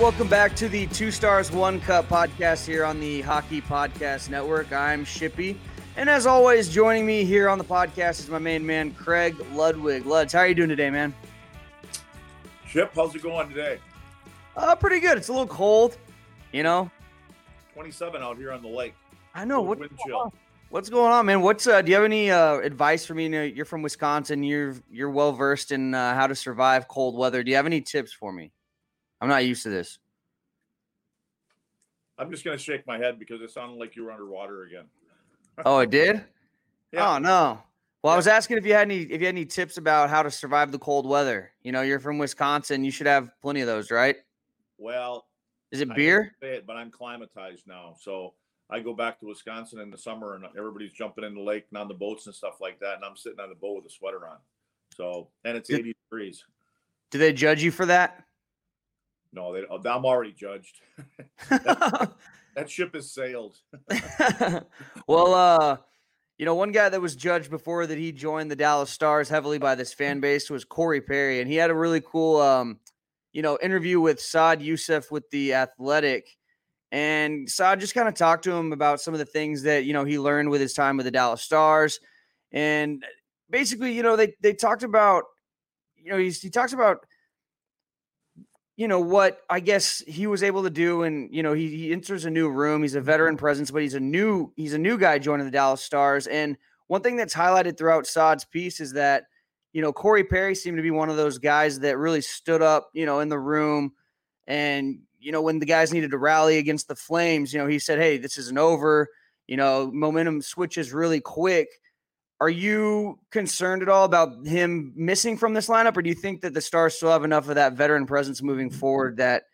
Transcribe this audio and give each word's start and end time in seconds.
Welcome 0.00 0.28
back 0.28 0.54
to 0.54 0.68
the 0.68 0.86
Two 0.86 1.10
Stars 1.10 1.50
One 1.50 1.80
Cup 1.80 2.08
podcast 2.08 2.64
here 2.64 2.84
on 2.84 3.00
the 3.00 3.20
Hockey 3.22 3.60
Podcast 3.60 4.30
Network. 4.30 4.72
I'm 4.72 5.04
Shippy, 5.04 5.56
and 5.96 6.08
as 6.08 6.24
always, 6.24 6.68
joining 6.68 7.04
me 7.04 7.24
here 7.24 7.48
on 7.48 7.58
the 7.58 7.64
podcast 7.64 8.20
is 8.20 8.28
my 8.28 8.38
main 8.38 8.64
man 8.64 8.92
Craig 8.92 9.34
Ludwig. 9.54 10.04
Luds, 10.04 10.32
how 10.32 10.38
are 10.40 10.46
you 10.46 10.54
doing 10.54 10.68
today, 10.68 10.88
man? 10.88 11.12
Ship, 12.68 12.88
how's 12.94 13.12
it 13.16 13.22
going 13.22 13.48
today? 13.48 13.80
Uh, 14.56 14.76
pretty 14.76 15.00
good. 15.00 15.18
It's 15.18 15.28
a 15.28 15.32
little 15.32 15.48
cold, 15.48 15.98
you 16.52 16.62
know. 16.62 16.88
27 17.74 18.22
out 18.22 18.36
here 18.36 18.52
on 18.52 18.62
the 18.62 18.68
lake. 18.68 18.94
I 19.34 19.44
know 19.44 19.62
what. 19.62 19.80
Wind 19.80 19.98
chill. 20.06 20.32
What's 20.70 20.88
going 20.88 21.10
on, 21.12 21.26
man? 21.26 21.40
What's 21.40 21.66
uh? 21.66 21.82
Do 21.82 21.90
you 21.90 21.96
have 21.96 22.04
any 22.04 22.30
uh 22.30 22.58
advice 22.58 23.04
for 23.04 23.14
me? 23.14 23.24
You 23.24 23.30
know, 23.30 23.42
you're 23.42 23.64
from 23.64 23.82
Wisconsin. 23.82 24.44
You're 24.44 24.76
you're 24.92 25.10
well 25.10 25.32
versed 25.32 25.72
in 25.72 25.92
uh, 25.92 26.14
how 26.14 26.28
to 26.28 26.36
survive 26.36 26.86
cold 26.86 27.16
weather. 27.16 27.42
Do 27.42 27.50
you 27.50 27.56
have 27.56 27.66
any 27.66 27.80
tips 27.80 28.12
for 28.12 28.32
me? 28.32 28.52
I'm 29.20 29.28
not 29.28 29.44
used 29.44 29.62
to 29.64 29.68
this. 29.70 29.98
I'm 32.18 32.30
just 32.30 32.44
gonna 32.44 32.58
shake 32.58 32.86
my 32.86 32.98
head 32.98 33.18
because 33.18 33.40
it 33.42 33.50
sounded 33.50 33.78
like 33.78 33.94
you 33.96 34.04
were 34.04 34.12
underwater 34.12 34.64
again. 34.64 34.84
Oh, 35.66 35.80
it 35.80 35.90
did. 35.90 36.24
Yeah. 36.92 37.14
Oh 37.16 37.18
no. 37.18 37.60
Well, 38.04 38.12
I 38.12 38.16
was 38.16 38.28
asking 38.28 38.58
if 38.58 38.64
you 38.64 38.74
had 38.74 38.82
any 38.82 38.98
if 38.98 39.20
you 39.20 39.26
had 39.26 39.34
any 39.34 39.44
tips 39.44 39.76
about 39.76 40.08
how 40.08 40.22
to 40.22 40.30
survive 40.30 40.70
the 40.70 40.78
cold 40.78 41.04
weather. 41.04 41.50
You 41.64 41.72
know, 41.72 41.82
you're 41.82 41.98
from 41.98 42.16
Wisconsin. 42.16 42.84
You 42.84 42.92
should 42.92 43.08
have 43.08 43.30
plenty 43.42 43.60
of 43.60 43.66
those, 43.66 43.90
right? 43.90 44.14
Well, 44.78 45.26
Is 45.72 45.80
it 45.80 45.92
beer? 45.96 46.36
it, 46.42 46.64
but 46.64 46.76
I'm 46.76 46.92
climatized 46.92 47.66
now, 47.66 47.96
so 48.00 48.34
I 48.70 48.78
go 48.78 48.94
back 48.94 49.18
to 49.18 49.26
Wisconsin 49.26 49.80
in 49.80 49.90
the 49.90 49.98
summer, 49.98 50.36
and 50.36 50.44
everybody's 50.56 50.92
jumping 50.92 51.24
in 51.24 51.34
the 51.34 51.40
lake 51.40 51.64
and 51.72 51.78
on 51.78 51.88
the 51.88 51.94
boats 51.94 52.26
and 52.26 52.34
stuff 52.34 52.60
like 52.60 52.78
that, 52.78 52.94
and 52.94 53.04
I'm 53.04 53.16
sitting 53.16 53.40
on 53.40 53.48
the 53.48 53.56
boat 53.56 53.82
with 53.82 53.86
a 53.86 53.90
sweater 53.92 54.28
on. 54.28 54.36
So, 54.96 55.26
and 55.44 55.56
it's 55.56 55.68
Did- 55.68 55.80
80 55.80 55.96
degrees. 56.08 56.44
Do 57.10 57.18
they 57.18 57.32
judge 57.32 57.64
you 57.64 57.72
for 57.72 57.86
that? 57.86 58.22
No, 59.32 59.52
they, 59.52 59.64
I'm 59.68 60.04
already 60.04 60.32
judged. 60.32 60.80
That 62.58 62.68
ship 62.68 62.92
has 62.96 63.12
sailed. 63.12 63.56
well, 65.06 65.32
uh, 65.32 65.76
you 66.38 66.44
know, 66.44 66.56
one 66.56 66.72
guy 66.72 66.88
that 66.88 67.00
was 67.00 67.14
judged 67.14 67.50
before 67.50 67.86
that 67.86 67.98
he 67.98 68.10
joined 68.10 68.50
the 68.50 68.56
Dallas 68.56 68.90
Stars 68.90 69.28
heavily 69.28 69.58
by 69.58 69.76
this 69.76 69.94
fan 69.94 70.18
base 70.18 70.50
was 70.50 70.64
Corey 70.64 71.00
Perry, 71.00 71.40
and 71.40 71.48
he 71.48 71.54
had 71.54 71.70
a 71.70 71.74
really 71.74 72.00
cool, 72.00 72.40
um, 72.40 72.80
you 73.32 73.42
know, 73.42 73.60
interview 73.62 74.00
with 74.00 74.20
Saad 74.20 74.60
Yousuf 74.60 75.12
with 75.12 75.30
the 75.30 75.54
Athletic, 75.54 76.36
and 76.90 77.48
Saad 77.48 77.78
just 77.78 77.94
kind 77.94 78.08
of 78.08 78.14
talked 78.14 78.42
to 78.42 78.52
him 78.52 78.72
about 78.72 79.00
some 79.00 79.14
of 79.14 79.18
the 79.18 79.24
things 79.24 79.62
that 79.62 79.84
you 79.84 79.92
know 79.92 80.04
he 80.04 80.18
learned 80.18 80.50
with 80.50 80.60
his 80.60 80.72
time 80.72 80.96
with 80.96 81.06
the 81.06 81.12
Dallas 81.12 81.42
Stars, 81.42 82.00
and 82.50 83.04
basically, 83.50 83.92
you 83.92 84.02
know, 84.02 84.16
they 84.16 84.34
they 84.40 84.52
talked 84.52 84.82
about, 84.82 85.22
you 85.96 86.10
know, 86.10 86.18
he's, 86.18 86.42
he 86.42 86.50
talks 86.50 86.72
about 86.72 87.06
you 88.78 88.86
know 88.86 89.00
what 89.00 89.40
I 89.50 89.58
guess 89.58 90.04
he 90.06 90.28
was 90.28 90.44
able 90.44 90.62
to 90.62 90.70
do, 90.70 91.02
and 91.02 91.34
you 91.34 91.42
know 91.42 91.52
he, 91.52 91.68
he 91.68 91.92
enters 91.92 92.24
a 92.24 92.30
new 92.30 92.48
room. 92.48 92.82
He's 92.82 92.94
a 92.94 93.00
veteran 93.00 93.34
mm-hmm. 93.34 93.40
presence, 93.40 93.72
but 93.72 93.82
he's 93.82 93.94
a 93.94 94.00
new 94.00 94.52
he's 94.54 94.72
a 94.72 94.78
new 94.78 94.96
guy 94.96 95.18
joining 95.18 95.46
the 95.46 95.52
Dallas 95.52 95.82
Stars. 95.82 96.28
And 96.28 96.56
one 96.86 97.02
thing 97.02 97.16
that's 97.16 97.34
highlighted 97.34 97.76
throughout 97.76 98.06
Saad's 98.06 98.44
piece 98.44 98.78
is 98.78 98.92
that 98.92 99.24
you 99.72 99.82
know 99.82 99.92
Corey 99.92 100.22
Perry 100.22 100.54
seemed 100.54 100.76
to 100.76 100.82
be 100.82 100.92
one 100.92 101.10
of 101.10 101.16
those 101.16 101.38
guys 101.38 101.80
that 101.80 101.98
really 101.98 102.20
stood 102.20 102.62
up, 102.62 102.88
you 102.94 103.04
know, 103.04 103.18
in 103.18 103.28
the 103.28 103.38
room, 103.38 103.94
and 104.46 105.00
you 105.18 105.32
know 105.32 105.42
when 105.42 105.58
the 105.58 105.66
guys 105.66 105.92
needed 105.92 106.12
to 106.12 106.18
rally 106.18 106.58
against 106.58 106.86
the 106.86 106.94
Flames, 106.94 107.52
you 107.52 107.58
know 107.58 107.66
he 107.66 107.80
said, 107.80 107.98
"Hey, 107.98 108.16
this 108.16 108.38
isn't 108.38 108.58
over." 108.58 109.08
You 109.48 109.56
know, 109.56 109.90
momentum 109.92 110.40
switches 110.40 110.92
really 110.92 111.20
quick. 111.20 111.66
Are 112.40 112.48
you 112.48 113.18
concerned 113.30 113.82
at 113.82 113.88
all 113.88 114.04
about 114.04 114.46
him 114.46 114.92
missing 114.94 115.36
from 115.36 115.54
this 115.54 115.68
lineup, 115.68 115.96
or 115.96 116.02
do 116.02 116.08
you 116.08 116.14
think 116.14 116.40
that 116.42 116.54
the 116.54 116.60
Stars 116.60 116.94
still 116.94 117.10
have 117.10 117.24
enough 117.24 117.48
of 117.48 117.56
that 117.56 117.72
veteran 117.72 118.06
presence 118.06 118.42
moving 118.42 118.70
forward 118.70 119.16
that 119.16 119.44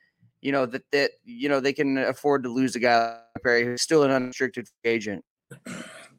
you 0.43 0.53
know 0.53 0.67
that 0.67 0.83
that 0.93 1.13
you 1.25 1.49
know 1.49 1.61
they 1.61 1.73
can 1.73 1.97
afford 1.97 2.43
to 2.43 2.51
lose 2.51 2.77
a 2.77 2.79
guy 2.79 3.19
like 3.35 3.43
Perry 3.43 3.65
who's 3.65 3.81
still 3.81 4.03
an 4.03 4.11
unrestricted 4.11 4.69
agent? 4.85 5.25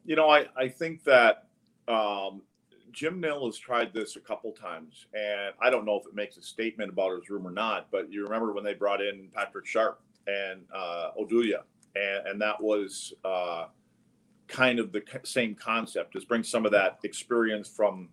You 0.04 0.16
know, 0.16 0.28
I, 0.28 0.46
I 0.56 0.68
think 0.68 1.04
that 1.04 1.46
um, 1.86 2.42
Jim 2.90 3.20
Nill 3.20 3.46
has 3.46 3.58
tried 3.58 3.92
this 3.94 4.16
a 4.16 4.20
couple 4.20 4.50
times, 4.50 5.06
and 5.14 5.54
I 5.60 5.70
don't 5.70 5.84
know 5.84 5.96
if 5.96 6.06
it 6.06 6.14
makes 6.14 6.36
a 6.36 6.42
statement 6.42 6.90
about 6.90 7.14
his 7.14 7.30
room 7.30 7.46
or 7.46 7.52
not. 7.52 7.88
But 7.92 8.12
you 8.12 8.24
remember 8.24 8.52
when 8.52 8.64
they 8.64 8.74
brought 8.74 9.00
in 9.00 9.28
Patrick 9.32 9.66
Sharp 9.66 10.00
and 10.26 10.62
uh, 10.74 11.10
Oduya, 11.20 11.62
and, 11.94 12.26
and 12.26 12.40
that 12.40 12.60
was 12.60 13.14
uh, 13.24 13.66
kind 14.48 14.78
of 14.78 14.92
the 14.92 15.02
same 15.24 15.54
concept: 15.54 16.16
is 16.16 16.24
bring 16.24 16.42
some 16.42 16.66
of 16.66 16.72
that 16.72 16.98
experience 17.02 17.68
from 17.68 18.08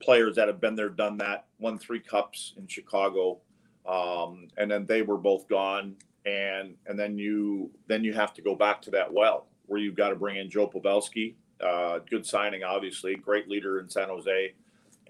players 0.00 0.36
that 0.36 0.48
have 0.48 0.60
been 0.60 0.74
there, 0.74 0.88
done 0.88 1.18
that, 1.18 1.46
won 1.58 1.78
three 1.78 2.00
cups 2.00 2.54
in 2.56 2.66
Chicago, 2.66 3.38
um, 3.86 4.48
and 4.56 4.70
then 4.70 4.86
they 4.86 5.02
were 5.02 5.18
both 5.18 5.48
gone, 5.48 5.96
and 6.26 6.74
and 6.86 6.98
then 6.98 7.18
you 7.18 7.70
then 7.86 8.04
you 8.04 8.12
have 8.12 8.34
to 8.34 8.42
go 8.42 8.54
back 8.54 8.82
to 8.82 8.90
that 8.90 9.12
well 9.12 9.46
where 9.66 9.78
you've 9.80 9.94
got 9.94 10.08
to 10.08 10.16
bring 10.16 10.36
in 10.36 10.50
Joe 10.50 10.66
Pavelski, 10.66 11.34
uh, 11.64 12.00
good 12.10 12.26
signing, 12.26 12.64
obviously, 12.64 13.14
great 13.14 13.48
leader 13.48 13.78
in 13.78 13.88
San 13.88 14.08
Jose, 14.08 14.52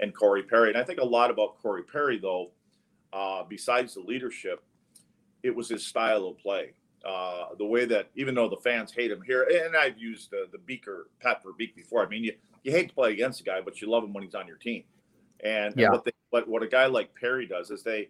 and 0.01 0.15
Corey 0.15 0.43
Perry. 0.43 0.69
And 0.69 0.77
I 0.77 0.85
think 0.85 1.01
a 1.01 1.05
lot 1.05 1.31
about 1.31 1.57
Corey 1.63 1.83
Perry, 1.83 2.19
though, 2.19 2.51
uh, 3.11 3.43
besides 3.49 3.95
the 3.95 4.01
leadership, 4.01 4.63
it 5.43 5.55
was 5.57 5.71
his 5.71 5.87
style 5.87 6.27
of 6.27 6.39
play. 6.39 6.73
Uh, 7.05 7.55
the 7.57 7.65
way 7.65 7.87
that, 7.87 8.11
even 8.15 8.35
though 8.35 8.49
the 8.49 8.59
fans 8.59 8.93
hate 8.93 9.11
him 9.11 9.23
here, 9.23 9.49
and 9.65 9.75
I've 9.75 9.99
used 9.99 10.35
uh, 10.35 10.47
the 10.53 10.59
Beaker, 10.59 11.09
Pat 11.21 11.43
Verbeek 11.43 11.75
before. 11.75 12.05
I 12.05 12.09
mean, 12.09 12.25
you, 12.25 12.35
you 12.63 12.73
hate 12.73 12.91
to 12.91 12.95
play 12.95 13.13
against 13.13 13.41
a 13.41 13.45
guy, 13.45 13.61
but 13.63 13.81
you 13.81 13.89
love 13.89 14.05
him 14.05 14.13
when 14.13 14.23
he's 14.23 14.35
on 14.35 14.47
your 14.47 14.59
team. 14.59 14.85
And, 15.43 15.73
and 15.73 15.77
Yeah. 15.77 15.91
what, 15.91 16.05
they, 16.05 16.13
what 16.29 16.47
what 16.47 16.63
a 16.63 16.69
guy 16.69 16.87
like 16.87 17.15
Perry 17.15 17.47
does 17.47 17.71
is 17.71 17.83
they, 17.83 18.09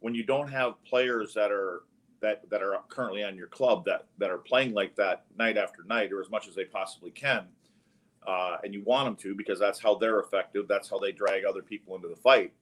when 0.00 0.14
you 0.14 0.24
don't 0.24 0.48
have 0.48 0.74
players 0.84 1.32
that 1.34 1.50
are 1.50 1.82
that 2.20 2.48
that 2.50 2.62
are 2.62 2.80
currently 2.88 3.22
on 3.24 3.36
your 3.36 3.46
club 3.46 3.84
that 3.84 4.06
that 4.18 4.30
are 4.30 4.38
playing 4.38 4.74
like 4.74 4.94
that 4.96 5.24
night 5.38 5.56
after 5.56 5.82
night 5.84 6.12
or 6.12 6.20
as 6.20 6.30
much 6.30 6.48
as 6.48 6.54
they 6.54 6.64
possibly 6.64 7.10
can 7.10 7.46
uh, 8.26 8.56
and 8.64 8.74
you 8.74 8.82
want 8.82 9.06
them 9.06 9.16
to 9.16 9.34
because 9.34 9.58
that's 9.58 9.78
how 9.78 9.94
they're 9.94 10.20
effective 10.20 10.66
that's 10.68 10.90
how 10.90 10.98
they 10.98 11.12
drag 11.12 11.44
other 11.44 11.62
people 11.62 11.94
into 11.94 12.08
the 12.08 12.16
fight 12.16 12.52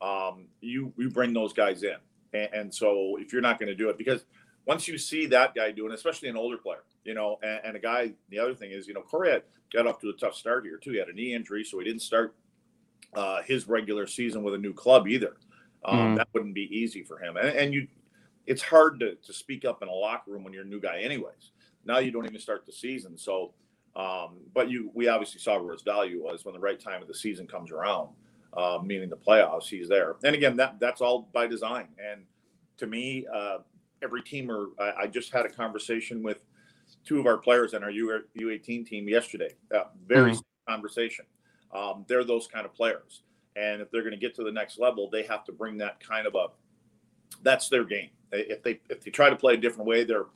um, 0.00 0.46
you 0.60 0.92
you 0.96 1.10
bring 1.10 1.32
those 1.32 1.52
guys 1.52 1.82
in 1.82 1.96
and, 2.32 2.48
and 2.52 2.74
so 2.74 3.16
if 3.20 3.32
you're 3.32 3.42
not 3.42 3.58
going 3.58 3.68
to 3.68 3.74
do 3.74 3.88
it 3.88 3.98
because 3.98 4.24
once 4.66 4.86
you 4.88 4.96
see 4.98 5.26
that 5.26 5.54
guy 5.54 5.70
doing 5.70 5.92
especially 5.92 6.28
an 6.28 6.36
older 6.36 6.56
player 6.58 6.84
you 7.04 7.14
know 7.14 7.38
and, 7.42 7.60
and 7.64 7.76
a 7.76 7.80
guy 7.80 8.12
the 8.30 8.38
other 8.38 8.54
thing 8.54 8.70
is 8.70 8.86
you 8.86 8.94
know 8.94 9.02
Corey 9.02 9.30
had 9.32 9.42
got 9.72 9.86
off 9.86 10.00
to 10.00 10.10
a 10.10 10.12
tough 10.12 10.34
start 10.34 10.64
here 10.64 10.76
too. 10.76 10.92
He 10.92 10.98
had 10.98 11.08
a 11.08 11.12
knee 11.12 11.34
injury 11.34 11.64
so 11.64 11.78
he 11.78 11.84
didn't 11.84 12.02
start 12.02 12.34
uh, 13.14 13.42
his 13.42 13.68
regular 13.68 14.06
season 14.06 14.42
with 14.42 14.54
a 14.54 14.58
new 14.58 14.72
club 14.72 15.06
either. 15.08 15.36
Um, 15.84 15.98
Mm. 15.98 16.16
that 16.16 16.28
wouldn't 16.32 16.54
be 16.54 16.68
easy 16.76 17.02
for 17.02 17.18
him. 17.18 17.36
And, 17.36 17.48
and 17.48 17.74
you 17.74 17.88
it's 18.46 18.62
hard 18.62 18.98
to, 19.00 19.14
to 19.16 19.32
speak 19.32 19.64
up 19.64 19.82
in 19.82 19.88
a 19.88 19.92
locker 19.92 20.30
room 20.32 20.44
when 20.44 20.52
you're 20.52 20.64
a 20.64 20.66
new 20.66 20.80
guy 20.80 21.00
anyways. 21.00 21.52
Now 21.84 21.98
you 21.98 22.10
don't 22.10 22.24
even 22.24 22.40
start 22.40 22.66
the 22.66 22.72
season 22.72 23.16
so 23.18 23.52
um, 23.96 24.38
but 24.54 24.70
you 24.70 24.90
we 24.94 25.08
obviously 25.08 25.40
saw 25.40 25.60
where 25.60 25.72
his 25.72 25.82
value 25.82 26.22
was 26.22 26.44
when 26.44 26.54
the 26.54 26.60
right 26.60 26.80
time 26.80 27.02
of 27.02 27.08
the 27.08 27.14
season 27.14 27.46
comes 27.46 27.70
around 27.70 28.08
uh, 28.56 28.78
meaning 28.84 29.08
the 29.08 29.16
playoffs 29.16 29.64
he's 29.66 29.88
there. 29.88 30.16
And 30.24 30.34
again 30.34 30.56
that 30.56 30.78
that's 30.80 31.00
all 31.00 31.28
by 31.32 31.46
design. 31.46 31.88
And 31.98 32.24
to 32.78 32.86
me 32.86 33.26
uh, 33.34 33.58
every 34.02 34.22
teamer 34.22 34.68
I, 34.78 35.02
I 35.02 35.06
just 35.06 35.32
had 35.32 35.46
a 35.46 35.50
conversation 35.50 36.22
with 36.22 36.44
two 37.04 37.18
of 37.20 37.26
our 37.26 37.38
players 37.38 37.74
on 37.74 37.82
our 37.82 37.90
U, 37.90 38.22
u18 38.38 38.86
team 38.86 39.08
yesterday 39.08 39.54
uh, 39.74 39.84
very 40.06 40.32
Mhm. 40.32 40.42
conversation 40.68 41.24
um, 41.74 42.04
they're 42.08 42.24
those 42.24 42.46
kind 42.46 42.66
of 42.66 42.74
players 42.74 43.22
and 43.56 43.80
if 43.82 43.90
they're 43.90 44.02
going 44.02 44.12
to 44.12 44.18
get 44.18 44.34
to 44.36 44.44
the 44.44 44.52
next 44.52 44.78
level 44.78 45.08
they 45.10 45.22
have 45.22 45.44
to 45.44 45.52
bring 45.52 45.76
that 45.78 46.00
kind 46.00 46.26
of 46.26 46.34
a 46.34 46.46
that's 47.42 47.68
their 47.68 47.84
game. 47.84 48.10
If 48.30 48.62
they 48.62 48.80
if 48.88 49.00
they 49.02 49.10
try 49.10 49.30
to 49.30 49.36
play 49.36 49.54
a 49.54 49.56
different 49.56 49.86
way, 49.88 50.04
they're 50.04 50.26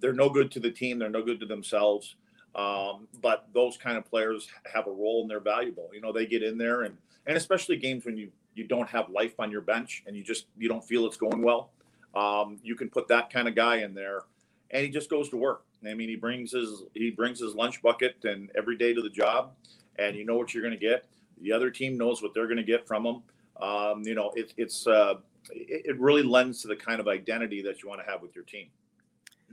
they're 0.00 0.12
no 0.12 0.28
good 0.28 0.50
to 0.52 0.60
the 0.60 0.70
team. 0.70 0.98
They're 0.98 1.10
no 1.10 1.22
good 1.22 1.40
to 1.40 1.46
themselves. 1.46 2.16
Um, 2.54 3.08
but 3.20 3.48
those 3.54 3.76
kind 3.76 3.96
of 3.96 4.04
players 4.04 4.48
have 4.70 4.86
a 4.86 4.90
role 4.90 5.22
and 5.22 5.30
they're 5.30 5.40
valuable. 5.40 5.90
You 5.94 6.00
know, 6.00 6.12
they 6.12 6.26
get 6.26 6.42
in 6.42 6.58
there 6.58 6.82
and 6.82 6.96
and 7.26 7.36
especially 7.36 7.76
games 7.76 8.04
when 8.04 8.16
you 8.16 8.30
you 8.54 8.64
don't 8.66 8.88
have 8.88 9.08
life 9.10 9.34
on 9.38 9.50
your 9.50 9.60
bench 9.60 10.02
and 10.06 10.16
you 10.16 10.22
just 10.22 10.46
you 10.58 10.68
don't 10.68 10.84
feel 10.84 11.06
it's 11.06 11.16
going 11.16 11.42
well. 11.42 11.70
Um, 12.14 12.58
you 12.62 12.74
can 12.74 12.90
put 12.90 13.08
that 13.08 13.32
kind 13.32 13.48
of 13.48 13.54
guy 13.54 13.78
in 13.78 13.94
there, 13.94 14.22
and 14.70 14.84
he 14.84 14.90
just 14.90 15.08
goes 15.08 15.28
to 15.30 15.36
work. 15.36 15.64
I 15.86 15.94
mean, 15.94 16.08
he 16.08 16.16
brings 16.16 16.52
his 16.52 16.82
he 16.94 17.10
brings 17.10 17.40
his 17.40 17.54
lunch 17.54 17.82
bucket 17.82 18.16
and 18.24 18.50
every 18.56 18.76
day 18.76 18.94
to 18.94 19.02
the 19.02 19.10
job, 19.10 19.52
and 19.98 20.16
you 20.16 20.24
know 20.24 20.36
what 20.36 20.54
you're 20.54 20.62
going 20.62 20.78
to 20.78 20.80
get. 20.80 21.06
The 21.40 21.52
other 21.52 21.70
team 21.70 21.98
knows 21.98 22.22
what 22.22 22.34
they're 22.34 22.46
going 22.46 22.58
to 22.58 22.62
get 22.62 22.86
from 22.86 23.04
him. 23.04 23.22
Um, 23.60 24.02
you 24.04 24.14
know, 24.14 24.32
it, 24.36 24.52
it's 24.56 24.86
uh, 24.86 25.14
it, 25.50 25.82
it 25.86 26.00
really 26.00 26.22
lends 26.22 26.62
to 26.62 26.68
the 26.68 26.76
kind 26.76 27.00
of 27.00 27.08
identity 27.08 27.62
that 27.62 27.82
you 27.82 27.88
want 27.88 28.00
to 28.04 28.10
have 28.10 28.22
with 28.22 28.34
your 28.34 28.44
team. 28.44 28.68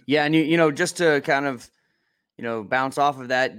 Yeah, 0.05 0.25
and 0.25 0.35
you 0.35 0.43
you 0.43 0.57
know 0.57 0.71
just 0.71 0.97
to 0.97 1.21
kind 1.21 1.45
of 1.45 1.69
you 2.37 2.43
know 2.43 2.63
bounce 2.63 2.97
off 2.97 3.19
of 3.19 3.29
that, 3.29 3.55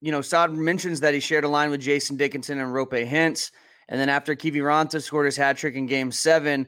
you 0.00 0.12
know, 0.12 0.20
Saad 0.20 0.52
mentions 0.52 1.00
that 1.00 1.14
he 1.14 1.20
shared 1.20 1.44
a 1.44 1.48
line 1.48 1.70
with 1.70 1.80
Jason 1.80 2.16
Dickinson 2.16 2.58
and 2.58 2.72
Roope 2.72 3.08
Hintz, 3.08 3.50
and 3.88 4.00
then 4.00 4.08
after 4.08 4.34
Kiviranta 4.34 5.02
scored 5.02 5.26
his 5.26 5.36
hat 5.36 5.56
trick 5.56 5.74
in 5.74 5.86
Game 5.86 6.12
Seven, 6.12 6.66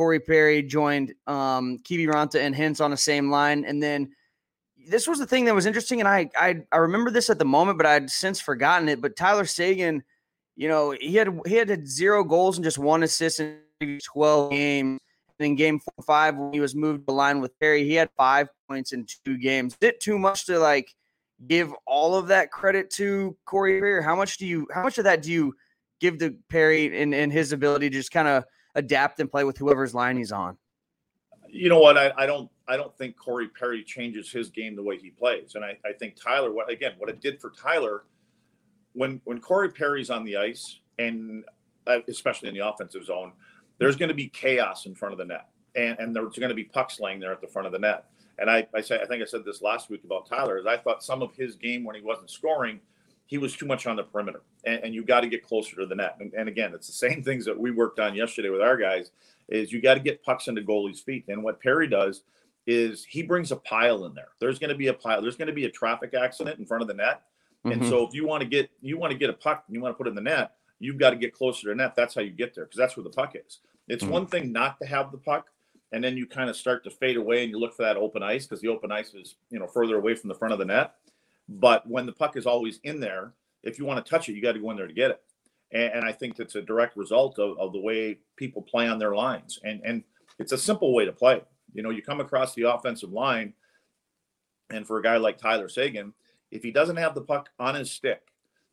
Corey 0.00 0.18
Perry 0.18 0.62
joined 0.62 1.12
um, 1.26 1.76
Kiviranta 1.80 2.40
and 2.40 2.54
Hintz 2.54 2.82
on 2.82 2.90
the 2.90 2.96
same 2.96 3.30
line, 3.30 3.66
and 3.66 3.82
then 3.82 4.10
this 4.88 5.06
was 5.06 5.18
the 5.18 5.26
thing 5.26 5.44
that 5.44 5.54
was 5.54 5.66
interesting, 5.66 6.00
and 6.00 6.08
I 6.08 6.30
I 6.34 6.62
I 6.72 6.78
remember 6.78 7.10
this 7.10 7.28
at 7.28 7.38
the 7.38 7.44
moment, 7.44 7.76
but 7.76 7.84
I'd 7.84 8.08
since 8.08 8.40
forgotten 8.40 8.88
it. 8.88 9.02
But 9.02 9.14
Tyler 9.14 9.44
Seguin, 9.44 10.02
you 10.56 10.68
know, 10.68 10.92
he 10.98 11.16
had 11.16 11.38
he 11.44 11.56
had 11.56 11.86
zero 11.86 12.24
goals 12.24 12.56
and 12.56 12.64
just 12.64 12.78
one 12.78 13.02
assist 13.02 13.40
in 13.40 13.58
12 14.02 14.50
games. 14.50 15.00
And 15.38 15.46
in 15.46 15.54
game 15.54 15.78
four, 15.78 16.02
five, 16.02 16.34
when 16.34 16.54
he 16.54 16.60
was 16.60 16.74
moved 16.74 17.06
to 17.06 17.12
line 17.12 17.42
with 17.42 17.52
Perry, 17.60 17.84
he 17.84 17.92
had 17.92 18.08
five 18.16 18.48
points 18.70 18.92
in 18.92 19.04
two 19.26 19.36
games. 19.36 19.76
Is 19.82 19.88
it 19.88 20.00
too 20.00 20.18
much 20.18 20.46
to 20.46 20.58
like 20.58 20.94
give 21.46 21.74
all 21.86 22.14
of 22.14 22.28
that 22.28 22.50
credit 22.50 22.88
to 22.92 23.36
Corey 23.44 23.78
Perry? 23.78 24.02
How 24.02 24.16
much 24.16 24.38
do 24.38 24.46
you 24.46 24.66
how 24.72 24.82
much 24.82 24.96
of 24.96 25.04
that 25.04 25.20
do 25.20 25.30
you 25.30 25.54
give 26.00 26.16
to 26.20 26.34
Perry 26.48 27.02
and, 27.02 27.14
and 27.14 27.30
his 27.30 27.52
ability 27.52 27.90
to 27.90 27.96
just 27.98 28.12
kind 28.12 28.28
of 28.28 28.44
adapt 28.74 29.20
and 29.20 29.30
play 29.30 29.44
with 29.44 29.58
whoever's 29.58 29.94
line 29.94 30.16
he's 30.16 30.32
on? 30.32 30.56
You 31.48 31.68
know 31.68 31.80
what? 31.80 31.98
I, 31.98 32.12
I 32.16 32.26
don't 32.26 32.48
I 32.68 32.76
don't 32.76 32.96
think 32.96 33.16
Corey 33.16 33.48
Perry 33.48 33.82
changes 33.82 34.30
his 34.30 34.50
game 34.50 34.76
the 34.76 34.82
way 34.82 34.98
he 34.98 35.10
plays. 35.10 35.56
And 35.56 35.64
I, 35.64 35.76
I 35.84 35.92
think 35.92 36.14
Tyler, 36.14 36.52
what 36.52 36.70
again, 36.70 36.92
what 36.98 37.10
it 37.10 37.20
did 37.20 37.40
for 37.40 37.50
Tyler 37.50 38.04
when 38.92 39.20
when 39.24 39.40
Corey 39.40 39.70
Perry's 39.70 40.10
on 40.10 40.24
the 40.24 40.36
ice 40.36 40.80
and 40.98 41.44
uh, 41.86 41.98
especially 42.08 42.48
in 42.48 42.54
the 42.54 42.66
offensive 42.66 43.04
zone, 43.04 43.32
there's 43.78 43.96
going 43.96 44.08
to 44.08 44.14
be 44.14 44.28
chaos 44.28 44.86
in 44.86 44.94
front 44.94 45.12
of 45.12 45.18
the 45.18 45.24
net. 45.24 45.48
And, 45.76 45.98
and 45.98 46.16
there's 46.16 46.36
going 46.36 46.48
to 46.48 46.54
be 46.54 46.64
pucks 46.64 47.00
laying 47.00 47.20
there 47.20 47.32
at 47.32 47.40
the 47.40 47.46
front 47.46 47.66
of 47.66 47.72
the 47.72 47.78
net. 47.78 48.06
And 48.38 48.50
I, 48.50 48.66
I 48.74 48.80
say 48.80 49.00
I 49.00 49.06
think 49.06 49.22
I 49.22 49.26
said 49.26 49.44
this 49.44 49.62
last 49.62 49.90
week 49.90 50.04
about 50.04 50.28
Tyler 50.28 50.58
is 50.58 50.66
I 50.66 50.76
thought 50.76 51.02
some 51.02 51.22
of 51.22 51.34
his 51.34 51.56
game 51.56 51.84
when 51.84 51.94
he 51.94 52.02
wasn't 52.02 52.30
scoring, 52.30 52.80
he 53.30 53.38
was 53.38 53.54
too 53.54 53.64
much 53.64 53.86
on 53.86 53.94
the 53.94 54.02
perimeter. 54.02 54.42
And, 54.64 54.82
and 54.82 54.94
you 54.94 55.04
got 55.04 55.20
to 55.20 55.28
get 55.28 55.46
closer 55.46 55.76
to 55.76 55.86
the 55.86 55.94
net. 55.94 56.16
And, 56.18 56.34
and 56.34 56.48
again, 56.48 56.74
it's 56.74 56.88
the 56.88 56.92
same 56.92 57.22
things 57.24 57.44
that 57.44 57.56
we 57.58 57.70
worked 57.70 58.00
on 58.00 58.16
yesterday 58.16 58.50
with 58.50 58.60
our 58.60 58.76
guys 58.76 59.12
is 59.48 59.72
you 59.72 59.80
got 59.80 59.94
to 59.94 60.00
get 60.00 60.24
pucks 60.24 60.48
into 60.48 60.62
goalies' 60.62 61.00
feet. 61.00 61.24
And 61.28 61.44
what 61.44 61.60
Perry 61.60 61.86
does 61.86 62.24
is 62.66 63.04
he 63.04 63.22
brings 63.22 63.52
a 63.52 63.56
pile 63.56 64.04
in 64.06 64.14
there. 64.14 64.30
There's 64.40 64.58
going 64.58 64.70
to 64.70 64.76
be 64.76 64.88
a 64.88 64.92
pile. 64.92 65.22
There's 65.22 65.36
going 65.36 65.46
to 65.46 65.54
be 65.54 65.66
a 65.66 65.70
traffic 65.70 66.12
accident 66.12 66.58
in 66.58 66.66
front 66.66 66.82
of 66.82 66.88
the 66.88 66.94
net. 66.94 67.22
Mm-hmm. 67.64 67.82
And 67.82 67.88
so 67.88 68.04
if 68.04 68.14
you 68.14 68.26
want 68.26 68.42
to 68.42 68.48
get 68.48 68.68
you 68.80 68.98
want 68.98 69.12
to 69.12 69.18
get 69.18 69.30
a 69.30 69.34
puck 69.34 69.62
and 69.68 69.76
you 69.76 69.80
want 69.80 69.94
to 69.94 69.96
put 69.96 70.08
it 70.08 70.10
in 70.10 70.16
the 70.16 70.22
net, 70.22 70.56
you've 70.80 70.98
got 70.98 71.10
to 71.10 71.16
get 71.16 71.32
closer 71.32 71.62
to 71.62 71.68
the 71.68 71.74
net. 71.76 71.94
That's 71.94 72.16
how 72.16 72.22
you 72.22 72.30
get 72.30 72.52
there 72.54 72.64
because 72.64 72.78
that's 72.78 72.96
where 72.96 73.04
the 73.04 73.10
puck 73.10 73.36
is. 73.36 73.58
It's 73.86 74.02
mm-hmm. 74.02 74.12
one 74.12 74.26
thing 74.26 74.50
not 74.50 74.80
to 74.80 74.86
have 74.86 75.12
the 75.12 75.18
puck, 75.18 75.46
and 75.92 76.02
then 76.02 76.16
you 76.16 76.26
kind 76.26 76.50
of 76.50 76.56
start 76.56 76.82
to 76.84 76.90
fade 76.90 77.16
away 77.16 77.42
and 77.42 77.50
you 77.50 77.58
look 77.60 77.76
for 77.76 77.84
that 77.84 77.96
open 77.96 78.22
ice 78.22 78.46
because 78.46 78.60
the 78.60 78.68
open 78.68 78.90
ice 78.90 79.14
is 79.14 79.36
you 79.50 79.60
know 79.60 79.68
further 79.68 79.96
away 79.96 80.16
from 80.16 80.28
the 80.28 80.34
front 80.34 80.52
of 80.52 80.58
the 80.58 80.64
net. 80.64 80.94
But 81.50 81.86
when 81.88 82.06
the 82.06 82.12
puck 82.12 82.36
is 82.36 82.46
always 82.46 82.78
in 82.84 83.00
there, 83.00 83.34
if 83.64 83.78
you 83.78 83.84
want 83.84 84.04
to 84.04 84.08
touch 84.08 84.28
it, 84.28 84.34
you 84.34 84.40
got 84.40 84.52
to 84.52 84.60
go 84.60 84.70
in 84.70 84.76
there 84.76 84.86
to 84.86 84.94
get 84.94 85.10
it. 85.10 85.22
And, 85.72 85.92
and 85.94 86.04
I 86.04 86.12
think 86.12 86.36
that's 86.36 86.54
a 86.54 86.62
direct 86.62 86.96
result 86.96 87.38
of, 87.38 87.58
of 87.58 87.72
the 87.72 87.80
way 87.80 88.18
people 88.36 88.62
play 88.62 88.88
on 88.88 88.98
their 88.98 89.14
lines. 89.14 89.58
And 89.64 89.80
and 89.84 90.04
it's 90.38 90.52
a 90.52 90.58
simple 90.58 90.94
way 90.94 91.04
to 91.04 91.12
play. 91.12 91.42
You 91.74 91.82
know, 91.82 91.90
you 91.90 92.02
come 92.02 92.20
across 92.20 92.54
the 92.54 92.72
offensive 92.72 93.12
line, 93.12 93.52
and 94.70 94.86
for 94.86 94.98
a 94.98 95.02
guy 95.02 95.16
like 95.16 95.38
Tyler 95.38 95.68
Seguin, 95.68 96.14
if 96.50 96.62
he 96.62 96.70
doesn't 96.70 96.96
have 96.96 97.14
the 97.14 97.20
puck 97.20 97.50
on 97.58 97.74
his 97.74 97.90
stick, 97.90 98.22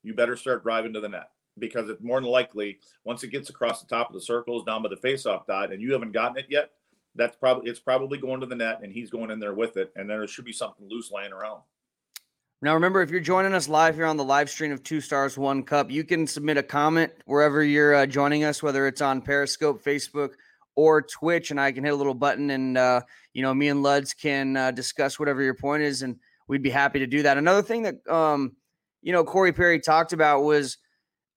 you 0.03 0.13
better 0.13 0.37
start 0.37 0.63
driving 0.63 0.93
to 0.93 1.01
the 1.01 1.09
net 1.09 1.31
because 1.59 1.89
it's 1.89 2.03
more 2.03 2.21
than 2.21 2.29
likely 2.29 2.79
once 3.03 3.23
it 3.23 3.31
gets 3.31 3.49
across 3.49 3.81
the 3.81 3.87
top 3.87 4.09
of 4.09 4.13
the 4.13 4.21
circles 4.21 4.63
down 4.63 4.83
by 4.83 4.89
the 4.89 4.95
faceoff 4.95 5.47
dot 5.47 5.71
and 5.71 5.81
you 5.81 5.91
haven't 5.91 6.11
gotten 6.11 6.37
it 6.37 6.45
yet, 6.49 6.71
that's 7.15 7.35
probably 7.35 7.69
it's 7.69 7.79
probably 7.79 8.17
going 8.19 8.39
to 8.39 8.45
the 8.45 8.55
net 8.55 8.79
and 8.83 8.93
he's 8.93 9.09
going 9.09 9.31
in 9.31 9.39
there 9.39 9.55
with 9.55 9.77
it 9.77 9.91
and 9.95 10.09
then 10.09 10.19
there 10.19 10.27
should 10.27 10.45
be 10.45 10.53
something 10.53 10.87
loose 10.87 11.11
laying 11.11 11.33
around. 11.33 11.61
Now 12.59 12.73
remember, 12.73 13.03
if 13.03 13.11
you're 13.11 13.19
joining 13.19 13.53
us 13.53 13.69
live 13.69 13.93
here 13.93 14.07
on 14.07 14.17
the 14.17 14.23
live 14.23 14.49
stream 14.49 14.71
of 14.71 14.81
Two 14.81 14.99
Stars 14.99 15.37
One 15.37 15.61
Cup, 15.61 15.91
you 15.91 16.03
can 16.03 16.25
submit 16.25 16.57
a 16.57 16.63
comment 16.63 17.11
wherever 17.25 17.63
you're 17.63 17.93
uh, 17.93 18.07
joining 18.07 18.45
us, 18.45 18.63
whether 18.63 18.87
it's 18.87 18.99
on 18.99 19.21
Periscope, 19.21 19.83
Facebook, 19.83 20.31
or 20.75 21.03
Twitch, 21.03 21.51
and 21.51 21.61
I 21.61 21.71
can 21.71 21.83
hit 21.83 21.93
a 21.93 21.95
little 21.95 22.15
button, 22.15 22.49
and 22.49 22.75
uh, 22.75 23.01
you 23.33 23.43
know, 23.43 23.53
me 23.53 23.67
and 23.67 23.85
Luds 23.85 24.19
can 24.19 24.57
uh, 24.57 24.71
discuss 24.71 25.19
whatever 25.19 25.43
your 25.43 25.53
point 25.53 25.83
is, 25.83 26.01
and 26.01 26.15
we'd 26.47 26.63
be 26.63 26.71
happy 26.71 26.97
to 26.97 27.05
do 27.05 27.21
that. 27.21 27.37
Another 27.37 27.61
thing 27.61 27.83
that 27.83 28.07
um, 28.07 28.55
you 29.03 29.13
know 29.13 29.23
Corey 29.23 29.53
Perry 29.53 29.79
talked 29.79 30.11
about 30.11 30.41
was 30.41 30.79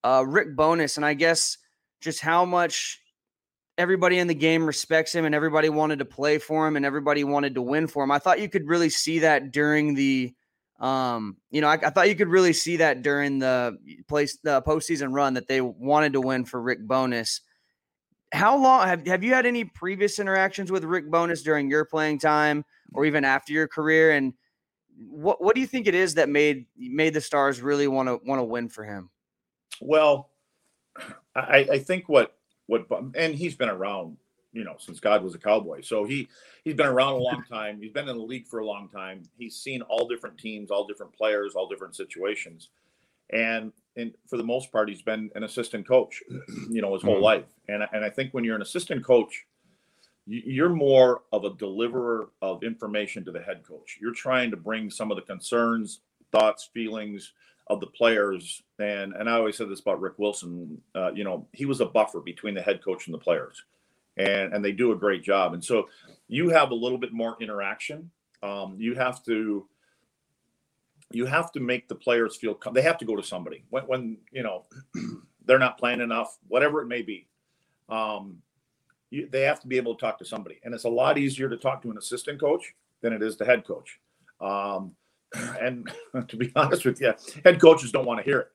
uh, 0.03 0.25
Rick 0.27 0.55
Bowness, 0.55 0.97
and 0.97 1.05
I 1.05 1.13
guess 1.13 1.59
just 1.99 2.19
how 2.19 2.45
much 2.45 2.99
everybody 3.77 4.17
in 4.17 4.25
the 4.25 4.33
game 4.33 4.65
respects 4.65 5.13
him, 5.13 5.25
and 5.25 5.35
everybody 5.35 5.69
wanted 5.69 5.99
to 5.99 6.05
play 6.05 6.39
for 6.39 6.67
him, 6.67 6.77
and 6.77 6.83
everybody 6.85 7.23
wanted 7.23 7.53
to 7.53 7.61
win 7.61 7.85
for 7.85 8.03
him. 8.03 8.09
I 8.09 8.17
thought 8.17 8.41
you 8.41 8.49
could 8.49 8.67
really 8.67 8.89
see 8.89 9.19
that 9.19 9.51
during 9.51 9.93
the 9.93 10.33
um, 10.81 11.37
you 11.51 11.61
know, 11.61 11.67
I, 11.67 11.73
I, 11.73 11.89
thought 11.91 12.09
you 12.09 12.15
could 12.15 12.27
really 12.27 12.53
see 12.53 12.77
that 12.77 13.03
during 13.03 13.37
the 13.37 13.77
place 14.07 14.39
the 14.43 14.63
postseason 14.63 15.13
run 15.13 15.35
that 15.35 15.47
they 15.47 15.61
wanted 15.61 16.13
to 16.13 16.21
win 16.21 16.43
for 16.43 16.59
Rick 16.59 16.87
Bowness. 16.87 17.41
how 18.33 18.57
long 18.57 18.87
have, 18.87 19.05
have 19.05 19.23
you 19.23 19.31
had 19.31 19.45
any 19.45 19.63
previous 19.63 20.17
interactions 20.17 20.71
with 20.71 20.83
Rick 20.83 21.11
Bowness 21.11 21.43
during 21.43 21.69
your 21.69 21.85
playing 21.85 22.17
time 22.17 22.65
or 22.93 23.05
even 23.05 23.23
after 23.23 23.53
your 23.53 23.67
career? 23.67 24.13
And 24.13 24.33
what 25.07 25.41
what 25.41 25.53
do 25.53 25.61
you 25.61 25.67
think 25.67 25.85
it 25.85 25.93
is 25.93 26.15
that 26.15 26.29
made 26.29 26.65
made 26.75 27.13
the 27.13 27.21
Stars 27.21 27.61
really 27.61 27.87
want 27.87 28.09
to 28.09 28.19
want 28.25 28.39
to 28.39 28.43
win 28.43 28.67
for 28.67 28.83
him? 28.83 29.11
Well, 29.81 30.31
I, 31.35 31.67
I 31.71 31.77
think 31.77 32.09
what 32.09 32.35
what 32.65 32.87
and 33.15 33.35
he's 33.35 33.55
been 33.55 33.69
around, 33.69 34.17
you 34.53 34.63
know, 34.63 34.75
since 34.77 34.99
God 34.99 35.23
was 35.23 35.35
a 35.35 35.39
cowboy. 35.39 35.81
So 35.81 36.03
he 36.03 36.27
he's 36.63 36.75
been 36.75 36.87
around 36.87 37.13
a 37.13 37.17
long 37.17 37.43
time. 37.49 37.79
He's 37.81 37.91
been 37.91 38.09
in 38.09 38.17
the 38.17 38.23
league 38.23 38.47
for 38.47 38.59
a 38.59 38.65
long 38.65 38.89
time. 38.89 39.23
He's 39.37 39.55
seen 39.55 39.81
all 39.83 40.07
different 40.07 40.37
teams, 40.37 40.71
all 40.71 40.85
different 40.85 41.13
players, 41.13 41.55
all 41.55 41.67
different 41.67 41.95
situations. 41.95 42.69
And 43.31 43.71
and 43.97 44.13
for 44.27 44.37
the 44.37 44.43
most 44.43 44.71
part, 44.71 44.89
he's 44.89 45.01
been 45.01 45.29
an 45.35 45.43
assistant 45.43 45.87
coach, 45.87 46.21
you 46.69 46.81
know, 46.81 46.93
his 46.93 47.03
whole 47.03 47.15
mm-hmm. 47.15 47.23
life. 47.23 47.45
And 47.67 47.83
and 47.93 48.03
I 48.03 48.09
think 48.09 48.33
when 48.33 48.43
you're 48.43 48.55
an 48.55 48.61
assistant 48.61 49.03
coach, 49.05 49.45
you're 50.27 50.69
more 50.69 51.23
of 51.31 51.45
a 51.45 51.51
deliverer 51.51 52.29
of 52.41 52.63
information 52.63 53.25
to 53.25 53.31
the 53.31 53.41
head 53.41 53.63
coach. 53.67 53.97
You're 54.01 54.13
trying 54.13 54.51
to 54.51 54.57
bring 54.57 54.89
some 54.89 55.11
of 55.11 55.17
the 55.17 55.23
concerns, 55.23 56.01
thoughts, 56.31 56.69
feelings 56.73 57.33
of 57.67 57.79
the 57.79 57.87
players. 57.87 58.63
And 58.79 59.13
and 59.13 59.29
I 59.29 59.33
always 59.33 59.57
said 59.57 59.69
this 59.69 59.79
about 59.79 60.01
Rick 60.01 60.19
Wilson. 60.19 60.81
Uh, 60.93 61.11
you 61.13 61.23
know, 61.23 61.47
he 61.53 61.65
was 61.65 61.81
a 61.81 61.85
buffer 61.85 62.19
between 62.19 62.53
the 62.53 62.61
head 62.61 62.83
coach 62.83 63.07
and 63.07 63.13
the 63.13 63.19
players, 63.19 63.63
and 64.21 64.53
and 64.53 64.63
they 64.63 64.71
do 64.71 64.91
a 64.91 64.95
great 64.95 65.23
job. 65.23 65.53
And 65.53 65.63
so 65.63 65.89
you 66.27 66.49
have 66.49 66.71
a 66.71 66.75
little 66.75 66.97
bit 66.97 67.13
more 67.13 67.37
interaction. 67.39 68.09
Um, 68.43 68.75
you 68.77 68.95
have 68.95 69.23
to 69.25 69.67
you 71.11 71.25
have 71.25 71.51
to 71.51 71.59
make 71.59 71.87
the 71.87 71.95
players 71.95 72.37
feel 72.37 72.53
com- 72.53 72.73
they 72.73 72.81
have 72.81 72.97
to 72.99 73.05
go 73.05 73.15
to 73.15 73.23
somebody 73.23 73.63
when, 73.69 73.83
when 73.83 74.17
you 74.31 74.43
know 74.43 74.65
they're 75.45 75.59
not 75.59 75.77
playing 75.77 76.01
enough 76.01 76.37
whatever 76.47 76.81
it 76.81 76.87
may 76.87 77.01
be. 77.01 77.27
Um, 77.89 78.37
you, 79.09 79.27
they 79.29 79.41
have 79.41 79.59
to 79.61 79.67
be 79.67 79.77
able 79.77 79.95
to 79.95 79.99
talk 79.99 80.17
to 80.19 80.25
somebody. 80.25 80.59
And 80.63 80.73
it's 80.73 80.85
a 80.85 80.89
lot 80.89 81.17
easier 81.17 81.49
to 81.49 81.57
talk 81.57 81.81
to 81.81 81.91
an 81.91 81.97
assistant 81.97 82.39
coach 82.39 82.73
than 83.01 83.11
it 83.11 83.21
is 83.21 83.35
the 83.35 83.43
head 83.43 83.65
coach. 83.65 83.99
Um, 84.39 84.95
and 85.61 85.91
to 86.27 86.37
be 86.37 86.51
honest 86.55 86.85
with 86.85 87.01
you 87.01 87.13
head 87.43 87.59
coaches 87.59 87.91
don't 87.91 88.05
want 88.05 88.19
to 88.19 88.23
hear 88.23 88.39
it. 88.39 88.47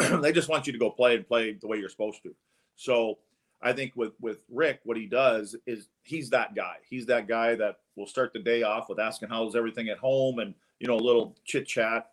They 0.22 0.32
just 0.32 0.48
want 0.48 0.66
you 0.66 0.72
to 0.72 0.78
go 0.78 0.90
play 0.90 1.16
and 1.16 1.26
play 1.26 1.52
the 1.52 1.66
way 1.66 1.78
you're 1.78 1.90
supposed 1.90 2.22
to. 2.22 2.34
So 2.76 3.18
i 3.64 3.72
think 3.72 3.92
with 3.96 4.12
with 4.20 4.44
rick 4.48 4.80
what 4.84 4.96
he 4.96 5.06
does 5.06 5.56
is 5.66 5.88
he's 6.04 6.30
that 6.30 6.54
guy 6.54 6.76
he's 6.88 7.06
that 7.06 7.26
guy 7.26 7.54
that 7.56 7.78
will 7.96 8.06
start 8.06 8.32
the 8.32 8.38
day 8.38 8.62
off 8.62 8.88
with 8.88 9.00
asking 9.00 9.28
how's 9.28 9.56
everything 9.56 9.88
at 9.88 9.98
home 9.98 10.38
and 10.38 10.54
you 10.84 10.88
know, 10.88 10.96
a 10.96 11.00
little 11.00 11.34
chit 11.44 11.66
chat. 11.66 12.10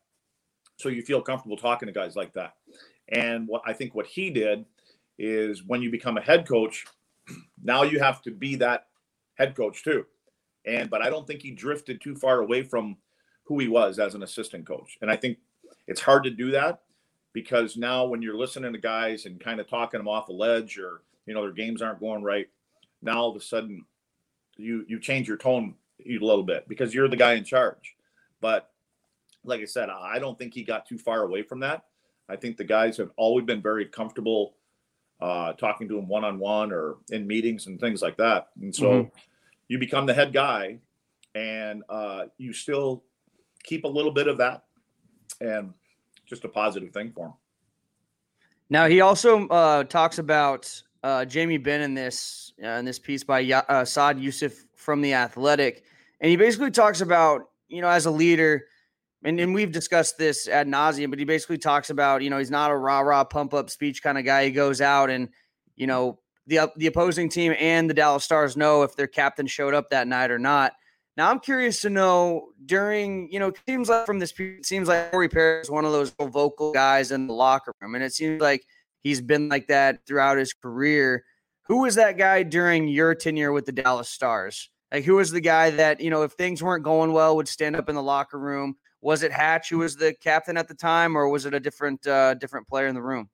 So 0.78 0.90
you 0.90 1.02
feel 1.02 1.22
comfortable 1.22 1.58
talking 1.58 1.88
to 1.88 1.94
guys 1.94 2.16
like 2.16 2.34
that. 2.34 2.54
And 3.10 3.48
what 3.48 3.62
I 3.66 3.74
think 3.74 3.94
what 3.94 4.06
he 4.06 4.30
did 4.30 4.66
is 5.20 5.64
when 5.66 5.82
you 5.82 5.92
become 5.92 6.18
a 6.18 6.22
head 6.22 6.48
coach, 6.48 6.86
now 7.64 7.84
you 7.84 8.00
have 8.00 8.22
to 8.24 8.32
be 8.32 8.56
that 8.56 8.88
head 9.36 9.56
coach 9.56 9.84
too. 9.84 10.06
And 10.66 10.90
but 10.90 11.02
I 11.02 11.10
don't 11.10 11.28
think 11.28 11.42
he 11.42 11.52
drifted 11.52 12.02
too 12.02 12.16
far 12.16 12.40
away 12.40 12.64
from 12.64 12.98
who 13.44 13.60
he 13.60 13.68
was 13.68 14.00
as 14.00 14.16
an 14.16 14.24
assistant 14.24 14.66
coach. 14.66 14.98
And 15.02 15.12
I 15.12 15.16
think 15.16 15.40
it's 15.88 16.02
hard 16.02 16.24
to 16.24 16.30
do 16.30 16.52
that 16.52 16.84
because 17.34 17.76
now 17.76 18.06
when 18.06 18.22
you're 18.22 18.38
listening 18.38 18.72
to 18.72 18.80
guys 18.80 19.26
and 19.26 19.40
kind 19.40 19.60
of 19.60 19.68
talking 19.68 20.00
them 20.00 20.08
off 20.08 20.30
a 20.30 20.34
ledge 20.34 20.78
or 20.78 21.02
you 21.26 21.34
know 21.34 21.42
their 21.42 21.52
games 21.52 21.82
aren't 21.82 22.00
going 22.00 22.24
right, 22.24 22.48
now 23.02 23.18
all 23.20 23.30
of 23.30 23.36
a 23.36 23.42
sudden 23.42 23.86
you 24.58 24.86
you 24.88 25.00
change 25.00 25.28
your 25.28 25.38
tone 25.38 25.76
a 26.06 26.18
little 26.20 26.44
bit 26.44 26.68
because 26.68 26.94
you're 26.94 27.08
the 27.08 27.16
guy 27.16 27.34
in 27.34 27.44
charge. 27.44 27.96
But 28.40 28.70
like 29.44 29.62
I 29.62 29.66
said, 29.66 29.90
I 29.90 30.20
don't 30.20 30.38
think 30.38 30.54
he 30.54 30.64
got 30.64 30.86
too 30.86 30.98
far 30.98 31.24
away 31.24 31.44
from 31.44 31.60
that. 31.62 31.86
I 32.30 32.36
think 32.36 32.58
the 32.58 32.64
guys 32.64 32.98
have 32.98 33.12
always 33.18 33.46
been 33.46 33.62
very 33.62 33.86
comfortable 33.86 34.56
uh, 35.20 35.54
talking 35.54 35.88
to 35.90 35.98
him 35.98 36.08
one 36.08 36.24
on 36.24 36.40
one 36.40 36.72
or 36.72 36.98
in 37.12 37.28
meetings 37.28 37.68
and 37.68 37.80
things 37.80 38.02
like 38.02 38.18
that. 38.18 38.50
And 38.62 38.76
so 38.76 38.90
mm-hmm. 38.90 39.10
you 39.68 39.80
become 39.80 40.06
the 40.06 40.14
head 40.14 40.34
guy. 40.34 40.80
and 41.36 41.84
uh, 41.90 42.26
you 42.38 42.54
still 42.54 43.04
keep 43.64 43.84
a 43.84 43.88
little 43.88 44.12
bit 44.12 44.28
of 44.28 44.38
that, 44.38 44.64
and 45.40 45.74
just 46.26 46.46
a 46.46 46.50
positive 46.50 46.92
thing 46.92 47.12
for 47.12 47.28
him. 47.28 47.34
Now 48.70 48.88
he 48.88 49.02
also 49.02 49.48
uh, 49.48 49.84
talks 49.84 50.18
about 50.18 50.82
uh, 51.04 51.26
Jamie 51.26 51.58
Benn 51.58 51.82
in 51.82 51.94
this 51.94 52.54
uh, 52.64 52.68
in 52.68 52.86
this 52.86 53.00
piece 53.00 53.24
by 53.24 53.44
uh, 53.44 53.86
Saad 53.86 54.18
Yousuf 54.18 54.54
from 54.76 55.02
the 55.02 55.14
Athletic, 55.14 55.84
and 56.20 56.30
he 56.30 56.36
basically 56.36 56.72
talks 56.72 57.02
about 57.02 57.50
you 57.68 57.82
know 57.82 57.90
as 57.90 58.06
a 58.06 58.12
leader, 58.12 58.66
and, 59.24 59.40
and 59.40 59.54
we've 59.54 59.72
discussed 59.72 60.18
this 60.18 60.48
ad 60.48 60.68
nauseum, 60.68 61.10
but 61.10 61.20
he 61.20 61.26
basically 61.26 61.58
talks 61.58 61.90
about 61.90 62.22
you 62.22 62.30
know 62.30 62.38
he's 62.38 62.52
not 62.52 62.72
a 62.72 62.76
rah 62.76 63.00
rah 63.00 63.24
pump 63.24 63.54
up 63.54 63.70
speech 63.70 64.04
kind 64.04 64.18
of 64.18 64.26
guy. 64.26 64.46
He 64.46 64.52
goes 64.52 64.82
out 64.82 65.10
and 65.10 65.30
you 65.76 65.88
know 65.88 66.20
the 66.48 66.72
the 66.76 66.88
opposing 66.88 67.30
team 67.30 67.56
and 67.58 67.90
the 67.90 67.94
Dallas 67.94 68.24
Stars 68.24 68.58
know 68.58 68.84
if 68.84 68.96
their 68.96 69.08
captain 69.08 69.48
showed 69.48 69.74
up 69.74 69.90
that 69.90 70.08
night 70.08 70.32
or 70.32 70.40
not. 70.40 70.74
Now 71.18 71.30
I'm 71.30 71.40
curious 71.40 71.82
to 71.82 71.90
know 71.90 72.50
during, 72.66 73.32
you 73.32 73.40
know, 73.40 73.50
it 73.50 73.60
seems 73.68 73.90
like 73.90 74.06
from 74.06 74.20
this 74.20 74.34
it 74.38 74.66
seems 74.66 74.88
like 74.88 75.12
Corey 75.12 75.28
Perry 75.28 75.62
is 75.62 75.70
one 75.70 75.84
of 75.84 75.92
those 75.92 76.12
vocal 76.12 76.72
guys 76.72 77.12
in 77.12 77.28
the 77.28 77.34
locker 77.34 77.74
room. 77.82 77.96
And 77.96 78.04
it 78.04 78.14
seems 78.14 78.42
like 78.42 78.66
he's 79.04 79.22
been 79.22 79.50
like 79.50 79.68
that 79.68 80.06
throughout 80.06 80.38
his 80.38 80.54
career. 80.54 81.24
Who 81.68 81.82
was 81.82 81.96
that 81.96 82.18
guy 82.18 82.44
during 82.44 82.88
your 82.88 83.16
tenure 83.16 83.52
with 83.52 83.66
the 83.66 83.72
Dallas 83.72 84.10
Stars? 84.10 84.70
Like 84.92 85.06
who 85.06 85.16
was 85.16 85.32
the 85.32 85.42
guy 85.42 85.70
that, 85.72 86.02
you 86.02 86.10
know, 86.10 86.24
if 86.24 86.34
things 86.34 86.62
weren't 86.62 86.84
going 86.84 87.14
well, 87.14 87.36
would 87.36 87.48
stand 87.48 87.76
up 87.76 87.88
in 87.88 87.96
the 87.96 88.04
locker 88.04 88.40
room? 88.40 88.76
Was 89.02 89.24
it 89.24 89.32
Hatch 89.32 89.70
who 89.70 89.80
was 89.80 89.96
the 89.96 90.14
captain 90.14 90.58
at 90.58 90.68
the 90.68 90.76
time, 90.76 91.18
or 91.18 91.28
was 91.30 91.46
it 91.46 91.54
a 91.54 91.60
different 91.60 92.06
uh 92.06 92.36
different 92.36 92.68
player 92.68 92.88
in 92.88 92.96
the 92.96 93.02
room? 93.02 93.30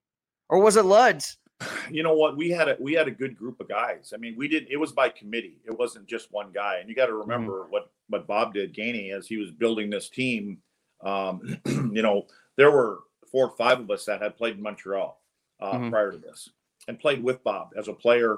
Or 0.50 0.60
was 0.60 0.78
it 0.78 0.86
Luds? 0.86 1.36
you 1.92 2.04
know 2.04 2.14
what 2.14 2.38
we 2.38 2.50
had 2.50 2.70
a 2.70 2.78
we 2.80 2.94
had 2.94 3.08
a 3.08 3.12
good 3.12 3.36
group 3.36 3.60
of 3.60 3.68
guys 3.68 4.14
i 4.14 4.18
mean 4.18 4.36
we 4.38 4.48
did 4.48 4.68
it 4.70 4.78
was 4.78 4.92
by 4.92 5.10
committee 5.10 5.60
it 5.66 5.78
wasn't 5.78 6.06
just 6.08 6.32
one 6.32 6.52
guy 6.54 6.78
and 6.78 6.90
you 6.90 6.96
got 6.96 7.08
to 7.08 7.14
mm-hmm. 7.14 7.30
remember 7.30 7.62
mm-hmm. 7.62 7.72
what 7.72 7.92
what 8.10 8.28
bob 8.28 8.54
did 8.54 8.76
gainey 8.76 9.12
as 9.12 9.28
he 9.28 9.38
was 9.38 9.52
building 9.52 9.90
this 9.90 10.10
team 10.10 10.60
um, 11.04 11.58
you 11.66 12.02
know 12.02 12.26
there 12.56 12.72
were 12.72 13.00
four 13.32 13.50
or 13.50 13.58
five 13.58 13.80
of 13.80 13.90
us 13.92 14.06
that 14.06 14.22
had 14.22 14.38
played 14.38 14.56
in 14.56 14.62
montreal 14.62 15.22
uh, 15.60 15.74
mm-hmm. 15.74 15.90
prior 15.90 16.12
to 16.12 16.18
this 16.18 16.50
and 16.88 17.00
played 17.00 17.24
with 17.24 17.44
bob 17.44 17.70
as 17.78 17.88
a 17.88 17.94
player 17.94 18.38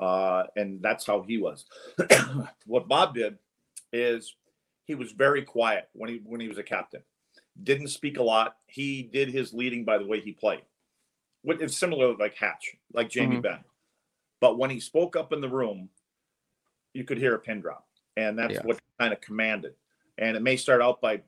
uh, 0.00 0.44
and 0.56 0.80
that's 0.80 1.06
how 1.06 1.22
he 1.22 1.38
was 1.38 1.64
what 2.66 2.88
bob 2.88 3.14
did 3.14 3.38
is 3.92 4.36
he 4.84 4.94
was 4.94 5.12
very 5.12 5.42
quiet 5.42 5.88
when 5.92 6.10
he 6.10 6.20
when 6.24 6.40
he 6.40 6.48
was 6.48 6.58
a 6.58 6.62
captain 6.62 7.02
didn't 7.62 7.88
speak 7.88 8.18
a 8.18 8.22
lot 8.22 8.56
he 8.66 9.02
did 9.02 9.28
his 9.28 9.52
leading 9.52 9.84
by 9.84 9.98
the 9.98 10.06
way 10.06 10.20
he 10.20 10.32
played 10.32 10.62
it's 11.44 11.76
similar 11.76 12.14
to 12.14 12.20
like 12.20 12.36
Hatch, 12.36 12.76
like 12.92 13.08
Jamie 13.08 13.36
mm-hmm. 13.36 13.42
Benn. 13.42 13.64
But 14.40 14.58
when 14.58 14.70
he 14.70 14.80
spoke 14.80 15.16
up 15.16 15.32
in 15.32 15.40
the 15.40 15.48
room, 15.48 15.88
you 16.92 17.04
could 17.04 17.18
hear 17.18 17.34
a 17.34 17.38
pin 17.38 17.60
drop. 17.60 17.86
And 18.16 18.38
that's 18.38 18.54
yeah. 18.54 18.62
what 18.62 18.80
kind 18.98 19.12
of 19.12 19.20
commanded. 19.20 19.74
And 20.16 20.36
it 20.36 20.42
may 20.42 20.56
start 20.56 20.82
out 20.82 21.00
by 21.00 21.22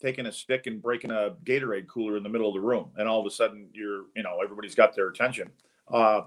taking 0.00 0.26
a 0.26 0.32
stick 0.32 0.66
and 0.66 0.82
breaking 0.82 1.10
a 1.10 1.34
Gatorade 1.44 1.86
cooler 1.86 2.16
in 2.16 2.22
the 2.22 2.28
middle 2.28 2.48
of 2.48 2.54
the 2.54 2.60
room. 2.60 2.90
And 2.96 3.08
all 3.08 3.20
of 3.20 3.26
a 3.26 3.30
sudden 3.30 3.68
you're, 3.72 4.04
you 4.16 4.22
know, 4.22 4.38
everybody's 4.42 4.74
got 4.74 4.94
their 4.94 5.08
attention. 5.08 5.50
Uh, 5.88 6.22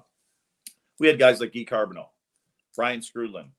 we 0.99 1.07
had 1.07 1.19
guys 1.19 1.39
like 1.39 1.53
Guy 1.53 1.65
Carbonneau, 1.65 2.07
Brian 2.75 3.01
Skrudland, 3.01 3.49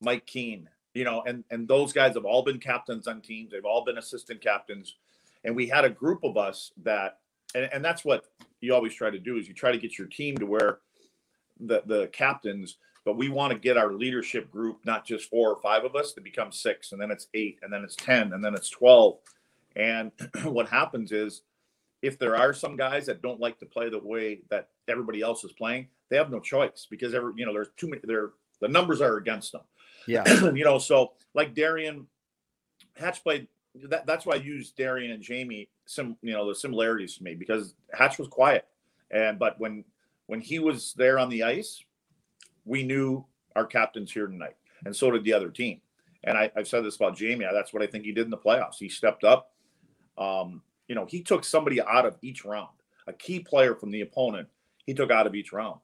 Mike 0.00 0.26
Keane, 0.26 0.68
you 0.94 1.04
know, 1.04 1.22
and 1.26 1.44
and 1.50 1.66
those 1.66 1.92
guys 1.92 2.14
have 2.14 2.24
all 2.24 2.42
been 2.42 2.60
captains 2.60 3.08
on 3.08 3.20
teams. 3.20 3.50
They've 3.50 3.64
all 3.64 3.84
been 3.84 3.98
assistant 3.98 4.40
captains. 4.40 4.96
And 5.44 5.54
we 5.56 5.66
had 5.66 5.84
a 5.84 5.90
group 5.90 6.24
of 6.24 6.36
us 6.36 6.72
that 6.84 7.18
and, 7.54 7.68
and 7.72 7.84
that's 7.84 8.04
what 8.04 8.24
you 8.60 8.74
always 8.74 8.94
try 8.94 9.10
to 9.10 9.18
do 9.18 9.36
is 9.36 9.48
you 9.48 9.54
try 9.54 9.72
to 9.72 9.78
get 9.78 9.98
your 9.98 10.08
team 10.08 10.36
to 10.38 10.46
where 10.46 10.78
the 11.60 11.82
the 11.86 12.08
captains 12.08 12.78
but 13.04 13.16
we 13.16 13.28
want 13.28 13.52
to 13.52 13.58
get 13.58 13.76
our 13.76 13.92
leadership 13.92 14.50
group 14.50 14.78
not 14.84 15.06
just 15.06 15.28
four 15.30 15.50
or 15.50 15.60
five 15.60 15.84
of 15.84 15.94
us 15.94 16.12
to 16.12 16.20
become 16.20 16.50
six 16.50 16.92
and 16.92 17.00
then 17.00 17.10
it's 17.10 17.28
eight 17.34 17.58
and 17.62 17.72
then 17.72 17.84
it's 17.84 17.96
10 17.96 18.32
and 18.32 18.44
then 18.44 18.54
it's 18.54 18.70
12 18.70 19.18
and 19.76 20.12
what 20.44 20.68
happens 20.68 21.12
is 21.12 21.42
if 22.02 22.18
there 22.18 22.36
are 22.36 22.52
some 22.52 22.76
guys 22.76 23.06
that 23.06 23.22
don't 23.22 23.40
like 23.40 23.58
to 23.58 23.66
play 23.66 23.88
the 23.88 23.98
way 23.98 24.40
that 24.50 24.68
everybody 24.88 25.20
else 25.20 25.44
is 25.44 25.52
playing 25.52 25.88
they 26.10 26.16
have 26.16 26.30
no 26.30 26.40
choice 26.40 26.86
because 26.90 27.14
every 27.14 27.32
you 27.36 27.46
know 27.46 27.52
there's 27.52 27.70
too 27.76 27.88
many 27.88 28.00
there 28.04 28.30
the 28.60 28.68
numbers 28.68 29.00
are 29.00 29.16
against 29.16 29.52
them 29.52 29.62
yeah 30.06 30.24
you 30.54 30.64
know 30.64 30.78
so 30.78 31.12
like 31.34 31.54
derian 31.54 32.04
hatch 32.96 33.22
played 33.22 33.48
that, 33.88 34.06
that's 34.06 34.24
why 34.24 34.34
I 34.34 34.36
use 34.36 34.72
Derian 34.78 35.12
and 35.12 35.20
Jamie 35.20 35.68
some 35.84 36.16
you 36.22 36.32
know 36.32 36.48
the 36.48 36.54
similarities 36.54 37.16
to 37.16 37.24
me 37.24 37.34
because 37.34 37.74
Hatch 37.92 38.20
was 38.20 38.28
quiet 38.28 38.68
and 39.10 39.36
but 39.38 39.58
when 39.58 39.84
when 40.26 40.40
he 40.40 40.58
was 40.58 40.94
there 40.96 41.18
on 41.18 41.28
the 41.28 41.42
ice, 41.42 41.84
we 42.64 42.82
knew 42.82 43.24
our 43.56 43.66
captain's 43.66 44.12
here 44.12 44.26
tonight, 44.26 44.56
and 44.84 44.94
so 44.94 45.10
did 45.10 45.24
the 45.24 45.32
other 45.32 45.50
team. 45.50 45.80
And 46.24 46.38
I, 46.38 46.50
have 46.56 46.66
said 46.66 46.84
this 46.84 46.96
about 46.96 47.16
Jamie. 47.16 47.46
That's 47.52 47.74
what 47.74 47.82
I 47.82 47.86
think 47.86 48.04
he 48.04 48.12
did 48.12 48.24
in 48.24 48.30
the 48.30 48.38
playoffs. 48.38 48.76
He 48.78 48.88
stepped 48.88 49.24
up. 49.24 49.52
Um, 50.18 50.62
you 50.88 50.94
know, 50.94 51.06
he 51.06 51.22
took 51.22 51.44
somebody 51.44 51.80
out 51.80 52.06
of 52.06 52.16
each 52.22 52.44
round, 52.44 52.68
a 53.06 53.12
key 53.12 53.40
player 53.40 53.74
from 53.74 53.90
the 53.90 54.02
opponent. 54.02 54.48
He 54.86 54.94
took 54.94 55.10
out 55.10 55.26
of 55.26 55.34
each 55.34 55.52
round. 55.52 55.80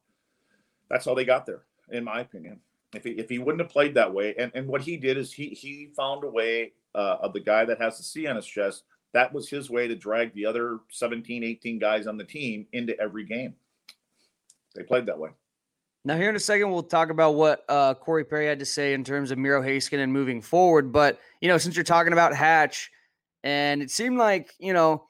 That's 0.88 1.04
how 1.04 1.14
they 1.14 1.25
got 1.25 1.46
there, 1.46 1.62
in 1.90 2.04
my 2.04 2.20
opinion. 2.20 2.60
If 2.94 3.04
he, 3.04 3.10
if 3.10 3.28
he 3.28 3.38
wouldn't 3.38 3.62
have 3.62 3.70
played 3.70 3.94
that 3.94 4.12
way, 4.12 4.34
and, 4.37 4.50
and 4.54 4.66
what 4.66 4.82
he 4.82 4.96
did 4.96 5.16
is 5.16 5.32
he 5.32 5.50
he 5.50 5.90
found 5.96 6.25
a 6.25 6.28
way 6.28 6.72
uh, 6.94 7.18
of 7.22 7.32
the 7.32 7.40
guy 7.40 7.64
that 7.64 7.80
has 7.80 7.99
the 7.99 8.02
C 8.02 8.26
on 8.26 8.37
his 8.37 8.46
chest, 8.46 8.82
that 9.12 9.32
was 9.32 9.49
his 9.49 9.70
way 9.70 9.87
to 9.88 9.94
drag 9.94 10.34
the 10.34 10.46
other 10.46 10.80
17, 10.90 11.44
18 11.44 11.78
guys 11.78 12.06
on 12.06 12.16
the 12.16 12.25
team 12.25 12.66
into 12.72 12.99
every 13.00 13.25
game. 13.25 13.54
They 14.75 14.82
played 14.82 15.06
that 15.06 15.18
way. 15.18 15.30
Now, 16.04 16.16
here 16.16 16.30
in 16.30 16.37
a 16.37 16.40
second, 16.40 16.70
we'll 16.70 16.82
talk 16.82 17.10
about 17.10 17.34
what 17.34 17.64
uh, 17.68 17.94
Corey 17.94 18.25
Perry 18.25 18.46
had 18.46 18.58
to 18.60 18.64
say 18.64 18.94
in 18.94 19.04
terms 19.04 19.30
of 19.30 19.38
Miro 19.38 19.60
Heiskanen 19.60 20.04
and 20.04 20.12
moving 20.12 20.40
forward. 20.40 20.92
But, 20.92 21.20
you 21.40 21.49
know, 21.49 21.58
since 21.58 21.76
you're 21.76 21.84
talking 21.84 22.14
about 22.14 22.34
Hatch, 22.34 22.90
and 23.44 23.82
it 23.82 23.90
seemed 23.90 24.18
like, 24.18 24.54
you 24.59 24.73
know, 24.73 25.04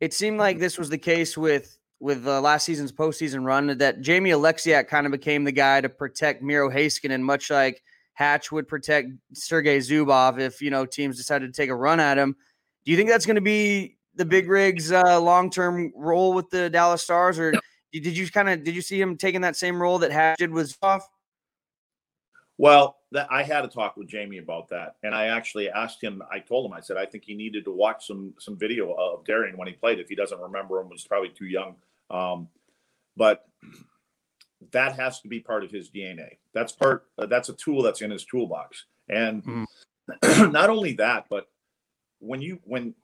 it 0.00 0.12
seemed 0.12 0.38
like 0.38 0.58
this 0.58 0.78
was 0.78 0.88
the 0.88 0.98
case 0.98 1.36
with 1.36 1.78
with 1.98 2.26
uh, 2.26 2.40
last 2.40 2.64
season's 2.64 2.92
postseason 2.92 3.44
run 3.44 3.78
that 3.78 4.02
Jamie 4.02 4.30
Oleksiak 4.30 4.86
kind 4.88 5.06
of 5.06 5.12
became 5.12 5.44
the 5.44 5.52
guy 5.52 5.80
to 5.80 5.88
protect 5.88 6.42
Miro 6.42 6.70
Heiskanen, 6.70 7.22
much 7.22 7.50
like– 7.50 7.82
Hatch 8.16 8.50
would 8.50 8.66
protect 8.66 9.10
Sergei 9.34 9.78
Zubov 9.78 10.40
if 10.40 10.62
you 10.62 10.70
know 10.70 10.86
teams 10.86 11.18
decided 11.18 11.52
to 11.52 11.56
take 11.56 11.68
a 11.68 11.74
run 11.74 12.00
at 12.00 12.16
him. 12.16 12.34
Do 12.84 12.90
you 12.90 12.96
think 12.96 13.10
that's 13.10 13.26
going 13.26 13.36
to 13.36 13.42
be 13.42 13.98
the 14.14 14.24
big 14.24 14.48
rigs 14.48 14.90
uh, 14.90 15.20
long 15.20 15.50
term 15.50 15.92
role 15.94 16.32
with 16.32 16.48
the 16.48 16.70
Dallas 16.70 17.02
Stars, 17.02 17.38
or 17.38 17.52
did 17.92 18.16
you 18.16 18.28
kind 18.30 18.48
of 18.48 18.64
did 18.64 18.74
you 18.74 18.80
see 18.80 18.98
him 18.98 19.18
taking 19.18 19.42
that 19.42 19.54
same 19.54 19.80
role 19.80 19.98
that 19.98 20.12
Hatch 20.12 20.38
did 20.38 20.50
with 20.50 20.74
Zubov? 20.74 21.02
Well, 22.58 22.96
that, 23.12 23.28
I 23.30 23.42
had 23.42 23.64
a 23.64 23.68
talk 23.68 23.96
with 23.96 24.08
Jamie 24.08 24.38
about 24.38 24.68
that, 24.70 24.96
and 25.02 25.14
I 25.14 25.26
actually 25.26 25.68
asked 25.68 26.02
him. 26.02 26.22
I 26.30 26.38
told 26.38 26.66
him 26.66 26.72
I 26.72 26.80
said 26.80 26.96
I 26.96 27.04
think 27.04 27.24
he 27.24 27.34
needed 27.34 27.64
to 27.64 27.72
watch 27.72 28.06
some 28.06 28.34
some 28.38 28.56
video 28.56 28.92
of 28.92 29.24
Derian 29.24 29.56
when 29.56 29.68
he 29.68 29.74
played. 29.74 30.00
If 30.00 30.08
he 30.08 30.14
doesn't 30.14 30.40
remember 30.40 30.80
him, 30.80 30.88
was 30.88 31.04
probably 31.04 31.28
too 31.28 31.46
young. 31.46 31.76
Um, 32.10 32.48
but 33.16 33.46
that 34.72 34.96
has 34.96 35.20
to 35.20 35.28
be 35.28 35.40
part 35.40 35.64
of 35.64 35.70
his 35.70 35.90
DNA. 35.90 36.36
That's 36.54 36.72
part. 36.72 37.06
Uh, 37.18 37.26
that's 37.26 37.48
a 37.48 37.54
tool 37.54 37.82
that's 37.82 38.02
in 38.02 38.10
his 38.10 38.24
toolbox. 38.24 38.84
And 39.08 39.44
mm. 39.44 39.66
not 40.52 40.70
only 40.70 40.94
that, 40.94 41.26
but 41.28 41.48
when 42.20 42.40
you 42.40 42.58
when 42.64 42.94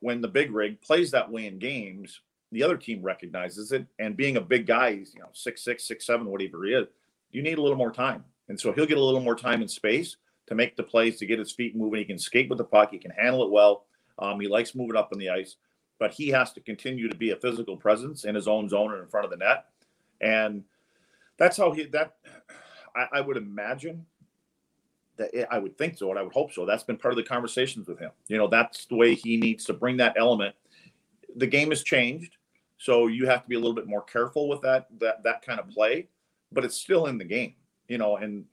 when 0.00 0.20
the 0.20 0.28
big 0.28 0.50
rig 0.52 0.80
plays 0.82 1.10
that 1.12 1.30
way 1.30 1.46
in 1.46 1.58
games, 1.58 2.20
the 2.52 2.62
other 2.62 2.76
team 2.76 3.02
recognizes 3.02 3.72
it. 3.72 3.86
And 3.98 4.16
being 4.16 4.36
a 4.36 4.40
big 4.40 4.66
guy, 4.66 4.96
he's 4.96 5.14
you 5.14 5.20
know 5.20 5.30
six 5.32 5.64
six 5.64 5.86
six 5.86 6.06
seven, 6.06 6.26
whatever 6.26 6.64
he 6.64 6.72
is, 6.72 6.86
you 7.30 7.42
need 7.42 7.58
a 7.58 7.62
little 7.62 7.78
more 7.78 7.92
time. 7.92 8.24
And 8.48 8.58
so 8.58 8.72
he'll 8.72 8.86
get 8.86 8.98
a 8.98 9.04
little 9.04 9.20
more 9.20 9.36
time 9.36 9.60
and 9.60 9.70
space 9.70 10.16
to 10.46 10.54
make 10.54 10.76
the 10.76 10.82
plays, 10.82 11.18
to 11.18 11.26
get 11.26 11.38
his 11.38 11.52
feet 11.52 11.74
moving. 11.74 11.98
He 11.98 12.04
can 12.04 12.18
skate 12.18 12.48
with 12.48 12.58
the 12.58 12.64
puck. 12.64 12.90
He 12.90 12.98
can 12.98 13.10
handle 13.10 13.44
it 13.44 13.50
well. 13.50 13.86
Um, 14.18 14.40
he 14.40 14.48
likes 14.48 14.74
moving 14.74 14.96
up 14.96 15.10
on 15.12 15.18
the 15.18 15.30
ice, 15.30 15.56
but 15.98 16.12
he 16.12 16.28
has 16.28 16.52
to 16.52 16.60
continue 16.60 17.08
to 17.08 17.14
be 17.14 17.30
a 17.30 17.36
physical 17.36 17.76
presence 17.76 18.24
in 18.24 18.34
his 18.34 18.46
own 18.46 18.68
zone 18.68 18.92
and 18.92 19.02
in 19.02 19.08
front 19.08 19.24
of 19.24 19.30
the 19.30 19.38
net. 19.38 19.66
And 20.20 20.64
that's 21.38 21.56
how 21.56 21.72
he 21.72 21.84
that 21.86 22.16
I, 22.94 23.06
I 23.14 23.20
would 23.20 23.36
imagine 23.36 24.06
that 25.16 25.32
it, 25.32 25.48
I 25.50 25.58
would 25.58 25.76
think 25.78 25.96
so, 25.98 26.10
and 26.10 26.18
I 26.18 26.22
would 26.22 26.32
hope 26.32 26.52
so. 26.52 26.66
That's 26.66 26.82
been 26.82 26.96
part 26.96 27.12
of 27.12 27.16
the 27.16 27.24
conversations 27.24 27.88
with 27.88 27.98
him. 27.98 28.10
You 28.28 28.38
know, 28.38 28.48
that's 28.48 28.86
the 28.86 28.96
way 28.96 29.14
he 29.14 29.36
needs 29.36 29.64
to 29.64 29.72
bring 29.72 29.96
that 29.98 30.16
element. 30.18 30.54
The 31.36 31.46
game 31.46 31.70
has 31.70 31.82
changed, 31.82 32.36
so 32.78 33.06
you 33.08 33.26
have 33.26 33.42
to 33.42 33.48
be 33.48 33.56
a 33.56 33.58
little 33.58 33.74
bit 33.74 33.88
more 33.88 34.02
careful 34.02 34.48
with 34.48 34.60
that 34.62 34.86
that 35.00 35.22
that 35.24 35.42
kind 35.42 35.58
of 35.58 35.68
play, 35.68 36.08
but 36.52 36.64
it's 36.64 36.76
still 36.76 37.06
in 37.06 37.18
the 37.18 37.24
game. 37.24 37.54
You 37.88 37.98
know, 37.98 38.16
and 38.16 38.44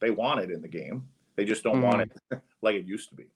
they 0.00 0.10
want 0.10 0.40
it 0.40 0.50
in 0.50 0.62
the 0.62 0.68
game. 0.68 1.08
They 1.36 1.44
just 1.44 1.62
don't 1.62 1.80
mm. 1.80 1.84
want 1.84 1.96
mm-hmm. 2.00 2.34
it 2.34 2.40
like 2.62 2.74
it 2.74 2.84
used 2.84 3.08
to 3.10 3.14
be. 3.14 3.26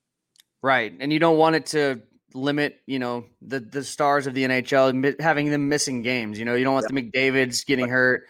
Right, 0.62 0.92
and 0.98 1.12
you 1.12 1.18
don't 1.18 1.38
want 1.38 1.56
it 1.56 1.66
to 1.66 2.02
limit, 2.34 2.80
you 2.86 2.98
know, 2.98 3.26
the 3.42 3.60
the 3.60 3.84
stars 3.84 4.26
of 4.26 4.34
the 4.34 4.44
NHL 4.44 5.20
having 5.20 5.50
them 5.50 5.68
missing 5.68 6.02
games. 6.02 6.38
You 6.38 6.44
know, 6.44 6.54
you 6.54 6.64
don't 6.64 6.74
want 6.74 6.86
yeah. 6.90 7.00
the 7.00 7.10
McDavid's 7.10 7.64
getting 7.64 7.88
hurt. 7.88 8.24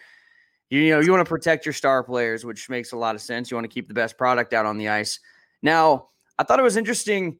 You, 0.69 0.79
you 0.79 0.91
know, 0.91 0.99
you 0.99 1.11
want 1.11 1.25
to 1.25 1.29
protect 1.29 1.65
your 1.65 1.73
star 1.73 2.03
players, 2.03 2.45
which 2.45 2.69
makes 2.69 2.91
a 2.93 2.97
lot 2.97 3.15
of 3.15 3.21
sense. 3.21 3.51
You 3.51 3.57
want 3.57 3.65
to 3.65 3.73
keep 3.73 3.87
the 3.87 3.93
best 3.93 4.17
product 4.17 4.53
out 4.53 4.65
on 4.65 4.77
the 4.77 4.89
ice. 4.89 5.19
Now, 5.61 6.09
I 6.37 6.43
thought 6.43 6.59
it 6.59 6.63
was 6.63 6.77
interesting 6.77 7.39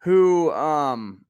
who 0.00 0.52
um 0.52 1.24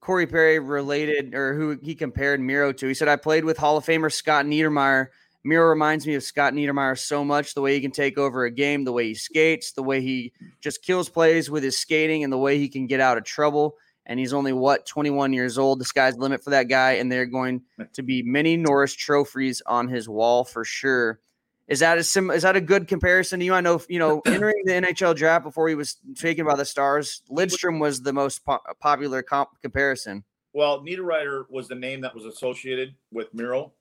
Corey 0.00 0.26
Perry 0.26 0.58
related 0.58 1.34
or 1.34 1.54
who 1.54 1.78
he 1.82 1.94
compared 1.94 2.40
Miro 2.40 2.72
to. 2.72 2.86
He 2.86 2.94
said, 2.94 3.08
I 3.08 3.16
played 3.16 3.44
with 3.44 3.58
Hall 3.58 3.76
of 3.76 3.84
Famer 3.84 4.12
Scott 4.12 4.46
Niedermayer 4.46 5.08
Miro 5.44 5.68
reminds 5.68 6.06
me 6.06 6.14
of 6.14 6.22
Scott 6.22 6.52
Niedermayer 6.52 6.98
so 6.98 7.24
much. 7.24 7.54
The 7.54 7.62
way 7.62 7.74
he 7.74 7.80
can 7.80 7.90
take 7.90 8.18
over 8.18 8.44
a 8.44 8.50
game, 8.50 8.84
the 8.84 8.92
way 8.92 9.08
he 9.08 9.14
skates, 9.14 9.72
the 9.72 9.82
way 9.82 10.00
he 10.00 10.32
just 10.60 10.82
kills 10.82 11.08
plays 11.08 11.50
with 11.50 11.62
his 11.62 11.78
skating, 11.78 12.24
and 12.24 12.32
the 12.32 12.38
way 12.38 12.58
he 12.58 12.68
can 12.68 12.86
get 12.86 13.00
out 13.00 13.16
of 13.16 13.24
trouble. 13.24 13.76
And 14.06 14.18
he's 14.18 14.32
only 14.32 14.52
what 14.52 14.86
21 14.86 15.32
years 15.32 15.56
old. 15.56 15.80
The 15.80 15.84
sky's 15.84 16.14
the 16.14 16.20
limit 16.20 16.42
for 16.42 16.50
that 16.50 16.64
guy, 16.64 16.92
and 16.92 17.10
they're 17.10 17.26
going 17.26 17.62
to 17.92 18.02
be 18.02 18.22
many 18.22 18.56
Norris 18.56 18.94
trophies 18.94 19.62
on 19.66 19.88
his 19.88 20.08
wall 20.08 20.44
for 20.44 20.64
sure. 20.64 21.20
Is 21.68 21.78
that 21.78 21.98
a 21.98 22.02
sim? 22.02 22.30
Is 22.30 22.42
that 22.42 22.56
a 22.56 22.60
good 22.60 22.88
comparison 22.88 23.38
to 23.38 23.46
you? 23.46 23.54
I 23.54 23.60
know 23.60 23.80
you 23.88 24.00
know 24.00 24.20
entering 24.26 24.60
the 24.64 24.72
NHL 24.72 25.14
draft 25.14 25.44
before 25.44 25.68
he 25.68 25.76
was 25.76 25.96
taken 26.16 26.44
by 26.44 26.56
the 26.56 26.64
Stars. 26.64 27.22
Lidstrom 27.30 27.78
was 27.78 28.02
the 28.02 28.12
most 28.12 28.44
po- 28.44 28.58
popular 28.80 29.22
comp- 29.22 29.62
comparison. 29.62 30.24
Well, 30.52 30.80
Niederreiter 30.82 31.44
was 31.48 31.68
the 31.68 31.76
name 31.76 32.00
that 32.00 32.12
was 32.12 32.24
associated 32.24 32.96
with 33.12 33.32
Miro 33.32 33.72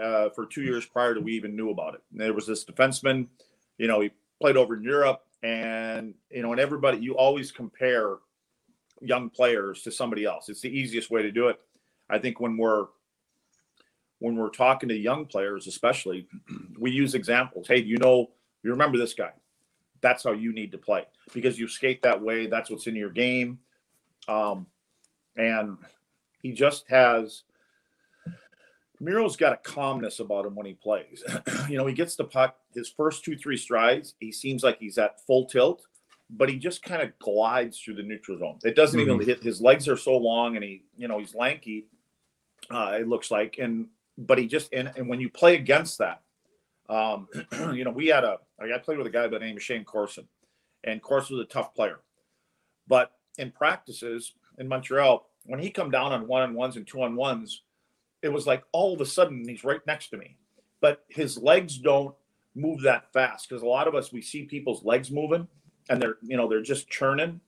uh, 0.00 0.30
for 0.30 0.46
two 0.46 0.62
years 0.62 0.86
prior 0.86 1.14
to 1.14 1.20
we 1.20 1.32
even 1.32 1.56
knew 1.56 1.70
about 1.70 1.94
it. 1.94 2.02
And 2.12 2.20
there 2.20 2.32
was 2.32 2.46
this 2.46 2.64
defenseman, 2.64 3.26
you 3.78 3.86
know, 3.86 4.00
he 4.00 4.10
played 4.40 4.56
over 4.56 4.76
in 4.76 4.82
Europe, 4.82 5.22
and 5.42 6.14
you 6.30 6.42
know, 6.42 6.52
and 6.52 6.60
everybody, 6.60 6.98
you 6.98 7.16
always 7.16 7.52
compare 7.52 8.16
young 9.00 9.30
players 9.30 9.82
to 9.82 9.90
somebody 9.90 10.24
else. 10.24 10.48
It's 10.48 10.60
the 10.60 10.68
easiest 10.68 11.10
way 11.10 11.22
to 11.22 11.30
do 11.30 11.48
it. 11.48 11.60
I 12.08 12.18
think 12.18 12.40
when 12.40 12.56
we're 12.56 12.86
when 14.18 14.36
we're 14.36 14.50
talking 14.50 14.88
to 14.88 14.96
young 14.96 15.26
players, 15.26 15.66
especially, 15.66 16.26
we 16.78 16.90
use 16.90 17.14
examples. 17.14 17.68
Hey, 17.68 17.82
you 17.82 17.98
know, 17.98 18.30
you 18.62 18.70
remember 18.70 18.98
this 18.98 19.14
guy. 19.14 19.32
That's 20.00 20.24
how 20.24 20.32
you 20.32 20.52
need 20.52 20.72
to 20.72 20.78
play 20.78 21.04
because 21.32 21.58
you 21.58 21.68
skate 21.68 22.02
that 22.02 22.20
way. 22.20 22.46
That's 22.46 22.70
what's 22.70 22.86
in 22.86 22.96
your 22.96 23.10
game. 23.10 23.58
Um, 24.28 24.66
and 25.36 25.78
he 26.42 26.52
just 26.52 26.84
has 26.88 27.42
Miro's 29.04 29.36
got 29.36 29.52
a 29.52 29.56
calmness 29.56 30.20
about 30.20 30.46
him 30.46 30.54
when 30.54 30.66
he 30.66 30.74
plays. 30.74 31.22
you 31.68 31.76
know, 31.76 31.86
he 31.86 31.94
gets 31.94 32.16
the 32.16 32.24
puck, 32.24 32.56
his 32.74 32.88
first 32.88 33.24
two, 33.24 33.36
three 33.36 33.56
strides, 33.56 34.14
he 34.18 34.32
seems 34.32 34.62
like 34.62 34.78
he's 34.78 34.98
at 34.98 35.24
full 35.26 35.46
tilt, 35.46 35.82
but 36.30 36.48
he 36.48 36.58
just 36.58 36.82
kind 36.82 37.02
of 37.02 37.16
glides 37.18 37.78
through 37.78 37.94
the 37.94 38.02
neutral 38.02 38.38
zone. 38.38 38.58
It 38.64 38.74
doesn't 38.74 38.98
mm-hmm. 38.98 39.10
even 39.10 39.26
hit 39.26 39.42
his 39.42 39.60
legs 39.60 39.88
are 39.88 39.96
so 39.96 40.16
long 40.16 40.56
and 40.56 40.64
he, 40.64 40.82
you 40.96 41.08
know, 41.08 41.18
he's 41.18 41.34
lanky, 41.34 41.86
uh, 42.70 42.96
it 42.98 43.08
looks 43.08 43.30
like. 43.30 43.58
And 43.58 43.88
but 44.16 44.38
he 44.38 44.46
just 44.46 44.72
and, 44.72 44.90
and 44.96 45.08
when 45.08 45.20
you 45.20 45.28
play 45.28 45.54
against 45.54 45.98
that, 45.98 46.22
um, 46.88 47.28
you 47.72 47.84
know, 47.84 47.90
we 47.90 48.06
had 48.06 48.24
a 48.24 48.38
I 48.60 48.78
played 48.78 48.98
with 48.98 49.06
a 49.06 49.10
guy 49.10 49.26
by 49.26 49.38
the 49.38 49.44
name 49.44 49.56
of 49.56 49.62
Shayne 49.62 49.84
Corson, 49.84 50.26
and 50.84 51.02
Corson 51.02 51.36
was 51.36 51.44
a 51.44 51.48
tough 51.48 51.74
player. 51.74 52.00
But 52.86 53.12
in 53.38 53.50
practices 53.50 54.32
in 54.58 54.68
Montreal, 54.68 55.26
when 55.44 55.60
he 55.60 55.70
come 55.70 55.90
down 55.90 56.12
on 56.12 56.26
one 56.26 56.42
on 56.42 56.54
ones 56.54 56.76
and 56.76 56.86
two 56.86 57.02
on 57.02 57.16
ones, 57.16 57.62
it 58.24 58.32
was 58.32 58.46
like 58.46 58.64
all 58.72 58.94
of 58.94 59.00
a 59.00 59.06
sudden 59.06 59.46
he's 59.46 59.64
right 59.64 59.86
next 59.86 60.08
to 60.08 60.16
me. 60.16 60.36
But 60.80 61.04
his 61.08 61.38
legs 61.38 61.78
don't 61.78 62.14
move 62.54 62.82
that 62.82 63.12
fast 63.12 63.48
because 63.48 63.62
a 63.62 63.66
lot 63.66 63.86
of 63.86 63.94
us 63.94 64.12
we 64.12 64.22
see 64.22 64.44
people's 64.44 64.84
legs 64.84 65.10
moving 65.10 65.46
and 65.90 66.00
they're 66.00 66.16
you 66.22 66.36
know 66.36 66.48
they're 66.48 66.62
just 66.62 66.88
churning. 66.88 67.40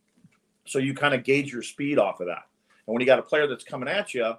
So 0.67 0.79
you 0.79 0.95
kind 0.95 1.15
of 1.15 1.25
gauge 1.25 1.53
your 1.53 1.63
speed 1.63 1.99
off 1.99 2.21
of 2.21 2.27
that. 2.27 2.45
And 2.87 2.93
when 2.93 3.01
you 3.01 3.07
got 3.07 3.19
a 3.19 3.23
player 3.23 3.47
that's 3.47 3.65
coming 3.65 3.89
at 3.89 4.15
you, 4.15 4.35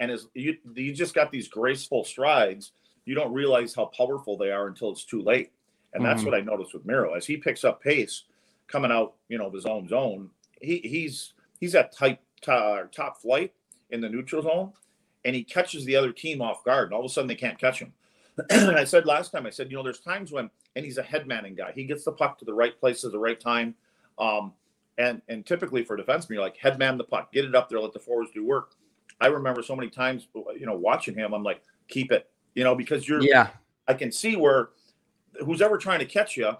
and 0.00 0.10
is 0.10 0.26
you 0.34 0.56
you 0.74 0.92
just 0.92 1.14
got 1.14 1.30
these 1.30 1.48
graceful 1.48 2.04
strides. 2.04 2.72
You 3.04 3.14
don't 3.14 3.32
realize 3.32 3.74
how 3.74 3.86
powerful 3.86 4.38
they 4.38 4.50
are 4.50 4.66
until 4.66 4.90
it's 4.90 5.04
too 5.04 5.20
late. 5.20 5.52
And 5.92 6.04
that's 6.04 6.22
mm-hmm. 6.22 6.30
what 6.30 6.38
I 6.38 6.42
noticed 6.42 6.72
with 6.74 6.86
Miro 6.86 7.14
as 7.14 7.26
he 7.26 7.36
picks 7.36 7.62
up 7.62 7.82
pace 7.82 8.24
coming 8.66 8.90
out, 8.90 9.14
you 9.28 9.38
know, 9.38 9.46
of 9.46 9.52
his 9.52 9.66
own 9.66 9.86
zone. 9.86 10.30
He 10.60 10.78
he's 10.78 11.34
he's 11.60 11.74
at 11.74 11.92
tight 11.92 12.20
uh, 12.48 12.84
top 12.90 13.20
flight 13.20 13.52
in 13.90 14.00
the 14.00 14.08
neutral 14.08 14.42
zone, 14.42 14.72
and 15.24 15.34
he 15.34 15.42
catches 15.42 15.84
the 15.84 15.96
other 15.96 16.12
team 16.12 16.42
off 16.42 16.64
guard, 16.64 16.88
and 16.88 16.94
all 16.94 17.00
of 17.00 17.06
a 17.06 17.08
sudden 17.08 17.28
they 17.28 17.34
can't 17.34 17.58
catch 17.58 17.78
him. 17.78 17.92
and 18.50 18.76
I 18.76 18.84
said 18.84 19.06
last 19.06 19.30
time, 19.30 19.46
I 19.46 19.50
said, 19.50 19.70
you 19.70 19.76
know, 19.76 19.82
there's 19.82 20.00
times 20.00 20.32
when, 20.32 20.50
and 20.74 20.84
he's 20.84 20.98
a 20.98 21.02
head 21.02 21.26
manning 21.26 21.54
guy. 21.54 21.72
He 21.72 21.84
gets 21.84 22.04
the 22.04 22.12
puck 22.12 22.38
to 22.38 22.44
the 22.44 22.54
right 22.54 22.78
place 22.78 23.04
at 23.04 23.12
the 23.12 23.18
right 23.18 23.38
time. 23.38 23.74
Um, 24.18 24.52
and 24.98 25.22
and 25.28 25.44
typically 25.44 25.84
for 25.84 25.96
defenseman, 25.96 26.30
you're 26.30 26.40
like 26.40 26.56
head 26.56 26.78
man 26.78 26.98
the 26.98 27.04
puck, 27.04 27.32
get 27.32 27.44
it 27.44 27.54
up 27.54 27.68
there, 27.68 27.80
let 27.80 27.92
the 27.92 27.98
forwards 27.98 28.30
do 28.32 28.44
work. 28.44 28.74
I 29.20 29.26
remember 29.28 29.62
so 29.62 29.76
many 29.76 29.90
times, 29.90 30.28
you 30.34 30.66
know, 30.66 30.76
watching 30.76 31.14
him, 31.14 31.32
I'm 31.32 31.42
like, 31.42 31.62
keep 31.88 32.12
it, 32.12 32.28
you 32.54 32.64
know, 32.64 32.74
because 32.74 33.08
you're, 33.08 33.22
yeah, 33.22 33.50
I 33.88 33.94
can 33.94 34.10
see 34.12 34.36
where 34.36 34.70
who's 35.44 35.62
ever 35.62 35.78
trying 35.78 36.00
to 36.00 36.04
catch 36.04 36.36
you, 36.36 36.52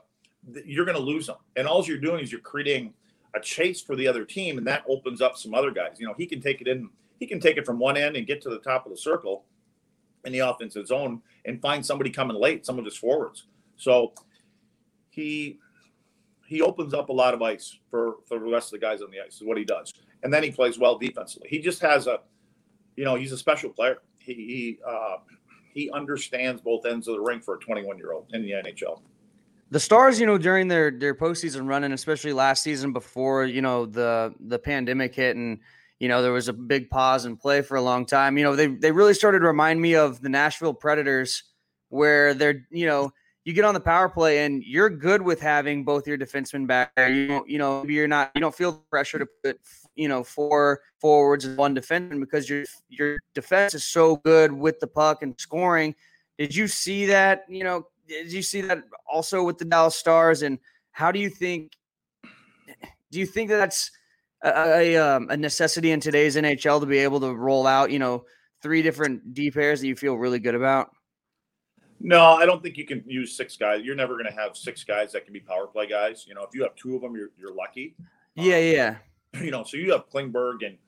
you're 0.64 0.84
going 0.84 0.96
to 0.96 1.02
lose 1.02 1.26
them. 1.26 1.36
And 1.56 1.66
all 1.66 1.84
you're 1.84 1.98
doing 1.98 2.22
is 2.22 2.32
you're 2.32 2.40
creating 2.40 2.92
a 3.34 3.40
chase 3.40 3.80
for 3.80 3.96
the 3.96 4.06
other 4.06 4.24
team, 4.24 4.58
and 4.58 4.66
that 4.66 4.84
opens 4.88 5.20
up 5.20 5.36
some 5.36 5.54
other 5.54 5.70
guys. 5.70 5.96
You 5.98 6.06
know, 6.06 6.14
he 6.16 6.26
can 6.26 6.40
take 6.40 6.60
it 6.60 6.68
in, 6.68 6.88
he 7.24 7.28
can 7.28 7.40
take 7.40 7.56
it 7.56 7.64
from 7.64 7.78
one 7.78 7.96
end 7.96 8.16
and 8.16 8.26
get 8.26 8.42
to 8.42 8.50
the 8.50 8.58
top 8.58 8.84
of 8.84 8.92
the 8.92 8.98
circle 8.98 9.46
in 10.26 10.32
the 10.32 10.40
offensive 10.40 10.86
zone 10.86 11.22
and 11.46 11.58
find 11.58 11.84
somebody 11.84 12.10
coming 12.10 12.36
late, 12.36 12.66
some 12.66 12.78
of 12.78 12.84
his 12.84 12.98
forwards. 12.98 13.46
So 13.78 14.12
he 15.08 15.58
he 16.46 16.60
opens 16.60 16.92
up 16.92 17.08
a 17.08 17.12
lot 17.14 17.32
of 17.32 17.40
ice 17.40 17.78
for 17.90 18.16
for 18.28 18.38
the 18.38 18.44
rest 18.44 18.74
of 18.74 18.78
the 18.78 18.86
guys 18.86 19.00
on 19.00 19.10
the 19.10 19.20
ice. 19.20 19.36
Is 19.36 19.42
what 19.42 19.56
he 19.56 19.64
does, 19.64 19.94
and 20.22 20.30
then 20.30 20.42
he 20.42 20.50
plays 20.50 20.78
well 20.78 20.98
defensively. 20.98 21.48
He 21.48 21.60
just 21.60 21.80
has 21.80 22.06
a 22.06 22.18
you 22.94 23.06
know, 23.06 23.14
he's 23.14 23.32
a 23.32 23.38
special 23.38 23.70
player. 23.70 24.02
He 24.18 24.34
he, 24.34 24.78
uh, 24.86 25.16
he 25.72 25.90
understands 25.92 26.60
both 26.60 26.84
ends 26.84 27.08
of 27.08 27.14
the 27.14 27.22
ring 27.22 27.40
for 27.40 27.54
a 27.54 27.58
21 27.58 27.96
year 27.96 28.12
old 28.12 28.26
in 28.34 28.42
the 28.42 28.50
NHL. 28.50 29.00
The 29.70 29.80
Stars, 29.80 30.20
you 30.20 30.26
know, 30.26 30.36
during 30.36 30.68
their 30.68 30.90
their 30.90 31.14
postseason 31.14 31.66
run, 31.66 31.84
and 31.84 31.94
especially 31.94 32.34
last 32.34 32.62
season 32.62 32.92
before 32.92 33.46
you 33.46 33.62
know 33.62 33.86
the 33.86 34.34
the 34.40 34.58
pandemic 34.58 35.14
hit, 35.14 35.36
and 35.36 35.58
you 35.98 36.08
know 36.08 36.22
there 36.22 36.32
was 36.32 36.48
a 36.48 36.52
big 36.52 36.90
pause 36.90 37.24
in 37.24 37.36
play 37.36 37.62
for 37.62 37.76
a 37.76 37.82
long 37.82 38.06
time. 38.06 38.36
You 38.38 38.44
know, 38.44 38.56
they 38.56 38.66
they 38.66 38.92
really 38.92 39.14
started 39.14 39.40
to 39.40 39.46
remind 39.46 39.80
me 39.80 39.94
of 39.94 40.20
the 40.20 40.28
Nashville 40.28 40.74
Predators, 40.74 41.42
where 41.88 42.34
they're 42.34 42.66
you 42.70 42.86
know 42.86 43.12
you 43.44 43.52
get 43.52 43.64
on 43.64 43.74
the 43.74 43.80
power 43.80 44.08
play 44.08 44.44
and 44.44 44.62
you're 44.64 44.88
good 44.88 45.20
with 45.20 45.38
having 45.38 45.84
both 45.84 46.06
your 46.06 46.16
defensemen 46.16 46.66
back 46.66 46.94
there. 46.96 47.12
You 47.12 47.44
you 47.46 47.58
know, 47.58 47.82
maybe 47.82 47.94
you're 47.94 48.08
not, 48.08 48.30
you 48.34 48.40
don't 48.40 48.54
feel 48.54 48.72
the 48.72 48.78
pressure 48.90 49.18
to 49.18 49.26
put, 49.44 49.60
you 49.94 50.08
know, 50.08 50.24
four 50.24 50.80
forwards 50.98 51.44
and 51.44 51.56
one 51.56 51.74
defenseman 51.74 52.20
because 52.20 52.48
your 52.48 52.64
your 52.88 53.18
defense 53.34 53.74
is 53.74 53.84
so 53.84 54.16
good 54.16 54.50
with 54.50 54.80
the 54.80 54.86
puck 54.86 55.22
and 55.22 55.34
scoring. 55.38 55.94
Did 56.38 56.54
you 56.54 56.66
see 56.66 57.06
that? 57.06 57.44
You 57.48 57.64
know, 57.64 57.86
did 58.08 58.32
you 58.32 58.42
see 58.42 58.62
that 58.62 58.82
also 59.10 59.44
with 59.44 59.58
the 59.58 59.66
Dallas 59.66 59.94
Stars? 59.94 60.42
And 60.42 60.58
how 60.92 61.12
do 61.12 61.18
you 61.18 61.28
think? 61.28 61.72
Do 63.10 63.20
you 63.20 63.26
think 63.26 63.50
that 63.50 63.58
that's 63.58 63.90
a, 64.44 64.94
a, 64.94 64.96
um, 64.96 65.28
a 65.30 65.36
necessity 65.36 65.90
in 65.90 66.00
today's 66.00 66.36
NHL 66.36 66.80
to 66.80 66.86
be 66.86 66.98
able 66.98 67.20
to 67.20 67.34
roll 67.34 67.66
out, 67.66 67.90
you 67.90 67.98
know, 67.98 68.24
three 68.62 68.82
different 68.82 69.34
D 69.34 69.50
pairs 69.50 69.80
that 69.80 69.88
you 69.88 69.96
feel 69.96 70.16
really 70.16 70.38
good 70.38 70.54
about? 70.54 70.90
No, 72.00 72.20
I 72.20 72.44
don't 72.44 72.62
think 72.62 72.76
you 72.76 72.84
can 72.84 73.02
use 73.06 73.36
six 73.36 73.56
guys. 73.56 73.82
You're 73.82 73.94
never 73.94 74.14
going 74.14 74.26
to 74.26 74.38
have 74.38 74.56
six 74.56 74.84
guys 74.84 75.12
that 75.12 75.24
can 75.24 75.32
be 75.32 75.40
power 75.40 75.66
play 75.66 75.86
guys. 75.86 76.26
You 76.28 76.34
know, 76.34 76.42
if 76.42 76.50
you 76.52 76.62
have 76.62 76.74
two 76.76 76.94
of 76.96 77.02
them, 77.02 77.14
you're 77.16 77.30
you're 77.38 77.54
lucky. 77.54 77.94
Yeah, 78.34 78.56
um, 78.56 78.62
yeah. 78.62 78.96
You 79.42 79.50
know, 79.50 79.64
so 79.64 79.76
you 79.76 79.90
have 79.90 80.08
Klingberg 80.10 80.64
and 80.64 80.78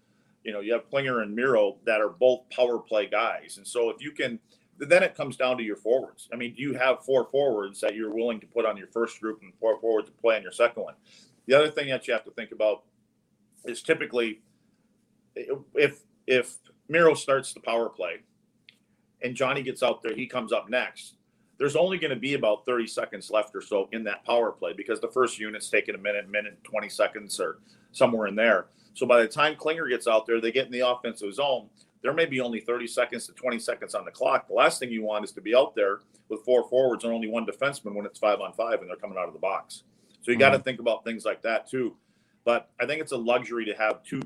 you 0.44 0.52
know 0.52 0.60
you 0.60 0.72
have 0.72 0.88
Klinger 0.88 1.22
and 1.22 1.34
Miro 1.34 1.78
that 1.84 2.00
are 2.00 2.10
both 2.10 2.48
power 2.50 2.78
play 2.78 3.06
guys, 3.06 3.56
and 3.56 3.66
so 3.66 3.90
if 3.90 4.00
you 4.00 4.12
can, 4.12 4.38
then 4.78 5.02
it 5.02 5.16
comes 5.16 5.36
down 5.36 5.56
to 5.58 5.64
your 5.64 5.74
forwards. 5.74 6.28
I 6.32 6.36
mean, 6.36 6.54
do 6.54 6.62
you 6.62 6.74
have 6.74 7.04
four 7.04 7.28
forwards 7.32 7.80
that 7.80 7.96
you're 7.96 8.14
willing 8.14 8.38
to 8.40 8.46
put 8.46 8.64
on 8.64 8.76
your 8.76 8.86
first 8.86 9.20
group 9.20 9.40
and 9.42 9.52
four 9.58 9.80
forwards 9.80 10.08
to 10.10 10.14
play 10.14 10.36
on 10.36 10.42
your 10.42 10.52
second 10.52 10.84
one? 10.84 10.94
The 11.46 11.54
other 11.54 11.70
thing 11.70 11.88
that 11.88 12.06
you 12.06 12.14
have 12.14 12.24
to 12.24 12.30
think 12.30 12.52
about 12.52 12.84
is 13.66 13.82
typically 13.82 14.40
if 15.74 16.00
if 16.26 16.56
Miro 16.88 17.14
starts 17.14 17.52
the 17.52 17.60
power 17.60 17.88
play 17.88 18.20
and 19.22 19.34
Johnny 19.34 19.62
gets 19.62 19.82
out 19.82 20.02
there, 20.02 20.14
he 20.14 20.26
comes 20.26 20.52
up 20.52 20.68
next. 20.68 21.16
There's 21.58 21.76
only 21.76 21.98
going 21.98 22.10
to 22.10 22.16
be 22.16 22.34
about 22.34 22.66
30 22.66 22.86
seconds 22.86 23.30
left 23.30 23.54
or 23.54 23.62
so 23.62 23.88
in 23.92 24.04
that 24.04 24.24
power 24.24 24.52
play 24.52 24.74
because 24.74 25.00
the 25.00 25.08
first 25.08 25.38
unit's 25.38 25.70
taking 25.70 25.94
a 25.94 25.98
minute, 25.98 26.28
minute, 26.28 26.62
20 26.64 26.88
seconds 26.88 27.40
or 27.40 27.58
somewhere 27.92 28.26
in 28.26 28.34
there. 28.34 28.66
So 28.92 29.06
by 29.06 29.22
the 29.22 29.28
time 29.28 29.56
Klinger 29.56 29.88
gets 29.88 30.06
out 30.06 30.26
there, 30.26 30.40
they 30.40 30.52
get 30.52 30.66
in 30.66 30.72
the 30.72 30.86
offensive 30.86 31.32
zone. 31.34 31.68
There 32.02 32.12
may 32.12 32.26
be 32.26 32.40
only 32.40 32.60
30 32.60 32.86
seconds 32.86 33.26
to 33.26 33.32
20 33.32 33.58
seconds 33.58 33.94
on 33.94 34.04
the 34.04 34.10
clock. 34.10 34.48
The 34.48 34.54
last 34.54 34.78
thing 34.78 34.90
you 34.90 35.02
want 35.02 35.24
is 35.24 35.32
to 35.32 35.40
be 35.40 35.54
out 35.54 35.74
there 35.74 36.00
with 36.28 36.44
four 36.44 36.68
forwards 36.68 37.04
and 37.04 37.12
only 37.12 37.28
one 37.28 37.46
defenseman 37.46 37.94
when 37.94 38.06
it's 38.06 38.18
five 38.18 38.40
on 38.40 38.52
five 38.52 38.80
and 38.80 38.88
they're 38.88 38.96
coming 38.96 39.18
out 39.18 39.28
of 39.28 39.32
the 39.32 39.40
box. 39.40 39.82
So 40.20 40.30
you 40.30 40.34
mm-hmm. 40.34 40.40
got 40.40 40.50
to 40.50 40.58
think 40.58 40.80
about 40.80 41.04
things 41.04 41.24
like 41.24 41.42
that 41.42 41.68
too. 41.68 41.96
But 42.46 42.70
I 42.80 42.86
think 42.86 43.02
it's 43.02 43.12
a 43.12 43.18
luxury 43.18 43.66
to 43.66 43.74
have 43.74 44.02
two 44.04 44.22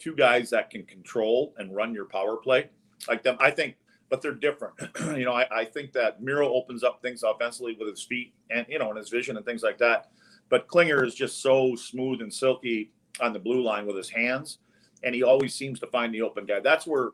two 0.00 0.16
guys 0.16 0.50
that 0.50 0.70
can 0.70 0.84
control 0.84 1.54
and 1.58 1.74
run 1.74 1.92
your 1.94 2.06
power 2.06 2.36
play 2.36 2.70
like 3.06 3.22
them. 3.22 3.36
I 3.38 3.52
think 3.52 3.76
but 4.08 4.22
they're 4.22 4.32
different. 4.32 4.74
you 5.16 5.24
know, 5.24 5.34
I, 5.34 5.46
I, 5.52 5.64
think 5.66 5.92
that 5.92 6.22
Miro 6.22 6.50
opens 6.54 6.82
up 6.82 7.02
things 7.02 7.22
offensively 7.22 7.76
with 7.78 7.88
his 7.88 8.02
feet 8.02 8.32
and 8.50 8.64
you 8.68 8.78
know, 8.78 8.88
and 8.88 8.96
his 8.96 9.10
vision 9.10 9.36
and 9.36 9.44
things 9.44 9.62
like 9.62 9.78
that. 9.78 10.10
But 10.48 10.66
Klinger 10.66 11.04
is 11.04 11.14
just 11.14 11.42
so 11.42 11.76
smooth 11.76 12.22
and 12.22 12.32
silky 12.32 12.90
on 13.20 13.34
the 13.34 13.38
blue 13.38 13.62
line 13.62 13.86
with 13.86 13.96
his 13.96 14.08
hands, 14.08 14.58
and 15.04 15.14
he 15.14 15.22
always 15.22 15.54
seems 15.54 15.78
to 15.80 15.86
find 15.88 16.14
the 16.14 16.22
open 16.22 16.46
guy. 16.46 16.60
That's 16.60 16.86
where 16.86 17.10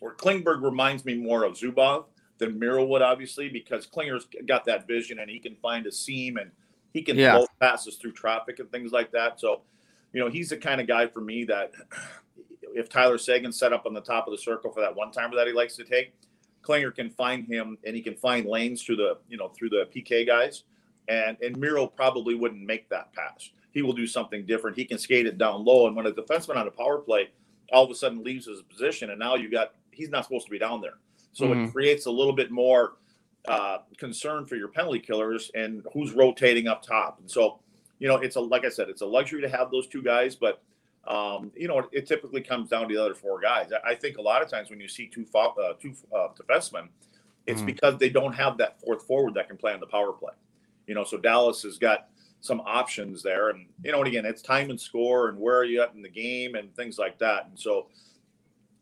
where 0.00 0.14
Klingberg 0.14 0.62
reminds 0.62 1.04
me 1.04 1.16
more 1.16 1.44
of 1.44 1.54
Zubov 1.54 2.06
than 2.38 2.58
Miro 2.58 2.84
would, 2.84 3.02
obviously, 3.02 3.48
because 3.48 3.86
Klinger's 3.86 4.26
got 4.46 4.64
that 4.66 4.86
vision 4.86 5.18
and 5.18 5.30
he 5.30 5.38
can 5.38 5.56
find 5.56 5.86
a 5.86 5.92
seam 5.92 6.36
and 6.36 6.50
he 6.94 7.02
can 7.02 7.18
yeah. 7.18 7.44
passes 7.60 7.96
through 7.96 8.12
traffic 8.12 8.60
and 8.60 8.70
things 8.70 8.92
like 8.92 9.10
that. 9.12 9.38
So, 9.38 9.62
you 10.12 10.20
know, 10.20 10.30
he's 10.30 10.48
the 10.48 10.56
kind 10.56 10.80
of 10.80 10.86
guy 10.86 11.08
for 11.08 11.20
me 11.20 11.44
that 11.44 11.72
if 12.72 12.88
Tyler 12.88 13.18
Seguin 13.18 13.52
set 13.52 13.72
up 13.72 13.84
on 13.84 13.92
the 13.92 14.00
top 14.00 14.26
of 14.26 14.30
the 14.30 14.38
circle 14.38 14.70
for 14.70 14.80
that 14.80 14.94
one 14.94 15.10
timer 15.10 15.34
that 15.34 15.48
he 15.48 15.52
likes 15.52 15.76
to 15.76 15.84
take, 15.84 16.14
Klinger 16.62 16.92
can 16.92 17.10
find 17.10 17.46
him 17.46 17.76
and 17.84 17.94
he 17.94 18.00
can 18.00 18.14
find 18.14 18.46
lanes 18.46 18.82
through 18.82 18.96
the 18.96 19.18
you 19.28 19.36
know 19.36 19.48
through 19.48 19.70
the 19.70 19.88
PK 19.94 20.26
guys, 20.26 20.62
and 21.08 21.36
and 21.42 21.56
Miro 21.58 21.86
probably 21.86 22.36
wouldn't 22.36 22.64
make 22.64 22.88
that 22.88 23.12
pass. 23.12 23.50
He 23.72 23.82
will 23.82 23.92
do 23.92 24.06
something 24.06 24.46
different. 24.46 24.76
He 24.76 24.84
can 24.84 24.98
skate 24.98 25.26
it 25.26 25.36
down 25.36 25.64
low, 25.64 25.88
and 25.88 25.96
when 25.96 26.06
a 26.06 26.12
defenseman 26.12 26.56
on 26.56 26.68
a 26.68 26.70
power 26.70 26.98
play 26.98 27.28
all 27.72 27.84
of 27.84 27.90
a 27.90 27.94
sudden 27.94 28.22
leaves 28.22 28.46
his 28.46 28.62
position, 28.62 29.10
and 29.10 29.18
now 29.18 29.34
you 29.34 29.50
got 29.50 29.74
he's 29.90 30.10
not 30.10 30.24
supposed 30.24 30.46
to 30.46 30.50
be 30.50 30.58
down 30.58 30.80
there. 30.80 30.98
So 31.32 31.46
mm-hmm. 31.46 31.64
it 31.64 31.72
creates 31.72 32.06
a 32.06 32.10
little 32.10 32.32
bit 32.32 32.50
more 32.50 32.92
uh, 33.46 33.78
concern 33.98 34.46
for 34.46 34.56
your 34.56 34.68
penalty 34.68 35.00
killers 35.00 35.50
and 35.54 35.86
who's 35.92 36.12
rotating 36.12 36.66
up 36.66 36.82
top. 36.82 37.18
And 37.20 37.30
so, 37.30 37.60
you 37.98 38.08
know, 38.08 38.16
it's 38.16 38.36
a 38.36 38.40
like 38.40 38.64
I 38.64 38.70
said, 38.70 38.88
it's 38.88 39.02
a 39.02 39.06
luxury 39.06 39.42
to 39.42 39.48
have 39.48 39.70
those 39.70 39.86
two 39.86 40.02
guys, 40.02 40.34
but 40.34 40.62
um, 41.06 41.52
you 41.54 41.68
know, 41.68 41.86
it, 41.92 42.06
typically 42.06 42.40
comes 42.40 42.70
down 42.70 42.88
to 42.88 42.94
the 42.94 43.02
other 43.02 43.14
four 43.14 43.38
guys. 43.40 43.70
I, 43.72 43.90
I 43.90 43.94
think 43.94 44.16
a 44.16 44.22
lot 44.22 44.42
of 44.42 44.48
times 44.48 44.70
when 44.70 44.80
you 44.80 44.88
see 44.88 45.06
two 45.06 45.26
uh, 45.34 45.74
two 45.80 45.94
uh, 46.16 46.28
defensemen, 46.28 46.88
it's 47.46 47.60
mm. 47.60 47.66
because 47.66 47.98
they 47.98 48.08
don't 48.08 48.32
have 48.32 48.56
that 48.58 48.80
fourth 48.80 49.02
forward 49.02 49.34
that 49.34 49.48
can 49.48 49.56
play 49.56 49.74
on 49.74 49.80
the 49.80 49.86
power 49.86 50.12
play. 50.12 50.32
You 50.86 50.94
know, 50.94 51.04
so 51.04 51.18
Dallas 51.18 51.62
has 51.62 51.78
got 51.78 52.08
some 52.40 52.60
options 52.64 53.22
there, 53.22 53.50
and 53.50 53.66
you 53.82 53.92
know, 53.92 53.98
and 53.98 54.08
again, 54.08 54.24
it's 54.24 54.40
time 54.40 54.70
and 54.70 54.80
score 54.80 55.28
and 55.28 55.38
where 55.38 55.58
are 55.58 55.64
you 55.64 55.82
at 55.82 55.94
in 55.94 56.02
the 56.02 56.08
game 56.08 56.54
and 56.54 56.74
things 56.74 56.98
like 56.98 57.18
that. 57.18 57.46
And 57.48 57.58
so, 57.58 57.88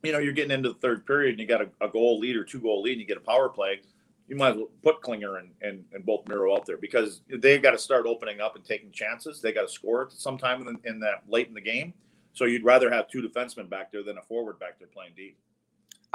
you 0.05 0.13
know, 0.13 0.19
you're 0.19 0.33
getting 0.33 0.53
into 0.53 0.69
the 0.69 0.79
third 0.79 1.05
period 1.07 1.33
and 1.33 1.41
you 1.41 1.47
got 1.47 1.63
a, 1.63 1.69
a 1.81 1.89
goal 1.89 2.21
lead 2.21 2.37
or 2.37 2.45
two 2.45 2.61
goal 2.61 2.83
lead, 2.83 2.93
and 2.93 3.01
you 3.01 3.07
get 3.07 3.17
a 3.17 3.21
power 3.21 3.49
play. 3.49 3.81
You 4.29 4.37
might 4.37 4.51
as 4.51 4.57
well 4.57 4.71
put 4.83 5.03
Klinger 5.03 5.37
and, 5.37 5.51
and, 5.61 5.85
and 5.93 6.07
both 6.07 6.27
Miro 6.27 6.55
out 6.55 6.65
there 6.65 6.79
because 6.79 7.21
they've 7.29 7.63
got 7.63 7.73
to 7.73 7.79
start 7.79 8.07
opening 8.07 8.41
up 8.41 8.57
and 8.57 8.65
taking 8.65 8.91
chances. 8.91 9.41
They 9.41 9.53
got 9.53 9.63
to 9.63 9.69
score 9.69 10.09
sometime 10.11 10.67
in, 10.67 10.79
in 10.85 11.01
that 11.01 11.25
late 11.29 11.49
in 11.49 11.55
the 11.55 11.61
game 11.61 11.93
so 12.33 12.45
you'd 12.45 12.65
rather 12.65 12.91
have 12.91 13.09
two 13.09 13.23
defensemen 13.23 13.69
back 13.69 13.93
there 13.93 14.03
than 14.03 14.19
a 14.19 14.23
forward 14.23 14.59
back 14.59 14.79
there 14.79 14.89
playing 14.89 15.13
deep. 15.17 15.37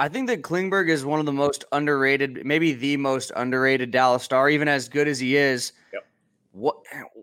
I 0.00 0.08
think 0.08 0.28
that 0.28 0.42
Klingberg 0.42 0.88
is 0.88 1.04
one 1.04 1.20
of 1.20 1.26
the 1.26 1.32
most 1.32 1.64
underrated, 1.72 2.44
maybe 2.44 2.72
the 2.72 2.96
most 2.96 3.32
underrated 3.34 3.90
Dallas 3.90 4.22
Star, 4.22 4.48
even 4.48 4.68
as 4.68 4.88
good 4.88 5.08
as 5.08 5.18
he 5.18 5.36
is. 5.36 5.72
Yep. 5.92 6.06
What 6.52 6.76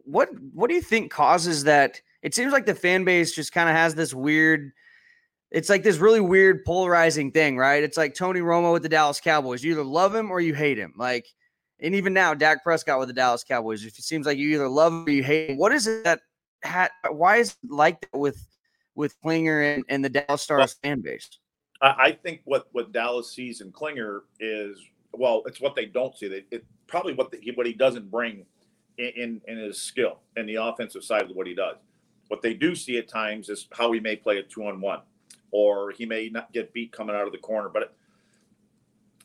what 0.05 0.29
what 0.53 0.69
do 0.69 0.75
you 0.75 0.81
think 0.81 1.11
causes 1.11 1.63
that? 1.63 2.01
It 2.21 2.33
seems 2.33 2.51
like 2.51 2.65
the 2.65 2.75
fan 2.75 3.05
base 3.05 3.33
just 3.33 3.51
kind 3.51 3.69
of 3.69 3.75
has 3.75 3.95
this 3.95 4.13
weird. 4.13 4.71
It's 5.55 5.69
like 5.69 5.83
this 5.83 5.97
really 5.97 6.19
weird 6.19 6.65
polarizing 6.65 7.31
thing, 7.31 7.57
right? 7.57 7.81
It's 7.81 7.95
like 7.95 8.13
Tony 8.13 8.41
Romo 8.41 8.73
with 8.73 8.83
the 8.83 8.89
Dallas 8.89 9.21
Cowboys. 9.21 9.63
You 9.63 9.71
either 9.71 9.85
love 9.85 10.13
him 10.13 10.29
or 10.29 10.41
you 10.41 10.53
hate 10.53 10.77
him. 10.77 10.93
Like, 10.97 11.25
and 11.79 11.95
even 11.95 12.13
now, 12.13 12.33
Dak 12.33 12.61
Prescott 12.61 12.99
with 12.99 13.07
the 13.07 13.13
Dallas 13.13 13.45
Cowboys. 13.45 13.81
It 13.85 13.95
seems 13.95 14.25
like 14.25 14.37
you 14.37 14.49
either 14.49 14.67
love 14.67 14.91
him 14.91 15.05
or 15.05 15.11
you 15.11 15.23
hate 15.23 15.51
him. 15.51 15.57
What 15.57 15.71
is 15.71 15.87
it 15.87 16.03
that? 16.03 16.19
Hat 16.63 16.91
why 17.09 17.37
is 17.37 17.55
it 17.63 17.71
like 17.71 18.01
that 18.01 18.17
with 18.17 18.45
with 18.95 19.15
Klinger 19.21 19.61
and, 19.61 19.85
and 19.87 20.03
the 20.03 20.09
Dallas 20.09 20.41
Stars 20.41 20.75
well, 20.83 20.91
fan 20.91 21.01
base? 21.01 21.29
I 21.81 22.11
think 22.11 22.41
what 22.43 22.67
what 22.73 22.91
Dallas 22.91 23.31
sees 23.31 23.61
in 23.61 23.71
Klinger 23.71 24.23
is 24.41 24.77
well, 25.13 25.43
it's 25.45 25.61
what 25.61 25.73
they 25.73 25.85
don't 25.85 26.17
see. 26.17 26.27
They, 26.27 26.43
it 26.51 26.65
probably 26.87 27.13
what 27.13 27.31
the, 27.31 27.39
what 27.55 27.65
he 27.65 27.73
doesn't 27.73 28.11
bring 28.11 28.45
in, 28.97 29.11
in, 29.15 29.41
in 29.47 29.57
his 29.57 29.81
skill 29.81 30.19
and 30.35 30.49
the 30.49 30.55
offensive 30.55 31.03
side 31.03 31.29
of 31.29 31.35
what 31.35 31.47
he 31.47 31.55
does. 31.55 31.77
What 32.27 32.41
they 32.41 32.53
do 32.53 32.75
see 32.75 32.97
at 32.97 33.07
times 33.07 33.49
is 33.49 33.67
how 33.71 33.91
he 33.91 33.99
may 33.99 34.15
play 34.15 34.39
a 34.39 34.43
two 34.43 34.65
on 34.65 34.81
one, 34.81 34.99
or 35.55 35.91
he 35.91 36.05
may 36.05 36.29
not 36.29 36.51
get 36.51 36.73
beat 36.73 36.91
coming 36.91 37.15
out 37.15 37.25
of 37.25 37.31
the 37.31 37.37
corner. 37.37 37.69
But 37.69 37.93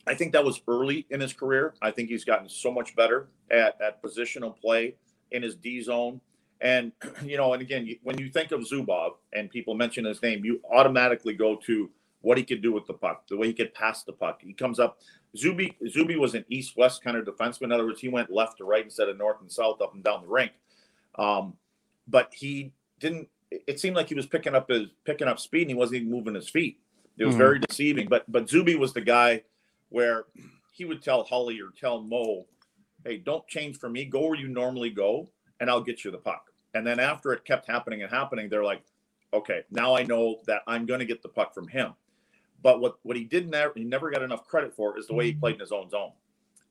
I 0.07 0.15
think 0.15 0.31
that 0.33 0.45
was 0.45 0.61
early 0.67 1.05
in 1.09 1.19
his 1.19 1.33
career. 1.33 1.73
I 1.81 1.91
think 1.91 2.09
he's 2.09 2.23
gotten 2.23 2.47
so 2.47 2.71
much 2.71 2.95
better 2.95 3.27
at, 3.49 3.79
at 3.81 4.01
positional 4.01 4.57
play 4.57 4.95
in 5.31 5.43
his 5.43 5.55
D 5.55 5.81
zone 5.81 6.21
and 6.61 6.91
you 7.25 7.37
know, 7.37 7.53
and 7.53 7.61
again, 7.61 7.89
when 8.03 8.17
you 8.17 8.29
think 8.29 8.51
of 8.51 8.61
Zubov 8.61 9.13
and 9.33 9.49
people 9.49 9.73
mention 9.73 10.05
his 10.05 10.21
name, 10.21 10.45
you 10.45 10.61
automatically 10.71 11.33
go 11.33 11.57
to 11.65 11.89
what 12.21 12.37
he 12.37 12.43
could 12.43 12.61
do 12.61 12.71
with 12.71 12.85
the 12.85 12.93
puck, 12.93 13.27
the 13.27 13.35
way 13.35 13.47
he 13.47 13.53
could 13.53 13.73
pass 13.73 14.03
the 14.03 14.13
puck. 14.13 14.41
He 14.41 14.53
comes 14.53 14.79
up. 14.79 14.99
Zuby 15.35 15.75
Zuby 15.89 16.17
was 16.17 16.35
an 16.35 16.45
east-west 16.49 17.03
kind 17.03 17.17
of 17.17 17.25
defenseman. 17.25 17.63
In 17.63 17.71
other 17.71 17.85
words, 17.85 18.01
he 18.01 18.09
went 18.09 18.31
left 18.31 18.57
to 18.57 18.63
right 18.63 18.83
instead 18.83 19.09
of 19.09 19.17
north 19.17 19.41
and 19.41 19.51
south, 19.51 19.81
up 19.81 19.93
and 19.95 20.03
down 20.03 20.21
the 20.21 20.27
rink. 20.27 20.51
Um, 21.17 21.53
but 22.07 22.31
he 22.33 22.73
didn't. 22.99 23.27
It 23.51 23.79
seemed 23.79 23.95
like 23.95 24.07
he 24.07 24.15
was 24.15 24.25
picking 24.25 24.55
up 24.55 24.69
his 24.69 24.87
picking 25.03 25.27
up 25.27 25.39
speed, 25.39 25.63
and 25.63 25.71
he 25.71 25.75
wasn't 25.75 25.97
even 25.97 26.11
moving 26.11 26.35
his 26.35 26.49
feet. 26.49 26.79
It 27.17 27.25
was 27.25 27.33
mm-hmm. 27.33 27.43
very 27.43 27.59
deceiving. 27.59 28.07
But 28.07 28.29
but 28.31 28.49
Zuby 28.49 28.75
was 28.75 28.93
the 28.93 29.01
guy 29.01 29.43
where 29.89 30.25
he 30.71 30.85
would 30.85 31.03
tell 31.03 31.23
Holly 31.23 31.59
or 31.59 31.69
tell 31.77 32.01
Mo, 32.01 32.45
"Hey, 33.05 33.17
don't 33.17 33.45
change 33.47 33.77
for 33.77 33.89
me. 33.89 34.05
Go 34.05 34.27
where 34.27 34.39
you 34.39 34.47
normally 34.47 34.89
go, 34.89 35.29
and 35.59 35.69
I'll 35.69 35.81
get 35.81 36.05
you 36.05 36.11
the 36.11 36.17
puck." 36.17 36.51
And 36.73 36.87
then 36.87 36.99
after 36.99 37.33
it 37.33 37.43
kept 37.43 37.67
happening 37.67 38.01
and 38.01 38.09
happening, 38.09 38.47
they're 38.47 38.63
like, 38.63 38.83
okay, 39.33 39.63
now 39.71 39.95
I 39.95 40.03
know 40.03 40.39
that 40.47 40.61
I'm 40.67 40.85
going 40.85 40.99
to 40.99 41.05
get 41.05 41.21
the 41.21 41.29
puck 41.29 41.53
from 41.53 41.67
him. 41.67 41.93
But 42.63 42.79
what, 42.79 42.97
what 43.03 43.17
he 43.17 43.23
did 43.23 43.49
never 43.49 43.73
he 43.75 43.83
never 43.83 44.11
got 44.11 44.21
enough 44.21 44.45
credit 44.45 44.75
for 44.75 44.97
is 44.97 45.07
the 45.07 45.13
way 45.13 45.25
he 45.25 45.33
played 45.33 45.55
in 45.55 45.59
his 45.59 45.71
own 45.71 45.89
zone. 45.89 46.11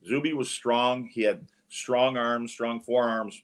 Zuby 0.07 0.33
was 0.33 0.51
strong. 0.51 1.07
He 1.07 1.23
had 1.23 1.47
strong 1.69 2.17
arms, 2.17 2.53
strong 2.53 2.81
forearms. 2.81 3.43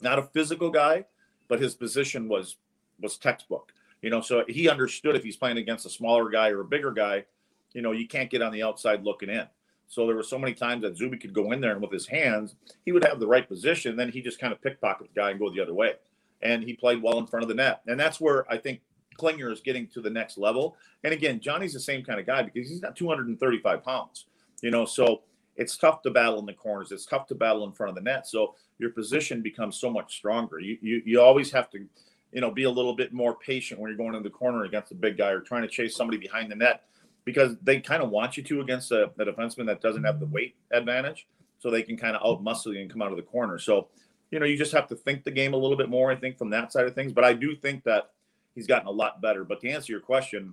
Not 0.00 0.18
a 0.18 0.22
physical 0.22 0.70
guy, 0.70 1.04
but 1.48 1.60
his 1.60 1.74
position 1.74 2.28
was 2.28 2.56
was 3.00 3.16
textbook. 3.16 3.72
You 4.02 4.10
know, 4.10 4.20
so 4.20 4.44
he 4.48 4.68
understood 4.68 5.16
if 5.16 5.24
he's 5.24 5.36
playing 5.36 5.58
against 5.58 5.86
a 5.86 5.90
smaller 5.90 6.28
guy 6.28 6.50
or 6.50 6.60
a 6.60 6.64
bigger 6.64 6.92
guy, 6.92 7.24
you 7.72 7.82
know, 7.82 7.92
you 7.92 8.06
can't 8.06 8.30
get 8.30 8.42
on 8.42 8.52
the 8.52 8.62
outside 8.62 9.04
looking 9.04 9.30
in. 9.30 9.46
So 9.88 10.06
there 10.06 10.16
were 10.16 10.22
so 10.22 10.38
many 10.38 10.54
times 10.54 10.82
that 10.82 10.96
Zuby 10.96 11.16
could 11.16 11.32
go 11.32 11.52
in 11.52 11.60
there 11.60 11.72
and 11.72 11.80
with 11.80 11.92
his 11.92 12.06
hands, 12.06 12.56
he 12.84 12.92
would 12.92 13.04
have 13.04 13.20
the 13.20 13.26
right 13.26 13.48
position. 13.48 13.96
Then 13.96 14.10
he 14.10 14.20
just 14.20 14.40
kind 14.40 14.52
of 14.52 14.60
pickpocket 14.60 15.08
the 15.08 15.20
guy 15.20 15.30
and 15.30 15.38
go 15.38 15.50
the 15.50 15.60
other 15.60 15.74
way. 15.74 15.94
And 16.42 16.62
he 16.62 16.74
played 16.74 17.02
well 17.02 17.18
in 17.18 17.26
front 17.26 17.42
of 17.42 17.48
the 17.48 17.54
net. 17.54 17.82
And 17.86 17.98
that's 17.98 18.20
where 18.20 18.50
I 18.50 18.58
think 18.58 18.80
Klinger 19.16 19.50
is 19.50 19.60
getting 19.60 19.86
to 19.88 20.00
the 20.00 20.10
next 20.10 20.38
level. 20.38 20.76
And 21.04 21.12
again, 21.12 21.40
Johnny's 21.40 21.72
the 21.72 21.80
same 21.80 22.04
kind 22.04 22.20
of 22.20 22.26
guy 22.26 22.42
because 22.42 22.68
he's 22.68 22.82
not 22.82 22.96
235 22.96 23.82
pounds, 23.84 24.26
you 24.62 24.70
know, 24.70 24.84
so 24.84 25.22
it's 25.56 25.76
tough 25.76 26.02
to 26.02 26.10
battle 26.10 26.38
in 26.38 26.46
the 26.46 26.52
corners. 26.52 26.92
It's 26.92 27.06
tough 27.06 27.26
to 27.28 27.34
battle 27.34 27.64
in 27.64 27.72
front 27.72 27.90
of 27.90 27.94
the 27.96 28.02
net. 28.02 28.26
So 28.26 28.54
your 28.78 28.90
position 28.90 29.42
becomes 29.42 29.76
so 29.76 29.90
much 29.90 30.16
stronger. 30.16 30.58
You, 30.60 30.78
you, 30.80 31.02
you 31.04 31.20
always 31.20 31.50
have 31.52 31.70
to, 31.70 31.86
you 32.32 32.40
know, 32.40 32.50
be 32.50 32.64
a 32.64 32.70
little 32.70 32.94
bit 32.94 33.12
more 33.12 33.36
patient 33.36 33.80
when 33.80 33.90
you're 33.90 33.96
going 33.96 34.14
in 34.14 34.22
the 34.22 34.30
corner 34.30 34.64
against 34.64 34.92
a 34.92 34.94
big 34.94 35.16
guy 35.16 35.30
or 35.30 35.40
trying 35.40 35.62
to 35.62 35.68
chase 35.68 35.96
somebody 35.96 36.18
behind 36.18 36.50
the 36.50 36.56
net 36.56 36.84
because 37.24 37.56
they 37.62 37.80
kind 37.80 38.02
of 38.02 38.10
want 38.10 38.36
you 38.36 38.42
to 38.42 38.60
against 38.60 38.92
a, 38.92 39.04
a 39.18 39.24
defenseman 39.24 39.66
that 39.66 39.80
doesn't 39.80 40.04
have 40.04 40.20
the 40.20 40.26
weight 40.26 40.54
advantage, 40.70 41.26
so 41.58 41.70
they 41.70 41.82
can 41.82 41.96
kind 41.96 42.14
of 42.14 42.22
outmuscle 42.22 42.72
you 42.72 42.80
and 42.80 42.90
come 42.90 43.02
out 43.02 43.10
of 43.10 43.16
the 43.16 43.22
corner. 43.22 43.58
So, 43.58 43.88
you 44.30 44.38
know, 44.38 44.46
you 44.46 44.56
just 44.56 44.72
have 44.72 44.86
to 44.88 44.94
think 44.94 45.24
the 45.24 45.30
game 45.30 45.54
a 45.54 45.56
little 45.56 45.76
bit 45.76 45.88
more. 45.88 46.10
I 46.10 46.16
think 46.16 46.38
from 46.38 46.50
that 46.50 46.72
side 46.72 46.86
of 46.86 46.94
things, 46.94 47.12
but 47.12 47.24
I 47.24 47.32
do 47.32 47.56
think 47.56 47.82
that 47.84 48.10
he's 48.54 48.66
gotten 48.66 48.86
a 48.86 48.92
lot 48.92 49.20
better. 49.20 49.44
But 49.44 49.60
to 49.62 49.70
answer 49.70 49.92
your 49.92 50.00
question, 50.00 50.52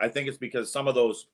I 0.00 0.08
think 0.08 0.28
it's 0.28 0.38
because 0.38 0.72
some 0.72 0.88
of 0.88 0.94
those, 0.94 1.26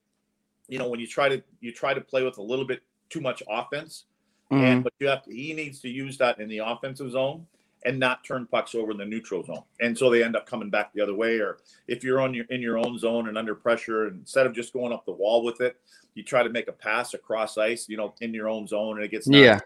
you 0.69 0.79
know, 0.79 0.89
when 0.89 1.01
you 1.01 1.07
try 1.07 1.29
to 1.29 1.43
you 1.61 1.73
try 1.73 1.95
to 1.95 2.01
play 2.01 2.23
with 2.23 2.39
a 2.39 2.43
little 2.43 2.67
bit 2.67 2.83
too 3.11 3.21
much 3.21 3.43
offense, 3.49 4.05
mm-hmm. 4.51 4.65
and 4.65 4.85
but 4.85 4.93
you 4.99 5.09
have 5.09 5.25
to, 5.25 5.35
he 5.35 5.53
needs 5.53 5.81
to 5.81 5.89
use 5.89 6.19
that 6.19 6.41
in 6.41 6.49
the 6.49 6.59
offensive 6.59 7.11
zone 7.11 7.47
and 7.85 7.99
not 7.99 8.25
turn 8.25 8.47
pucks 8.47 8.75
over 8.75 8.91
in 8.91 8.97
the 8.97 9.05
neutral 9.05 9.45
zone. 9.45 9.63
And 9.81 9.97
so 9.97 10.11
they 10.11 10.25
end 10.25 10.35
up 10.35 10.47
coming 10.47 10.69
back 10.69 10.93
the 10.93 11.01
other 11.01 11.15
way. 11.15 11.39
Or 11.39 11.59
if 11.87 12.03
you're 12.03 12.21
on 12.21 12.35
your 12.35 12.45
in 12.47 12.61
your 12.61 12.79
own 12.79 12.99
zone 12.99 13.29
and 13.29 13.39
under 13.39 13.55
pressure, 13.55 14.09
instead 14.09 14.47
of 14.47 14.55
just 14.55 14.73
going 14.73 14.93
up 14.93 15.05
the 15.05 15.13
wall 15.13 15.45
with 15.45 15.61
it, 15.61 15.77
you 16.15 16.23
try 16.23 16.43
to 16.43 16.51
make 16.51 16.69
a 16.69 16.73
pass 16.73 17.15
across 17.15 17.57
ice, 17.57 17.89
you 17.89 17.97
know, 17.97 18.15
in 18.21 18.35
your 18.35 18.49
own 18.49 18.67
zone, 18.67 18.97
and 18.97 19.05
it 19.05 19.11
gets 19.11 19.29
yeah 19.29 19.61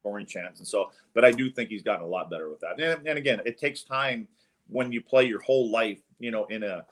scoring 0.00 0.26
chance. 0.26 0.60
And 0.60 0.68
so, 0.68 0.92
but 1.14 1.24
I 1.24 1.32
do 1.32 1.50
think 1.50 1.68
he's 1.68 1.82
gotten 1.82 2.04
a 2.04 2.08
lot 2.08 2.30
better 2.30 2.48
with 2.48 2.60
that. 2.60 2.80
And, 2.80 3.06
and 3.08 3.18
again, 3.18 3.40
it 3.44 3.58
takes 3.58 3.82
time 3.82 4.28
when 4.68 4.92
you 4.92 5.00
play 5.00 5.24
your 5.24 5.40
whole 5.40 5.70
life, 5.70 6.00
you 6.20 6.30
know, 6.30 6.44
in 6.46 6.62
a 6.62 6.84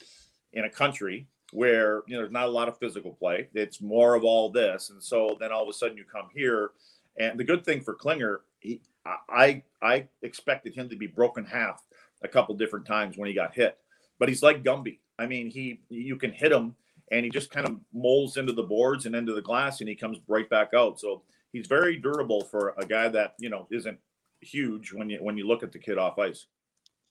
in 0.52 0.64
a 0.64 0.70
country 0.70 1.26
where 1.54 2.02
you 2.08 2.14
know 2.14 2.22
there's 2.22 2.32
not 2.32 2.48
a 2.48 2.50
lot 2.50 2.68
of 2.68 2.76
physical 2.78 3.12
play. 3.12 3.48
It's 3.54 3.80
more 3.80 4.16
of 4.16 4.24
all 4.24 4.50
this, 4.50 4.90
and 4.90 5.00
so 5.00 5.36
then 5.38 5.52
all 5.52 5.62
of 5.62 5.68
a 5.68 5.72
sudden 5.72 5.96
you 5.96 6.04
come 6.04 6.28
here. 6.34 6.72
And 7.16 7.38
the 7.38 7.44
good 7.44 7.64
thing 7.64 7.80
for 7.80 7.94
Klinger, 7.94 8.40
he, 8.58 8.82
I 9.06 9.62
I 9.80 10.08
expected 10.22 10.74
him 10.74 10.88
to 10.88 10.96
be 10.96 11.06
broken 11.06 11.44
half 11.44 11.84
a 12.24 12.28
couple 12.28 12.56
different 12.56 12.86
times 12.86 13.16
when 13.16 13.28
he 13.28 13.34
got 13.34 13.54
hit, 13.54 13.78
but 14.18 14.28
he's 14.28 14.42
like 14.42 14.64
Gumby. 14.64 14.98
I 15.16 15.26
mean, 15.26 15.48
he 15.48 15.80
you 15.90 16.16
can 16.16 16.32
hit 16.32 16.50
him 16.50 16.74
and 17.12 17.24
he 17.24 17.30
just 17.30 17.50
kind 17.50 17.68
of 17.68 17.78
molds 17.92 18.36
into 18.36 18.52
the 18.52 18.62
boards 18.64 19.06
and 19.06 19.14
into 19.14 19.32
the 19.32 19.42
glass 19.42 19.78
and 19.78 19.88
he 19.88 19.94
comes 19.94 20.18
right 20.26 20.50
back 20.50 20.74
out. 20.74 20.98
So 20.98 21.22
he's 21.52 21.68
very 21.68 21.96
durable 21.96 22.42
for 22.42 22.74
a 22.78 22.84
guy 22.84 23.06
that 23.08 23.34
you 23.38 23.48
know 23.48 23.68
isn't 23.70 23.98
huge 24.40 24.92
when 24.92 25.08
you 25.08 25.18
when 25.22 25.38
you 25.38 25.46
look 25.46 25.62
at 25.62 25.70
the 25.70 25.78
kid 25.78 25.98
off 25.98 26.18
ice. 26.18 26.46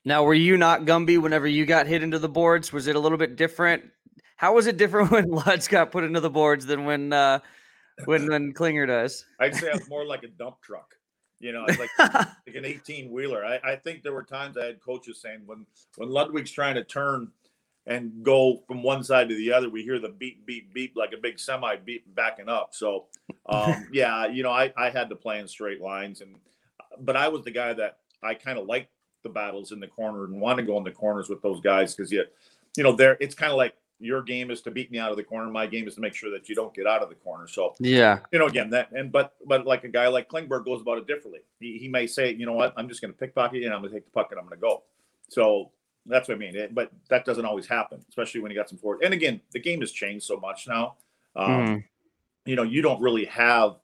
Now, 0.05 0.25
were 0.25 0.33
you 0.33 0.57
not 0.57 0.81
Gumby 0.81 1.21
whenever 1.21 1.47
you 1.47 1.65
got 1.65 1.87
hit 1.87 2.03
into 2.03 2.19
the 2.19 2.27
boards? 2.27 2.73
Was 2.73 2.87
it 2.87 2.97
a 2.97 2.99
little 2.99 3.17
bit 3.17 3.37
different? 3.37 3.85
How 4.37 4.53
was 4.53 4.67
it 4.67 4.77
different 4.77 5.11
when 5.11 5.29
Luds 5.29 5.69
got 5.69 5.91
put 5.91 6.03
into 6.03 6.19
the 6.19 6.29
boards 6.29 6.65
than 6.65 6.85
when 6.85 7.13
uh, 7.13 7.39
when 8.05 8.27
when 8.29 8.53
Klinger 8.53 8.85
does? 8.85 9.25
I'd 9.39 9.55
say 9.55 9.69
it's 9.73 9.89
more 9.89 10.05
like 10.05 10.23
a 10.23 10.27
dump 10.27 10.61
truck. 10.61 10.95
You 11.39 11.51
know, 11.51 11.65
it's 11.67 11.77
like, 11.77 11.89
like 11.99 12.55
an 12.55 12.63
18 12.63 13.11
wheeler. 13.11 13.43
I, 13.43 13.59
I 13.71 13.75
think 13.75 14.01
there 14.01 14.13
were 14.13 14.23
times 14.23 14.57
I 14.57 14.65
had 14.65 14.81
coaches 14.81 15.19
saying 15.21 15.41
when 15.45 15.65
when 15.97 16.09
Ludwig's 16.09 16.51
trying 16.51 16.75
to 16.75 16.83
turn 16.83 17.31
and 17.85 18.23
go 18.23 18.63
from 18.65 18.81
one 18.81 19.03
side 19.03 19.27
to 19.27 19.35
the 19.35 19.51
other, 19.51 19.69
we 19.69 19.83
hear 19.83 19.99
the 19.99 20.09
beep, 20.09 20.45
beep, 20.45 20.73
beep 20.73 20.93
like 20.95 21.11
a 21.13 21.17
big 21.17 21.37
semi 21.37 21.75
beep 21.75 22.05
backing 22.15 22.47
up. 22.47 22.69
So, 22.71 23.05
um, 23.47 23.87
yeah, 23.91 24.25
you 24.27 24.41
know, 24.41 24.51
I, 24.51 24.71
I 24.77 24.89
had 24.89 25.09
to 25.09 25.17
play 25.17 25.39
in 25.39 25.47
straight 25.47 25.81
lines, 25.81 26.21
and 26.21 26.35
but 27.01 27.17
I 27.17 27.27
was 27.27 27.43
the 27.43 27.51
guy 27.51 27.73
that 27.73 27.97
I 28.21 28.35
kind 28.35 28.57
of 28.57 28.65
liked 28.67 28.89
the 29.23 29.29
battles 29.29 29.71
in 29.71 29.79
the 29.79 29.87
corner 29.87 30.25
and 30.25 30.39
want 30.39 30.57
to 30.57 30.63
go 30.63 30.77
in 30.77 30.83
the 30.83 30.91
corners 30.91 31.29
with 31.29 31.41
those 31.41 31.59
guys 31.59 31.93
because 31.93 32.11
you, 32.11 32.23
you 32.77 32.83
know, 32.83 32.93
there 32.93 33.17
it's 33.19 33.35
kind 33.35 33.51
of 33.51 33.57
like 33.57 33.75
your 33.99 34.21
game 34.21 34.51
is 34.51 34.61
to 34.61 34.71
beat 34.71 34.91
me 34.91 34.99
out 34.99 35.11
of 35.11 35.17
the 35.17 35.23
corner. 35.23 35.49
My 35.49 35.65
game 35.65 35.87
is 35.87 35.95
to 35.95 36.01
make 36.01 36.13
sure 36.13 36.29
that 36.31 36.49
you 36.49 36.55
don't 36.55 36.73
get 36.73 36.85
out 36.85 37.01
of 37.01 37.09
the 37.09 37.15
corner. 37.15 37.47
So 37.47 37.75
yeah, 37.79 38.19
you 38.31 38.39
know, 38.39 38.47
again 38.47 38.69
that 38.71 38.91
and 38.91 39.11
but 39.11 39.33
but 39.45 39.65
like 39.65 39.83
a 39.83 39.89
guy 39.89 40.07
like 40.07 40.29
Klingberg 40.29 40.65
goes 40.65 40.81
about 40.81 40.97
it 40.97 41.07
differently. 41.07 41.41
He, 41.59 41.77
he 41.77 41.87
may 41.87 42.07
say, 42.07 42.33
you 42.33 42.45
know 42.45 42.53
what, 42.53 42.73
I'm 42.75 42.89
just 42.89 43.01
going 43.01 43.13
to 43.13 43.17
pickpocket 43.17 43.59
you 43.59 43.65
and 43.65 43.73
I'm 43.73 43.81
going 43.81 43.91
to 43.91 43.97
take 43.97 44.05
the 44.05 44.11
puck 44.11 44.31
and 44.31 44.39
I'm 44.39 44.45
going 44.45 44.59
to 44.59 44.61
go. 44.61 44.83
So 45.29 45.71
that's 46.05 46.27
what 46.27 46.35
I 46.35 46.37
mean. 46.37 46.55
It, 46.55 46.75
but 46.75 46.91
that 47.09 47.25
doesn't 47.25 47.45
always 47.45 47.67
happen, 47.67 48.03
especially 48.09 48.41
when 48.41 48.51
you 48.51 48.57
got 48.57 48.69
some 48.69 48.77
forward. 48.77 49.03
And 49.03 49.13
again, 49.13 49.41
the 49.51 49.59
game 49.59 49.79
has 49.81 49.91
changed 49.91 50.25
so 50.25 50.37
much 50.37 50.67
now. 50.67 50.95
Um, 51.35 51.49
mm. 51.49 51.83
You 52.45 52.55
know, 52.55 52.63
you 52.63 52.81
don't 52.81 53.01
really 53.01 53.25
have 53.25 53.77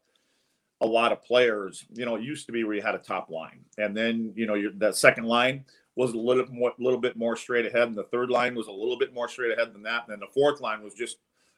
a 0.82 0.86
lot 0.86 1.12
of 1.12 1.24
players. 1.24 1.86
You 1.94 2.06
know, 2.06 2.16
it 2.16 2.24
used 2.24 2.46
to 2.48 2.52
be 2.52 2.64
where 2.64 2.76
you 2.76 2.82
had 2.82 2.96
a 2.96 3.00
top 3.00 3.30
line, 3.30 3.62
and 3.78 3.96
then 3.96 4.34
you 4.36 4.46
know 4.46 4.56
your 4.56 4.72
that 4.74 4.96
second 4.96 5.26
line 5.26 5.66
was 6.00 6.14
a 6.14 6.18
little 6.18 6.48
more, 6.48 6.74
little 6.80 7.00
bit 7.00 7.18
more 7.18 7.36
straight 7.36 7.66
ahead, 7.66 7.90
and 7.90 7.98
the 7.98 8.04
third 8.06 8.30
line 8.30 8.56
was 8.56 8.68
a 8.68 8.72
little 8.72 8.98
bit 8.98 9.14
more 9.14 9.28
straight 9.28 9.52
ahead 9.52 9.74
than 9.74 9.84
that, 9.84 10.04
and 10.08 10.14
then 10.14 10.20
the 10.20 10.34
fourth 10.34 10.62
line 10.62 10.82
was 10.82 10.94
just 10.94 11.18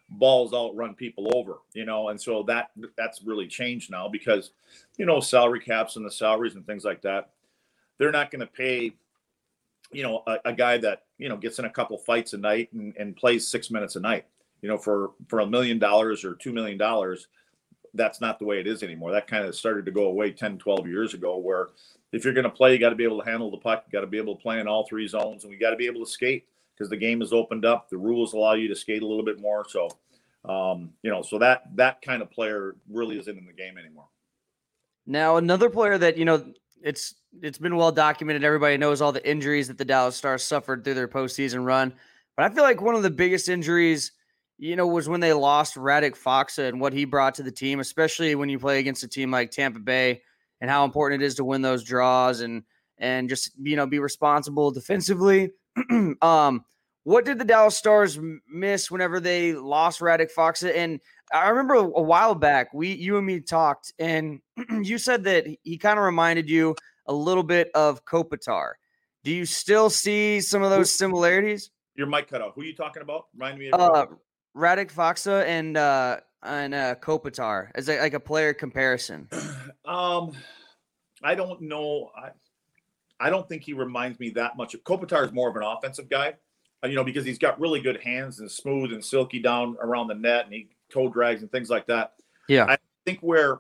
balls 0.10 0.52
out, 0.54 0.76
run 0.76 0.96
people 0.96 1.32
over. 1.36 1.60
You 1.74 1.86
know, 1.86 2.10
and 2.10 2.20
so 2.20 2.44
that 2.44 2.72
that's 2.98 3.22
really 3.22 3.48
changed 3.48 3.92
now 3.92 4.10
because 4.10 4.52
you 4.98 5.06
know 5.06 5.20
salary 5.20 5.60
caps 5.60 5.96
and 5.96 6.06
the 6.06 6.12
salaries 6.12 6.56
and 6.56 6.66
things 6.66 6.84
like 6.84 7.04
that. 7.04 7.30
They're 7.98 8.12
not 8.12 8.32
going 8.32 8.40
to 8.40 8.48
pay 8.48 8.94
you 9.92 10.04
know, 10.04 10.24
a, 10.26 10.38
a, 10.46 10.54
guy 10.54 10.78
that 10.78 11.04
you 11.18 11.30
know 11.30 11.38
gets 11.38 11.60
in 11.60 11.66
a 11.66 11.70
couple 11.70 11.98
fights 11.98 12.34
a 12.34 12.38
night 12.38 12.72
and, 12.74 12.96
and 12.98 13.16
plays 13.16 13.48
six 13.48 13.70
minutes 13.70 13.96
a 13.96 14.00
night, 14.00 14.26
you 14.62 14.70
know, 14.70 14.78
for 14.78 15.12
for 15.28 15.42
a 15.42 15.46
million 15.46 15.78
dollars 15.78 16.24
or 16.24 16.36
two 16.36 16.54
million 16.54 16.78
dollars, 16.78 17.28
that's 17.94 18.22
not 18.22 18.40
the 18.40 18.46
way 18.46 18.60
it 18.60 18.68
is 18.68 18.84
anymore. 18.84 19.12
That 19.12 19.28
kind 19.28 19.46
of 19.46 19.56
started 19.56 19.86
to 19.86 19.92
go 19.92 20.06
away 20.06 20.32
10, 20.32 20.58
12 20.58 20.88
years 20.88 21.14
ago, 21.14 21.38
where 21.38 21.70
if 22.12 22.24
you're 22.24 22.34
going 22.34 22.46
to 22.46 22.50
play, 22.50 22.74
you 22.74 22.80
got 22.80 22.90
to 22.90 22.96
be 22.96 23.04
able 23.04 23.22
to 23.22 23.30
handle 23.30 23.52
the 23.52 23.58
puck, 23.58 23.84
you 23.86 23.92
got 23.92 24.02
to 24.02 24.08
be 24.08 24.18
able 24.18 24.36
to 24.36 24.42
play 24.42 24.60
in 24.60 24.68
all 24.68 24.86
three 24.88 25.08
zones, 25.08 25.44
and 25.44 25.52
we 25.52 25.58
got 25.58 25.72
to 25.72 25.76
be 25.76 25.86
able 25.86 26.04
to 26.04 26.10
skate 26.10 26.46
because 26.78 26.90
the 26.90 26.98
game 26.98 27.22
is 27.22 27.34
opened 27.34 27.66
up. 27.66 27.90
The 27.90 27.98
rules 27.98 28.34
allow 28.34 28.54
you 28.54 28.68
to 28.68 28.76
skate 28.76 29.04
a 29.04 29.08
little 29.08 29.26
bit 29.26 29.40
more. 29.40 29.66
So, 29.68 29.90
um, 30.46 30.92
you 31.04 31.12
know, 31.12 31.22
so 31.22 31.38
that 31.40 31.64
that 31.76 32.02
kind 32.02 32.22
of 32.22 32.32
player 32.32 32.76
really 32.90 33.20
isn't 33.20 33.38
in 33.38 33.46
the 33.46 33.54
game 33.54 33.78
anymore. 33.78 34.08
Now, 35.06 35.38
another 35.38 35.70
player 35.70 35.98
that 35.98 36.18
you 36.18 36.26
know 36.26 36.44
it's 36.82 37.16
it's 37.42 37.58
been 37.58 37.76
well 37.76 37.92
documented. 37.92 38.44
Everybody 38.44 38.78
knows 38.78 39.02
all 39.02 39.12
the 39.12 39.28
injuries 39.30 39.68
that 39.68 39.78
the 39.78 39.86
Dallas 39.86 40.16
Stars 40.16 40.44
suffered 40.44 40.84
through 40.84 40.96
their 40.96 41.08
postseason 41.08 41.66
run. 41.66 41.94
But 42.36 42.52
I 42.52 42.54
feel 42.54 42.64
like 42.64 42.82
one 42.82 42.96
of 42.96 43.04
the 43.04 43.10
biggest 43.10 43.50
injuries, 43.50 44.12
you 44.62 44.76
know, 44.76 44.86
was 44.86 45.10
when 45.10 45.22
they 45.22 45.34
lost 45.34 45.74
Radek 45.74 46.16
Faksa 46.16 46.70
and 46.70 46.80
what 46.80 46.94
he 46.94 47.04
brought 47.04 47.34
to 47.36 47.44
the 47.44 47.52
team, 47.52 47.80
especially 47.80 48.36
when 48.36 48.48
you 48.48 48.60
play 48.60 48.78
against 48.78 49.04
a 49.04 49.08
team 49.08 49.32
like 49.32 49.50
Tampa 49.50 49.80
Bay 49.80 50.22
and 50.62 50.70
how 50.70 50.86
important 50.86 51.24
it 51.24 51.26
is 51.26 51.34
to 51.36 51.44
win 51.44 51.64
those 51.64 51.84
draws 51.84 52.42
and 52.42 52.62
and 53.00 53.28
just 53.28 53.54
you 53.60 53.76
know 53.76 53.88
be 53.88 53.98
responsible 53.98 54.70
defensively. 54.70 55.50
um, 56.22 56.64
what 57.04 57.26
did 57.26 57.40
the 57.40 57.44
Dallas 57.44 57.76
Stars 57.76 58.20
miss 58.48 58.92
whenever 58.92 59.20
they 59.20 59.54
lost 59.54 60.00
Radek 60.00 60.30
Faksa? 60.32 60.76
And 60.76 61.02
I 61.34 61.50
remember 61.50 61.74
a 61.74 61.84
while 61.84 62.36
back, 62.36 62.72
we 62.72 62.94
you 62.94 63.18
and 63.18 63.26
me 63.26 63.40
talked, 63.40 63.92
and 63.98 64.42
you 64.84 65.00
said 65.00 65.24
that 65.24 65.48
he 65.64 65.80
kind 65.80 65.98
of 65.98 66.06
reminded 66.06 66.48
you 66.48 66.76
a 67.08 67.14
little 67.14 67.42
bit 67.42 67.72
of 67.74 68.06
Kopitar. 68.06 68.74
Do 69.24 69.32
you 69.32 69.46
still 69.46 69.90
see 69.90 70.40
some 70.40 70.62
of 70.62 70.70
those 70.70 70.92
similarities? 70.92 71.72
Your 71.96 72.06
mic 72.06 72.28
cut 72.28 72.42
off. 72.42 72.54
Who 72.54 72.62
are 72.62 72.66
you 72.66 72.76
talking 72.76 73.02
about? 73.02 73.26
Remind 73.34 73.58
me 73.58 73.72
of 73.72 73.80
uh, 73.80 74.06
Radek 74.56 74.92
Faksa 74.92 75.46
and 75.46 75.78
uh 75.78 76.18
and 76.44 76.74
uh 76.74 76.96
Kopitar 76.96 77.70
as 77.76 77.90
a, 77.90 78.00
like 78.00 78.14
a 78.14 78.20
player 78.20 78.54
comparison. 78.54 79.30
um 79.86 80.34
I 81.24 81.36
don't 81.36 81.62
know. 81.62 82.12
I 82.16 82.30
I 83.20 83.30
don't 83.30 83.48
think 83.48 83.64
he 83.64 83.74
reminds 83.74 84.20
me 84.20 84.32
that 84.32 84.58
much 84.58 84.74
of 84.74 84.84
Kopitar 84.84 85.26
is 85.26 85.32
more 85.32 85.50
of 85.50 85.56
an 85.56 85.64
offensive 85.64 86.10
guy. 86.10 86.36
Uh, 86.84 86.88
you 86.88 86.96
know, 86.96 87.04
because 87.04 87.24
he's 87.24 87.38
got 87.38 87.60
really 87.60 87.80
good 87.80 88.02
hands 88.02 88.40
and 88.40 88.50
smooth 88.50 88.92
and 88.92 89.06
silky 89.06 89.40
down 89.40 89.78
around 89.80 90.08
the 90.08 90.16
net 90.16 90.46
and 90.46 90.54
he 90.54 90.70
toe 90.92 91.10
drags 91.10 91.44
and 91.44 91.52
things 91.52 91.70
like 91.70 91.86
that. 91.86 92.14
Yeah. 92.48 92.66
I 92.66 92.78
think 93.06 93.20
where 93.20 93.60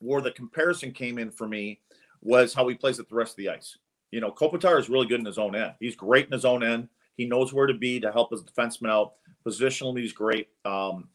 where 0.00 0.20
the 0.20 0.32
comparison 0.32 0.92
came 0.92 1.18
in 1.18 1.30
for 1.30 1.46
me 1.46 1.80
was 2.20 2.52
how 2.52 2.66
he 2.68 2.74
plays 2.74 2.98
at 2.98 3.08
the 3.08 3.14
rest 3.14 3.32
of 3.32 3.36
the 3.36 3.48
ice. 3.48 3.78
You 4.10 4.20
know, 4.20 4.30
Kopitar 4.30 4.78
is 4.78 4.88
really 4.88 5.06
good 5.06 5.20
in 5.20 5.26
his 5.26 5.38
own 5.38 5.54
end. 5.54 5.74
He's 5.80 5.96
great 5.96 6.26
in 6.26 6.32
his 6.32 6.44
own 6.44 6.62
end. 6.62 6.88
He 7.16 7.24
knows 7.24 7.52
where 7.52 7.66
to 7.66 7.74
be 7.74 8.00
to 8.00 8.12
help 8.12 8.30
his 8.30 8.42
defenseman 8.42 8.90
out. 8.90 9.14
Positionally, 9.46 10.00
he's 10.00 10.12
great. 10.12 10.48
Um, 10.64 11.08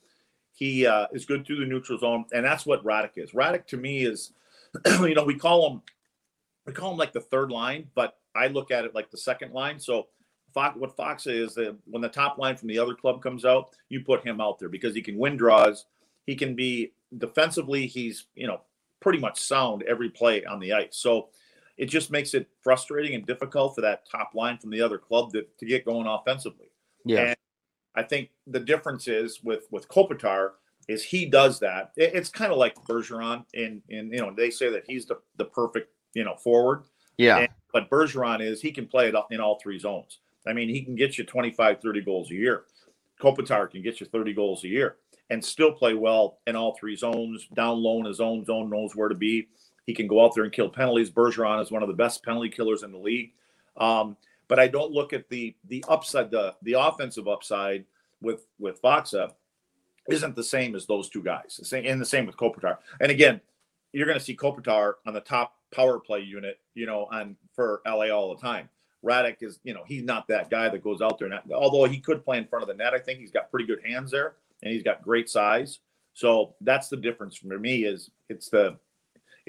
he 0.53 0.85
uh, 0.85 1.07
is 1.13 1.25
good 1.25 1.45
through 1.45 1.59
the 1.59 1.65
neutral 1.65 1.97
zone, 1.97 2.25
and 2.33 2.45
that's 2.45 2.65
what 2.65 2.83
Radek 2.83 3.11
is. 3.15 3.31
Radek 3.31 3.67
to 3.67 3.77
me 3.77 4.03
is, 4.03 4.33
you 4.85 5.15
know, 5.15 5.23
we 5.23 5.35
call 5.35 5.69
him 5.69 5.81
we 6.65 6.73
call 6.73 6.91
him 6.91 6.97
like 6.97 7.13
the 7.13 7.21
third 7.21 7.51
line, 7.51 7.87
but 7.95 8.17
I 8.35 8.47
look 8.47 8.71
at 8.71 8.85
it 8.85 8.95
like 8.95 9.09
the 9.09 9.17
second 9.17 9.51
line. 9.51 9.79
So 9.79 10.07
Fox, 10.53 10.77
what 10.77 10.95
Fox 10.95 11.27
is 11.27 11.55
that 11.55 11.75
when 11.85 12.01
the 12.01 12.09
top 12.09 12.37
line 12.37 12.55
from 12.55 12.67
the 12.67 12.79
other 12.79 12.93
club 12.93 13.21
comes 13.21 13.45
out, 13.45 13.75
you 13.89 14.01
put 14.01 14.25
him 14.25 14.39
out 14.39 14.59
there 14.59 14.69
because 14.69 14.93
he 14.93 15.01
can 15.01 15.17
win 15.17 15.37
draws. 15.37 15.85
He 16.25 16.35
can 16.35 16.55
be 16.55 16.93
defensively. 17.17 17.87
He's 17.87 18.27
you 18.35 18.47
know 18.47 18.61
pretty 18.99 19.19
much 19.19 19.39
sound 19.39 19.83
every 19.83 20.09
play 20.09 20.45
on 20.45 20.59
the 20.59 20.73
ice. 20.73 20.89
So 20.91 21.29
it 21.81 21.89
just 21.89 22.11
makes 22.11 22.35
it 22.35 22.47
frustrating 22.61 23.15
and 23.15 23.25
difficult 23.25 23.73
for 23.73 23.81
that 23.81 24.07
top 24.07 24.35
line 24.35 24.59
from 24.59 24.69
the 24.69 24.79
other 24.79 24.99
club 24.99 25.33
to, 25.33 25.43
to 25.57 25.65
get 25.65 25.83
going 25.83 26.05
offensively. 26.05 26.67
Yeah. 27.05 27.29
And 27.29 27.35
I 27.95 28.03
think 28.03 28.29
the 28.45 28.59
difference 28.59 29.07
is 29.07 29.41
with 29.43 29.65
with 29.71 29.87
Kopitar 29.89 30.51
is 30.87 31.03
he 31.03 31.25
does 31.25 31.59
that. 31.59 31.91
It, 31.97 32.13
it's 32.13 32.29
kind 32.29 32.51
of 32.51 32.59
like 32.59 32.75
Bergeron 32.85 33.45
in 33.55 33.81
in 33.89 34.13
you 34.13 34.19
know 34.19 34.31
they 34.31 34.51
say 34.51 34.69
that 34.69 34.83
he's 34.85 35.07
the 35.07 35.17
the 35.37 35.45
perfect 35.45 35.91
you 36.13 36.23
know 36.23 36.35
forward. 36.35 36.83
Yeah. 37.17 37.39
And, 37.39 37.49
but 37.73 37.89
Bergeron 37.89 38.41
is 38.41 38.61
he 38.61 38.71
can 38.71 38.85
play 38.85 39.07
it 39.09 39.15
in 39.31 39.39
all 39.41 39.59
three 39.59 39.79
zones. 39.79 40.19
I 40.47 40.53
mean, 40.53 40.69
he 40.69 40.83
can 40.83 40.95
get 40.95 41.17
you 41.17 41.23
25, 41.23 41.81
30 41.81 42.01
goals 42.01 42.31
a 42.31 42.35
year. 42.35 42.63
Kopitar 43.19 43.69
can 43.69 43.81
get 43.81 43.99
you 43.99 44.07
30 44.07 44.33
goals 44.33 44.63
a 44.63 44.67
year 44.67 44.97
and 45.29 45.43
still 45.43 45.71
play 45.71 45.93
well 45.93 46.39
in 46.47 46.55
all 46.55 46.75
three 46.79 46.95
zones, 46.95 47.47
down 47.55 47.81
low 47.81 47.99
in 47.99 48.05
his 48.05 48.19
own 48.19 48.43
zone, 48.43 48.69
knows 48.69 48.95
where 48.95 49.09
to 49.09 49.15
be. 49.15 49.47
He 49.85 49.93
can 49.93 50.07
go 50.07 50.23
out 50.23 50.35
there 50.35 50.43
and 50.43 50.53
kill 50.53 50.69
penalties. 50.69 51.09
Bergeron 51.09 51.61
is 51.61 51.71
one 51.71 51.81
of 51.81 51.87
the 51.87 51.95
best 51.95 52.23
penalty 52.23 52.49
killers 52.49 52.83
in 52.83 52.91
the 52.91 52.97
league. 52.97 53.33
Um, 53.77 54.15
but 54.47 54.59
I 54.59 54.67
don't 54.67 54.91
look 54.91 55.13
at 55.13 55.29
the 55.29 55.55
the 55.69 55.83
upside, 55.87 56.29
the 56.29 56.55
the 56.61 56.73
offensive 56.73 57.27
upside 57.27 57.85
with 58.21 58.45
with 58.59 58.81
Faksa 58.81 59.31
isn't 60.09 60.35
the 60.35 60.43
same 60.43 60.75
as 60.75 60.85
those 60.85 61.09
two 61.09 61.23
guys. 61.23 61.57
The 61.57 61.65
same, 61.65 61.85
and 61.85 62.01
the 62.01 62.05
same 62.05 62.25
with 62.25 62.37
Kopitar. 62.37 62.77
And 62.99 63.11
again, 63.11 63.39
you're 63.93 64.07
going 64.07 64.17
to 64.17 64.23
see 64.23 64.35
Kopitar 64.35 64.93
on 65.05 65.13
the 65.13 65.21
top 65.21 65.55
power 65.73 65.99
play 65.99 66.21
unit, 66.21 66.59
you 66.73 66.85
know, 66.85 67.07
on 67.11 67.35
for 67.55 67.81
LA 67.85 68.09
all 68.09 68.35
the 68.35 68.41
time. 68.41 68.69
Radek 69.03 69.37
is, 69.41 69.59
you 69.63 69.73
know, 69.73 69.83
he's 69.85 70.03
not 70.03 70.27
that 70.27 70.49
guy 70.49 70.69
that 70.69 70.83
goes 70.83 71.01
out 71.01 71.17
there. 71.17 71.27
And 71.27 71.39
although 71.53 71.85
he 71.85 71.99
could 71.99 72.23
play 72.23 72.37
in 72.37 72.45
front 72.45 72.63
of 72.63 72.67
the 72.67 72.75
net, 72.75 72.93
I 72.93 72.99
think 72.99 73.19
he's 73.19 73.31
got 73.31 73.49
pretty 73.49 73.65
good 73.65 73.81
hands 73.83 74.11
there, 74.11 74.35
and 74.61 74.71
he's 74.71 74.83
got 74.83 75.01
great 75.01 75.29
size. 75.29 75.79
So 76.13 76.55
that's 76.61 76.89
the 76.89 76.97
difference 76.97 77.37
for 77.37 77.57
me. 77.57 77.85
Is 77.85 78.11
it's 78.29 78.49
the 78.49 78.77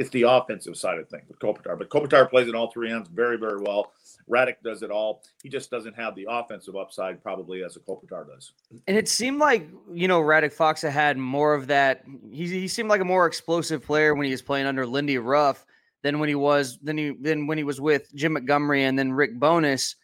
it's 0.03 0.11
the 0.11 0.23
offensive 0.23 0.77
side 0.77 0.99
of 0.99 1.09
things 1.09 1.23
with 1.29 1.39
Kopitar. 1.39 1.79
But 1.79 1.89
Kopitar 1.89 2.29
plays 2.29 2.49
in 2.49 2.57
all 2.57 2.71
three 2.73 2.91
ends 2.91 3.09
very, 3.09 3.39
very 3.39 3.61
well. 3.61 3.93
Radek 4.29 4.57
does 4.65 4.83
it 4.83 4.91
all. 4.91 5.23
He 5.43 5.49
just 5.49 5.71
doesn't 5.71 5.95
have 5.95 6.17
the 6.17 6.27
offensive 6.29 6.75
upside 6.75 7.23
probably 7.23 7.63
as 7.63 7.77
a 7.77 7.81
Kopitar 7.81 8.27
does. 8.27 8.53
And 8.89 8.97
it 8.97 9.09
seemed 9.09 9.39
like, 9.39 9.69
you 9.93 10.09
know, 10.09 10.21
Radek 10.21 10.55
Faksa 10.55 10.91
had 10.91 11.17
more 11.17 11.55
of 11.55 11.69
that. 11.69 12.05
He, 12.33 12.47
he 12.49 12.69
seemed 12.69 12.89
like 12.89 13.01
a 13.01 13.05
more 13.05 13.27
explosive 13.27 13.85
player 13.85 14.15
when 14.15 14.27
he 14.27 14.33
was 14.33 14.43
playing 14.43 14.67
under 14.67 14.85
Lindy 14.85 15.19
Ruff 15.19 15.65
than 16.03 16.19
when 16.19 16.29
he 16.29 16.35
was 16.35 16.79
than 16.83 16.99
he 16.99 17.11
than 17.21 17.47
when 17.47 17.59
he 17.59 17.65
was 17.65 17.81
with 17.81 18.13
Jim 18.15 18.33
Montgomery 18.33 18.85
and 18.85 18.99
then 18.99 19.13
Rick 19.13 19.39
Bowness. 19.39 19.95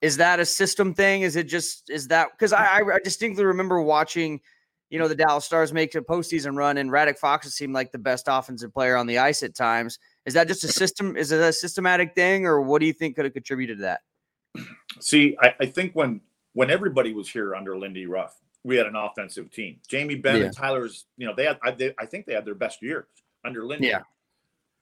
Is 0.00 0.16
that 0.16 0.40
a 0.40 0.46
system 0.46 0.94
thing? 0.94 1.22
Is 1.22 1.36
it 1.36 1.44
just 1.44 1.90
is 1.90 2.08
that 2.08 2.30
because 2.32 2.54
I, 2.54 2.80
I 2.80 2.98
distinctly 3.04 3.44
remember 3.44 3.82
watching, 3.82 4.40
you 4.92 4.98
know, 4.98 5.08
the 5.08 5.14
Dallas 5.14 5.46
Stars 5.46 5.72
make 5.72 5.94
a 5.94 6.02
postseason 6.02 6.54
run 6.54 6.76
and 6.76 6.90
Radek 6.90 7.18
Fox 7.18 7.50
seemed 7.50 7.72
like 7.72 7.92
the 7.92 7.98
best 7.98 8.26
offensive 8.28 8.74
player 8.74 8.94
on 8.94 9.06
the 9.06 9.16
ice 9.16 9.42
at 9.42 9.54
times. 9.54 9.98
Is 10.26 10.34
that 10.34 10.46
just 10.46 10.64
a 10.64 10.68
system? 10.68 11.16
Is 11.16 11.32
it 11.32 11.40
a 11.40 11.50
systematic 11.50 12.14
thing, 12.14 12.44
or 12.44 12.60
what 12.60 12.78
do 12.80 12.86
you 12.86 12.92
think 12.92 13.16
could 13.16 13.24
have 13.24 13.32
contributed 13.32 13.78
to 13.78 13.82
that? 13.84 14.00
See, 15.00 15.34
I, 15.40 15.54
I 15.60 15.66
think 15.66 15.94
when 15.94 16.20
when 16.52 16.70
everybody 16.70 17.14
was 17.14 17.26
here 17.26 17.54
under 17.54 17.78
Lindy 17.78 18.04
Ruff, 18.04 18.38
we 18.64 18.76
had 18.76 18.86
an 18.86 18.94
offensive 18.94 19.50
team. 19.50 19.78
Jamie 19.88 20.16
Benn 20.16 20.36
yeah. 20.36 20.44
and 20.44 20.54
Tyler's, 20.54 21.06
you 21.16 21.26
know, 21.26 21.34
they 21.34 21.46
had 21.46 21.58
I, 21.62 21.70
they, 21.70 21.94
I 21.98 22.04
think 22.04 22.26
they 22.26 22.34
had 22.34 22.44
their 22.44 22.54
best 22.54 22.82
years 22.82 23.06
under 23.46 23.64
Lindy. 23.64 23.88
Yeah. 23.88 24.02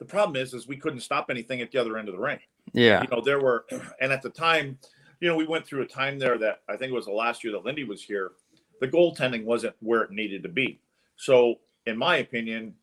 The 0.00 0.06
problem 0.06 0.34
is, 0.34 0.54
is 0.54 0.66
we 0.66 0.76
couldn't 0.76 1.00
stop 1.00 1.30
anything 1.30 1.60
at 1.60 1.70
the 1.70 1.78
other 1.78 1.96
end 1.96 2.08
of 2.08 2.16
the 2.16 2.20
ring. 2.20 2.40
Yeah. 2.72 3.02
You 3.02 3.08
know, 3.14 3.22
there 3.22 3.40
were, 3.40 3.64
and 4.00 4.12
at 4.12 4.22
the 4.22 4.30
time, 4.30 4.76
you 5.20 5.28
know, 5.28 5.36
we 5.36 5.46
went 5.46 5.66
through 5.66 5.82
a 5.82 5.86
time 5.86 6.18
there 6.18 6.36
that 6.38 6.62
I 6.68 6.76
think 6.76 6.90
it 6.90 6.94
was 6.94 7.04
the 7.04 7.12
last 7.12 7.44
year 7.44 7.52
that 7.52 7.64
Lindy 7.64 7.84
was 7.84 8.02
here. 8.02 8.32
The 8.80 8.88
goaltending 8.88 9.44
wasn't 9.44 9.76
where 9.80 10.02
it 10.02 10.10
needed 10.10 10.42
to 10.42 10.48
be. 10.48 10.80
So, 11.16 11.56
in 11.86 11.96
my 11.96 12.16
opinion, 12.16 12.74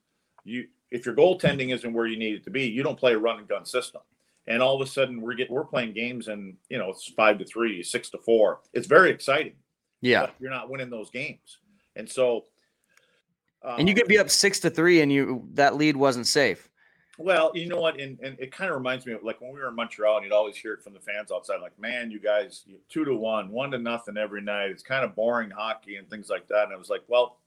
you 0.43 0.67
if 0.91 1.05
your 1.05 1.15
goaltending 1.15 1.73
isn't 1.73 1.93
where 1.93 2.07
you 2.07 2.17
need 2.17 2.35
it 2.35 2.43
to 2.45 2.49
be, 2.49 2.65
you 2.65 2.83
don't 2.83 2.97
play 2.97 3.13
a 3.13 3.17
run 3.17 3.39
and 3.39 3.47
gun 3.47 3.65
system. 3.65 4.01
And 4.47 4.61
all 4.61 4.81
of 4.81 4.87
a 4.87 4.89
sudden, 4.89 5.21
we're 5.21 5.33
get 5.33 5.51
we're 5.51 5.65
playing 5.65 5.93
games 5.93 6.29
and 6.29 6.55
you 6.69 6.77
know 6.77 6.89
it's 6.89 7.11
five 7.11 7.37
to 7.39 7.45
three, 7.45 7.83
six 7.83 8.09
to 8.11 8.17
four. 8.19 8.59
It's 8.73 8.87
very 8.87 9.11
exciting. 9.11 9.55
Yeah, 10.01 10.27
you're 10.39 10.51
not 10.51 10.69
winning 10.69 10.89
those 10.89 11.09
games, 11.09 11.57
and 11.95 12.09
so. 12.09 12.45
Um, 13.63 13.79
and 13.79 13.89
you 13.89 13.95
could 13.95 14.07
be 14.07 14.19
up 14.19 14.29
six 14.29 14.59
to 14.61 14.69
three, 14.69 15.01
and 15.01 15.11
you 15.11 15.47
that 15.55 15.75
lead 15.75 15.97
wasn't 15.97 16.27
safe. 16.27 16.69
Well, 17.19 17.51
you 17.55 17.67
know 17.67 17.81
what, 17.81 17.99
and, 17.99 18.19
and 18.19 18.39
it 18.39 18.51
kind 18.51 18.69
of 18.69 18.77
reminds 18.77 19.07
me 19.07 19.13
of 19.13 19.23
like 19.23 19.41
when 19.41 19.51
we 19.51 19.59
were 19.59 19.69
in 19.69 19.75
Montreal, 19.75 20.17
and 20.17 20.23
you'd 20.23 20.33
always 20.33 20.55
hear 20.55 20.73
it 20.73 20.83
from 20.83 20.93
the 20.93 20.99
fans 20.99 21.31
outside, 21.31 21.61
like, 21.61 21.77
"Man, 21.79 22.11
you 22.11 22.19
guys, 22.19 22.65
two 22.89 23.05
to 23.05 23.15
one, 23.15 23.49
one 23.49 23.71
to 23.71 23.79
nothing 23.79 24.17
every 24.17 24.41
night. 24.41 24.69
It's 24.69 24.83
kind 24.83 25.03
of 25.03 25.15
boring 25.15 25.49
hockey 25.49 25.95
and 25.95 26.07
things 26.09 26.29
like 26.29 26.47
that." 26.49 26.65
And 26.65 26.73
I 26.73 26.77
was 26.77 26.91
like, 26.91 27.01
"Well, 27.07 27.37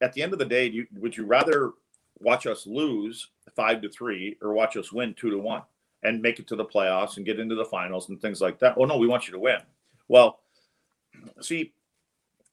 at 0.00 0.14
the 0.14 0.22
end 0.22 0.32
of 0.32 0.38
the 0.38 0.46
day, 0.46 0.66
you, 0.66 0.86
would 0.96 1.16
you 1.16 1.26
rather 1.26 1.72
watch 2.20 2.46
us 2.46 2.66
lose 2.66 3.28
five 3.54 3.82
to 3.82 3.90
three 3.90 4.38
or 4.40 4.54
watch 4.54 4.76
us 4.76 4.90
win 4.90 5.12
two 5.14 5.30
to 5.30 5.38
one 5.38 5.62
and 6.02 6.22
make 6.22 6.38
it 6.38 6.46
to 6.48 6.56
the 6.56 6.64
playoffs 6.64 7.18
and 7.18 7.26
get 7.26 7.38
into 7.38 7.54
the 7.54 7.64
finals 7.66 8.08
and 8.08 8.22
things 8.22 8.40
like 8.40 8.58
that?" 8.60 8.78
Well, 8.78 8.88
no, 8.88 8.96
we 8.96 9.06
want 9.06 9.26
you 9.28 9.32
to 9.32 9.38
win. 9.38 9.60
Well, 10.08 10.40
see, 11.42 11.74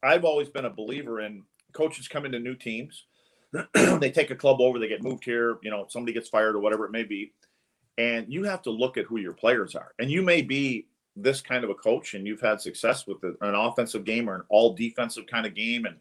I've 0.02 0.26
always 0.26 0.50
been 0.50 0.66
a 0.66 0.70
believer 0.70 1.22
in 1.22 1.44
coaches 1.72 2.08
come 2.08 2.26
into 2.26 2.38
new 2.38 2.54
teams 2.54 3.04
they 3.74 4.10
take 4.10 4.30
a 4.30 4.36
club 4.36 4.60
over, 4.60 4.78
they 4.78 4.88
get 4.88 5.02
moved 5.02 5.24
here, 5.24 5.58
you 5.62 5.70
know, 5.70 5.86
somebody 5.88 6.12
gets 6.12 6.28
fired 6.28 6.54
or 6.54 6.60
whatever 6.60 6.84
it 6.84 6.92
may 6.92 7.04
be. 7.04 7.32
And 7.98 8.30
you 8.30 8.44
have 8.44 8.62
to 8.62 8.70
look 8.70 8.96
at 8.96 9.06
who 9.06 9.18
your 9.18 9.32
players 9.32 9.74
are. 9.74 9.92
And 9.98 10.10
you 10.10 10.22
may 10.22 10.42
be 10.42 10.86
this 11.14 11.40
kind 11.40 11.64
of 11.64 11.70
a 11.70 11.74
coach 11.74 12.14
and 12.14 12.26
you've 12.26 12.42
had 12.42 12.60
success 12.60 13.06
with 13.06 13.22
an 13.22 13.54
offensive 13.54 14.04
game 14.04 14.28
or 14.28 14.34
an 14.34 14.42
all 14.50 14.74
defensive 14.74 15.26
kind 15.26 15.46
of 15.46 15.54
game. 15.54 15.86
And, 15.86 15.96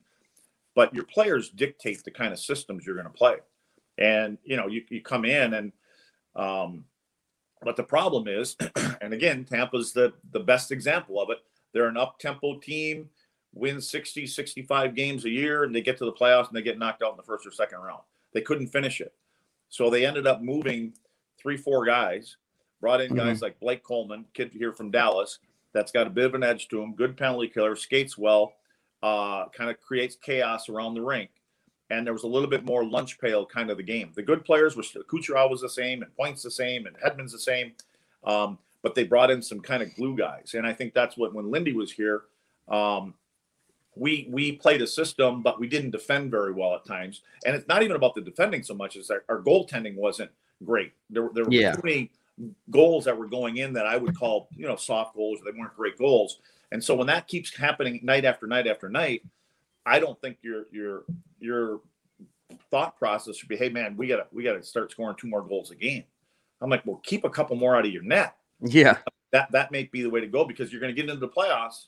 but 0.75 0.93
your 0.93 1.05
players 1.05 1.49
dictate 1.49 2.03
the 2.03 2.11
kind 2.11 2.33
of 2.33 2.39
systems 2.39 2.85
you're 2.85 2.95
going 2.95 3.07
to 3.07 3.13
play. 3.13 3.35
And, 3.97 4.37
you 4.43 4.57
know, 4.57 4.67
you, 4.67 4.83
you 4.89 5.01
come 5.01 5.23
in 5.23 5.53
and, 5.53 5.71
um, 6.35 6.83
but 7.61 7.77
the 7.77 7.83
problem 7.83 8.27
is, 8.27 8.57
and 9.01 9.13
again, 9.13 9.45
Tampa's 9.45 9.93
the, 9.93 10.13
the 10.31 10.39
best 10.41 10.71
example 10.71 11.21
of 11.21 11.29
it. 11.29 11.37
They're 11.73 11.87
an 11.87 11.97
up 11.97 12.19
tempo 12.19 12.59
team 12.59 13.09
win 13.55 13.81
60, 13.81 14.27
65 14.27 14.93
games 14.93 15.25
a 15.25 15.29
year, 15.29 15.63
and 15.63 15.73
they 15.73 15.81
get 15.81 15.97
to 15.97 16.05
the 16.05 16.13
playoffs 16.13 16.47
and 16.47 16.55
they 16.55 16.61
get 16.61 16.77
knocked 16.77 17.01
out 17.01 17.11
in 17.11 17.17
the 17.17 17.23
first 17.23 17.47
or 17.47 17.51
second 17.51 17.79
round. 17.79 18.01
They 18.33 18.41
couldn't 18.41 18.67
finish 18.67 19.01
it. 19.01 19.13
So 19.69 19.89
they 19.89 20.05
ended 20.05 20.27
up 20.27 20.41
moving 20.41 20.93
three, 21.41 21.57
four 21.57 21.85
guys, 21.85 22.37
brought 22.81 23.01
in 23.01 23.15
guys 23.15 23.37
mm-hmm. 23.37 23.45
like 23.45 23.59
Blake 23.59 23.83
Coleman, 23.83 24.25
kid 24.33 24.51
here 24.53 24.73
from 24.73 24.91
Dallas, 24.91 25.39
that's 25.73 25.91
got 25.91 26.07
a 26.07 26.09
bit 26.09 26.25
of 26.25 26.35
an 26.35 26.43
edge 26.43 26.67
to 26.69 26.81
him, 26.81 26.93
good 26.93 27.17
penalty 27.17 27.47
killer, 27.47 27.75
skates 27.75 28.17
well, 28.17 28.53
uh, 29.03 29.47
kind 29.49 29.69
of 29.69 29.79
creates 29.81 30.15
chaos 30.15 30.69
around 30.69 30.93
the 30.93 31.01
rink. 31.01 31.29
And 31.89 32.05
there 32.05 32.13
was 32.13 32.23
a 32.23 32.27
little 32.27 32.49
bit 32.49 32.65
more 32.65 32.83
lunch 32.83 33.19
pail 33.19 33.45
kind 33.45 33.69
of 33.69 33.77
the 33.77 33.83
game. 33.83 34.11
The 34.15 34.23
good 34.23 34.43
players 34.43 34.75
were 34.75 34.83
Kucherov 34.83 35.51
was 35.51 35.61
the 35.61 35.69
same, 35.69 36.01
and 36.01 36.15
Points 36.15 36.41
the 36.41 36.49
same, 36.49 36.87
and 36.87 36.95
Hedman's 36.97 37.31
the 37.31 37.39
same. 37.39 37.73
Um, 38.23 38.57
but 38.81 38.95
they 38.95 39.03
brought 39.03 39.29
in 39.29 39.41
some 39.41 39.59
kind 39.59 39.83
of 39.83 39.93
glue 39.95 40.15
guys. 40.15 40.55
And 40.55 40.65
I 40.65 40.73
think 40.73 40.93
that's 40.93 41.17
what 41.17 41.33
when 41.33 41.51
Lindy 41.51 41.73
was 41.73 41.91
here, 41.91 42.23
um, 42.67 43.13
we 43.95 44.27
we 44.29 44.53
played 44.53 44.81
a 44.81 44.87
system, 44.87 45.41
but 45.41 45.59
we 45.59 45.67
didn't 45.67 45.91
defend 45.91 46.31
very 46.31 46.51
well 46.51 46.75
at 46.75 46.85
times. 46.85 47.21
And 47.45 47.55
it's 47.55 47.67
not 47.67 47.83
even 47.83 47.95
about 47.95 48.15
the 48.15 48.21
defending 48.21 48.63
so 48.63 48.73
much 48.73 48.97
as 48.97 49.09
our, 49.09 49.23
our 49.29 49.41
goaltending 49.41 49.95
wasn't 49.95 50.31
great. 50.63 50.93
There, 51.09 51.29
there 51.33 51.45
were 51.45 51.51
yeah. 51.51 51.73
too 51.73 51.81
many 51.83 52.11
goals 52.69 53.05
that 53.05 53.17
were 53.17 53.27
going 53.27 53.57
in 53.57 53.73
that 53.73 53.85
I 53.85 53.95
would 53.95 54.17
call, 54.17 54.49
you 54.55 54.67
know, 54.67 54.75
soft 54.75 55.15
goals. 55.15 55.39
They 55.45 55.57
weren't 55.57 55.75
great 55.75 55.97
goals. 55.97 56.39
And 56.71 56.83
so 56.83 56.95
when 56.95 57.07
that 57.07 57.27
keeps 57.27 57.55
happening 57.55 57.99
night 58.03 58.25
after 58.25 58.47
night 58.47 58.67
after 58.67 58.89
night, 58.89 59.23
I 59.85 59.99
don't 59.99 60.19
think 60.19 60.37
your 60.41 60.65
your 60.71 61.03
your 61.39 61.81
thought 62.71 62.97
process 62.97 63.37
should 63.37 63.49
be, 63.49 63.55
hey 63.55 63.69
man, 63.69 63.95
we 63.95 64.07
gotta 64.07 64.27
we 64.31 64.43
gotta 64.43 64.63
start 64.63 64.91
scoring 64.91 65.15
two 65.17 65.27
more 65.27 65.41
goals 65.41 65.71
a 65.71 65.75
game. 65.75 66.03
I'm 66.61 66.69
like, 66.69 66.85
well, 66.85 67.01
keep 67.03 67.23
a 67.23 67.29
couple 67.29 67.55
more 67.55 67.75
out 67.75 67.85
of 67.85 67.91
your 67.91 68.03
net. 68.03 68.35
Yeah. 68.61 68.97
That 69.31 69.51
that 69.51 69.71
may 69.71 69.83
be 69.83 70.01
the 70.01 70.09
way 70.09 70.21
to 70.21 70.27
go 70.27 70.43
because 70.43 70.71
you're 70.71 70.81
gonna 70.81 70.93
get 70.93 71.07
into 71.09 71.19
the 71.19 71.29
playoffs 71.29 71.85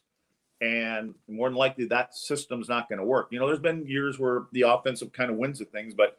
and 0.61 1.13
more 1.27 1.49
than 1.49 1.57
likely 1.57 1.85
that 1.85 2.15
system's 2.15 2.69
not 2.69 2.89
going 2.89 2.99
to 2.99 3.05
work. 3.05 3.27
You 3.31 3.39
know, 3.39 3.47
there's 3.47 3.59
been 3.59 3.85
years 3.85 4.17
where 4.17 4.45
the 4.53 4.61
offensive 4.61 5.13
kind 5.13 5.29
of 5.29 5.37
wins 5.37 5.61
at 5.61 5.71
things, 5.71 5.93
but 5.93 6.17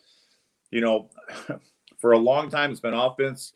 you 0.71 0.81
know, 0.81 1.11
for 1.99 2.13
a 2.13 2.19
long 2.19 2.51
time 2.51 2.71
it's 2.71 2.81
been 2.81 2.95
offense. 2.95 3.53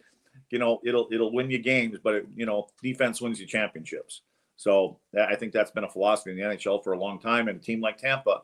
You 0.50 0.58
know, 0.58 0.80
it'll 0.84 1.08
it'll 1.12 1.32
win 1.32 1.50
you 1.50 1.58
games, 1.58 1.98
but 2.02 2.14
it, 2.14 2.26
you 2.34 2.46
know, 2.46 2.68
defense 2.82 3.20
wins 3.20 3.40
you 3.40 3.46
championships. 3.46 4.22
So 4.56 4.98
I 5.18 5.34
think 5.34 5.52
that's 5.52 5.70
been 5.70 5.84
a 5.84 5.88
philosophy 5.88 6.30
in 6.30 6.36
the 6.36 6.42
NHL 6.42 6.84
for 6.84 6.92
a 6.92 6.98
long 6.98 7.18
time. 7.18 7.48
And 7.48 7.58
a 7.58 7.62
team 7.62 7.80
like 7.80 7.98
Tampa, 7.98 8.42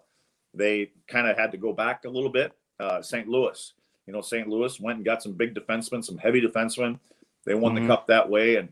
they 0.54 0.90
kind 1.06 1.28
of 1.28 1.36
had 1.36 1.52
to 1.52 1.58
go 1.58 1.72
back 1.72 2.04
a 2.04 2.10
little 2.10 2.30
bit. 2.30 2.52
Uh, 2.80 3.02
St. 3.02 3.28
Louis, 3.28 3.72
you 4.06 4.12
know, 4.12 4.20
St. 4.20 4.48
Louis 4.48 4.80
went 4.80 4.96
and 4.96 5.04
got 5.04 5.22
some 5.22 5.32
big 5.32 5.54
defensemen, 5.54 6.04
some 6.04 6.18
heavy 6.18 6.40
defensemen. 6.40 6.98
They 7.44 7.54
won 7.54 7.74
mm-hmm. 7.74 7.86
the 7.86 7.94
cup 7.94 8.06
that 8.06 8.28
way, 8.28 8.56
and 8.56 8.68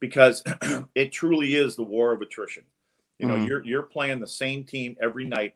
because 0.00 0.42
it 0.94 1.12
truly 1.12 1.54
is 1.54 1.76
the 1.76 1.82
war 1.82 2.12
of 2.12 2.20
attrition. 2.20 2.64
You 3.22 3.28
know, 3.28 3.36
mm-hmm. 3.36 3.46
you're 3.46 3.64
you're 3.64 3.82
playing 3.82 4.18
the 4.18 4.26
same 4.26 4.64
team 4.64 4.96
every 5.00 5.24
night 5.24 5.54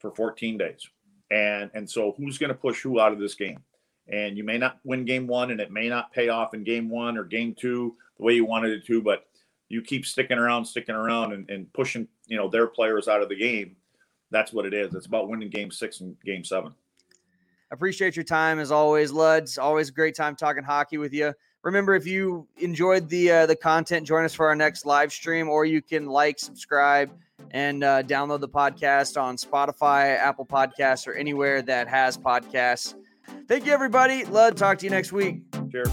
for 0.00 0.10
14 0.10 0.58
days. 0.58 0.88
And 1.30 1.70
and 1.72 1.88
so 1.88 2.14
who's 2.16 2.36
going 2.36 2.48
to 2.48 2.54
push 2.54 2.82
who 2.82 3.00
out 3.00 3.12
of 3.12 3.20
this 3.20 3.34
game? 3.34 3.60
And 4.08 4.36
you 4.36 4.44
may 4.44 4.58
not 4.58 4.78
win 4.84 5.04
game 5.04 5.26
1 5.26 5.52
and 5.52 5.60
it 5.60 5.70
may 5.70 5.88
not 5.88 6.12
pay 6.12 6.28
off 6.28 6.52
in 6.52 6.64
game 6.64 6.88
1 6.88 7.16
or 7.16 7.24
game 7.24 7.54
2 7.58 7.94
the 8.18 8.24
way 8.24 8.34
you 8.34 8.44
wanted 8.44 8.72
it 8.72 8.84
to, 8.86 9.00
but 9.00 9.26
you 9.68 9.82
keep 9.82 10.04
sticking 10.04 10.38
around, 10.38 10.64
sticking 10.64 10.94
around 10.94 11.32
and, 11.32 11.48
and 11.50 11.72
pushing, 11.72 12.06
you 12.26 12.36
know, 12.36 12.48
their 12.48 12.66
players 12.66 13.08
out 13.08 13.22
of 13.22 13.28
the 13.28 13.36
game. 13.36 13.76
That's 14.30 14.52
what 14.52 14.66
it 14.66 14.74
is. 14.74 14.94
It's 14.94 15.06
about 15.06 15.28
winning 15.28 15.50
game 15.50 15.70
6 15.70 16.00
and 16.00 16.16
game 16.24 16.44
7. 16.44 16.72
Appreciate 17.72 18.14
your 18.14 18.24
time 18.24 18.60
as 18.60 18.70
always, 18.70 19.10
Luds. 19.12 19.60
Always 19.60 19.88
a 19.88 19.92
great 19.92 20.14
time 20.14 20.36
talking 20.36 20.62
hockey 20.62 20.98
with 20.98 21.12
you. 21.12 21.32
Remember, 21.66 21.96
if 21.96 22.06
you 22.06 22.46
enjoyed 22.58 23.08
the 23.08 23.28
uh, 23.28 23.46
the 23.46 23.56
content, 23.56 24.06
join 24.06 24.24
us 24.24 24.32
for 24.32 24.46
our 24.46 24.54
next 24.54 24.86
live 24.86 25.12
stream, 25.12 25.48
or 25.48 25.64
you 25.64 25.82
can 25.82 26.06
like, 26.06 26.38
subscribe, 26.38 27.10
and 27.50 27.82
uh, 27.82 28.04
download 28.04 28.38
the 28.38 28.48
podcast 28.48 29.20
on 29.20 29.36
Spotify, 29.36 30.16
Apple 30.16 30.46
Podcasts, 30.46 31.08
or 31.08 31.14
anywhere 31.14 31.62
that 31.62 31.88
has 31.88 32.16
podcasts. 32.16 32.94
Thank 33.48 33.66
you, 33.66 33.72
everybody. 33.72 34.24
Love 34.26 34.54
talk 34.54 34.78
to 34.78 34.86
you 34.86 34.90
next 34.90 35.10
week. 35.10 35.40
Cheers. 35.72 35.92